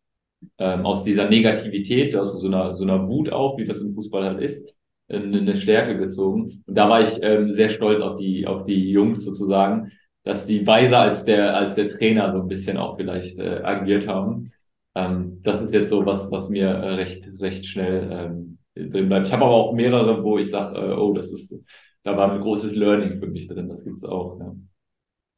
Ähm, 0.59 0.85
aus 0.85 1.05
dieser 1.05 1.29
Negativität, 1.29 2.15
aus 2.17 2.41
so 2.41 2.47
einer, 2.47 2.77
so 2.77 2.85
einer 2.85 3.09
Wut 3.09 3.31
auch, 3.31 3.59
wie 3.59 3.65
das 3.67 3.81
im 3.81 3.93
Fußball 3.93 4.25
halt 4.25 4.41
ist, 4.41 4.75
eine 5.09 5.57
Stärke 5.57 5.99
gezogen. 5.99 6.63
Und 6.67 6.75
da 6.79 6.89
war 6.89 7.03
ich 7.03 7.19
ähm, 7.23 7.51
sehr 7.51 7.69
stolz 7.69 8.01
auf 8.01 8.17
die, 8.17 8.47
auf 8.47 8.65
die 8.65 8.91
Jungs 8.91 9.25
sozusagen, 9.25 9.93
dass 10.23 10.47
die 10.47 10.67
weiser 10.67 11.01
als 11.01 11.25
der, 11.25 11.57
als 11.57 11.75
der 11.75 11.89
Trainer 11.89 12.31
so 12.31 12.41
ein 12.41 12.49
bisschen 12.49 12.79
auch 12.79 12.97
vielleicht 12.97 13.39
äh, 13.39 13.61
agiert 13.63 14.09
haben. 14.09 14.53
Ähm, 14.95 15.41
das 15.43 15.61
ist 15.61 15.75
jetzt 15.75 15.91
so 15.91 16.07
was, 16.07 16.31
was 16.31 16.49
mir 16.49 16.69
äh, 16.69 16.95
recht, 16.95 17.29
recht 17.39 17.67
schnell 17.67 18.09
ähm, 18.11 18.59
drin 18.75 19.09
bleibt. 19.09 19.27
Ich 19.27 19.33
habe 19.33 19.45
aber 19.45 19.55
auch 19.55 19.73
mehrere, 19.75 20.23
wo 20.23 20.39
ich 20.39 20.51
sage, 20.51 20.79
äh, 20.79 20.93
oh, 20.95 21.13
das 21.13 21.33
ist, 21.33 21.59
da 22.03 22.17
war 22.17 22.33
ein 22.33 22.41
großes 22.41 22.75
Learning 22.75 23.11
für 23.11 23.27
mich 23.27 23.49
drin. 23.49 23.69
Das 23.69 23.85
gibt's 23.85 24.05
auch. 24.05 24.39
Ja. 24.39 24.55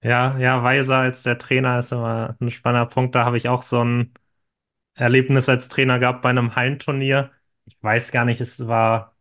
Ja, 0.02 0.38
ja, 0.38 0.62
weiser 0.62 0.98
als 0.98 1.22
der 1.22 1.38
Trainer 1.38 1.78
ist 1.78 1.90
immer 1.92 2.36
ein 2.40 2.50
spannender 2.50 2.86
Punkt. 2.86 3.14
Da 3.14 3.24
habe 3.24 3.36
ich 3.36 3.48
auch 3.48 3.62
so 3.62 3.82
ein 3.82 4.14
Erlebnis 4.94 5.48
als 5.48 5.68
Trainer 5.68 5.98
gehabt 5.98 6.22
bei 6.22 6.30
einem 6.30 6.56
Hallenturnier. 6.56 7.32
Ich 7.66 7.76
weiß 7.82 8.12
gar 8.12 8.24
nicht, 8.26 8.40
es 8.40 8.66
war 8.68 9.16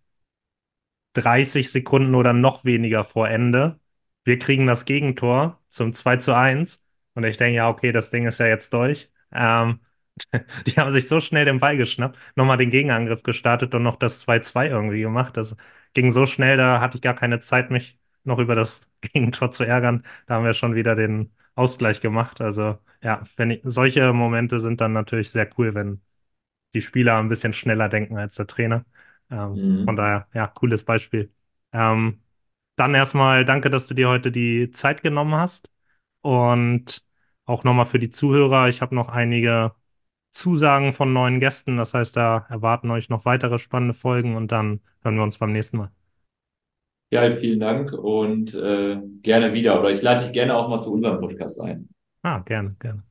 30 1.13 1.71
Sekunden 1.71 2.15
oder 2.15 2.33
noch 2.33 2.65
weniger 2.65 3.03
vor 3.03 3.29
Ende. 3.29 3.79
Wir 4.25 4.39
kriegen 4.39 4.67
das 4.67 4.85
Gegentor 4.85 5.61
zum 5.69 5.93
2 5.93 6.17
zu 6.17 6.35
1. 6.35 6.83
Und 7.15 7.23
ich 7.25 7.37
denke, 7.37 7.57
ja, 7.57 7.69
okay, 7.69 7.91
das 7.91 8.09
Ding 8.11 8.27
ist 8.27 8.39
ja 8.39 8.47
jetzt 8.47 8.73
durch. 8.73 9.11
Ähm, 9.33 9.81
die 10.67 10.73
haben 10.77 10.91
sich 10.91 11.07
so 11.07 11.21
schnell 11.21 11.45
den 11.45 11.59
Ball 11.59 11.77
geschnappt, 11.77 12.17
nochmal 12.35 12.57
den 12.57 12.69
Gegenangriff 12.69 13.23
gestartet 13.23 13.75
und 13.75 13.83
noch 13.83 13.95
das 13.97 14.19
2-2 14.21 14.69
irgendwie 14.69 15.01
gemacht. 15.01 15.37
Das 15.37 15.55
ging 15.93 16.11
so 16.11 16.25
schnell, 16.25 16.57
da 16.57 16.81
hatte 16.81 16.97
ich 16.97 17.01
gar 17.01 17.15
keine 17.15 17.39
Zeit, 17.39 17.71
mich 17.71 17.99
noch 18.25 18.39
über 18.39 18.55
das 18.55 18.87
Gegentor 19.01 19.51
zu 19.51 19.63
ärgern. 19.63 20.03
Da 20.27 20.35
haben 20.35 20.45
wir 20.45 20.53
schon 20.53 20.75
wieder 20.75 20.95
den 20.95 21.31
Ausgleich 21.55 22.01
gemacht. 22.01 22.41
Also 22.41 22.77
ja, 23.01 23.23
wenn 23.37 23.51
ich, 23.51 23.61
solche 23.63 24.13
Momente 24.13 24.59
sind 24.59 24.81
dann 24.81 24.93
natürlich 24.93 25.29
sehr 25.31 25.49
cool, 25.57 25.73
wenn 25.75 26.01
die 26.73 26.81
Spieler 26.81 27.17
ein 27.19 27.29
bisschen 27.29 27.53
schneller 27.53 27.89
denken 27.89 28.17
als 28.17 28.35
der 28.35 28.47
Trainer. 28.47 28.85
Ähm, 29.31 29.81
mhm. 29.81 29.85
Von 29.85 29.95
daher, 29.95 30.27
ja, 30.33 30.47
cooles 30.47 30.83
Beispiel. 30.83 31.31
Ähm, 31.73 32.21
dann 32.75 32.95
erstmal 32.95 33.45
danke, 33.45 33.69
dass 33.69 33.87
du 33.87 33.93
dir 33.93 34.09
heute 34.09 34.31
die 34.31 34.71
Zeit 34.71 35.01
genommen 35.03 35.35
hast. 35.35 35.71
Und 36.21 37.03
auch 37.45 37.63
nochmal 37.63 37.85
für 37.85 37.99
die 37.99 38.09
Zuhörer. 38.09 38.67
Ich 38.69 38.81
habe 38.81 38.95
noch 38.95 39.09
einige 39.09 39.73
Zusagen 40.31 40.93
von 40.93 41.13
neuen 41.13 41.39
Gästen. 41.39 41.77
Das 41.77 41.93
heißt, 41.93 42.17
da 42.17 42.45
erwarten 42.49 42.91
euch 42.91 43.09
noch 43.09 43.25
weitere 43.25 43.59
spannende 43.59 43.93
Folgen 43.93 44.35
und 44.35 44.51
dann 44.51 44.81
hören 45.03 45.15
wir 45.17 45.23
uns 45.23 45.37
beim 45.37 45.51
nächsten 45.53 45.77
Mal. 45.77 46.04
Ja, 47.15 47.31
vielen 47.31 47.61
Dank 47.61 47.93
und 47.93 48.53
äh, 48.53 48.97
gerne 49.21 49.53
wieder. 49.53 49.79
Oder 49.79 49.89
ich 49.89 50.01
lade 50.01 50.25
dich 50.25 50.33
gerne 50.33 50.53
auch 50.53 50.67
mal 50.67 50.81
zu 50.81 50.91
unserem 50.91 51.21
Podcast 51.21 51.61
ein. 51.61 51.87
Ah, 52.23 52.39
gerne, 52.39 52.75
gerne. 52.77 53.03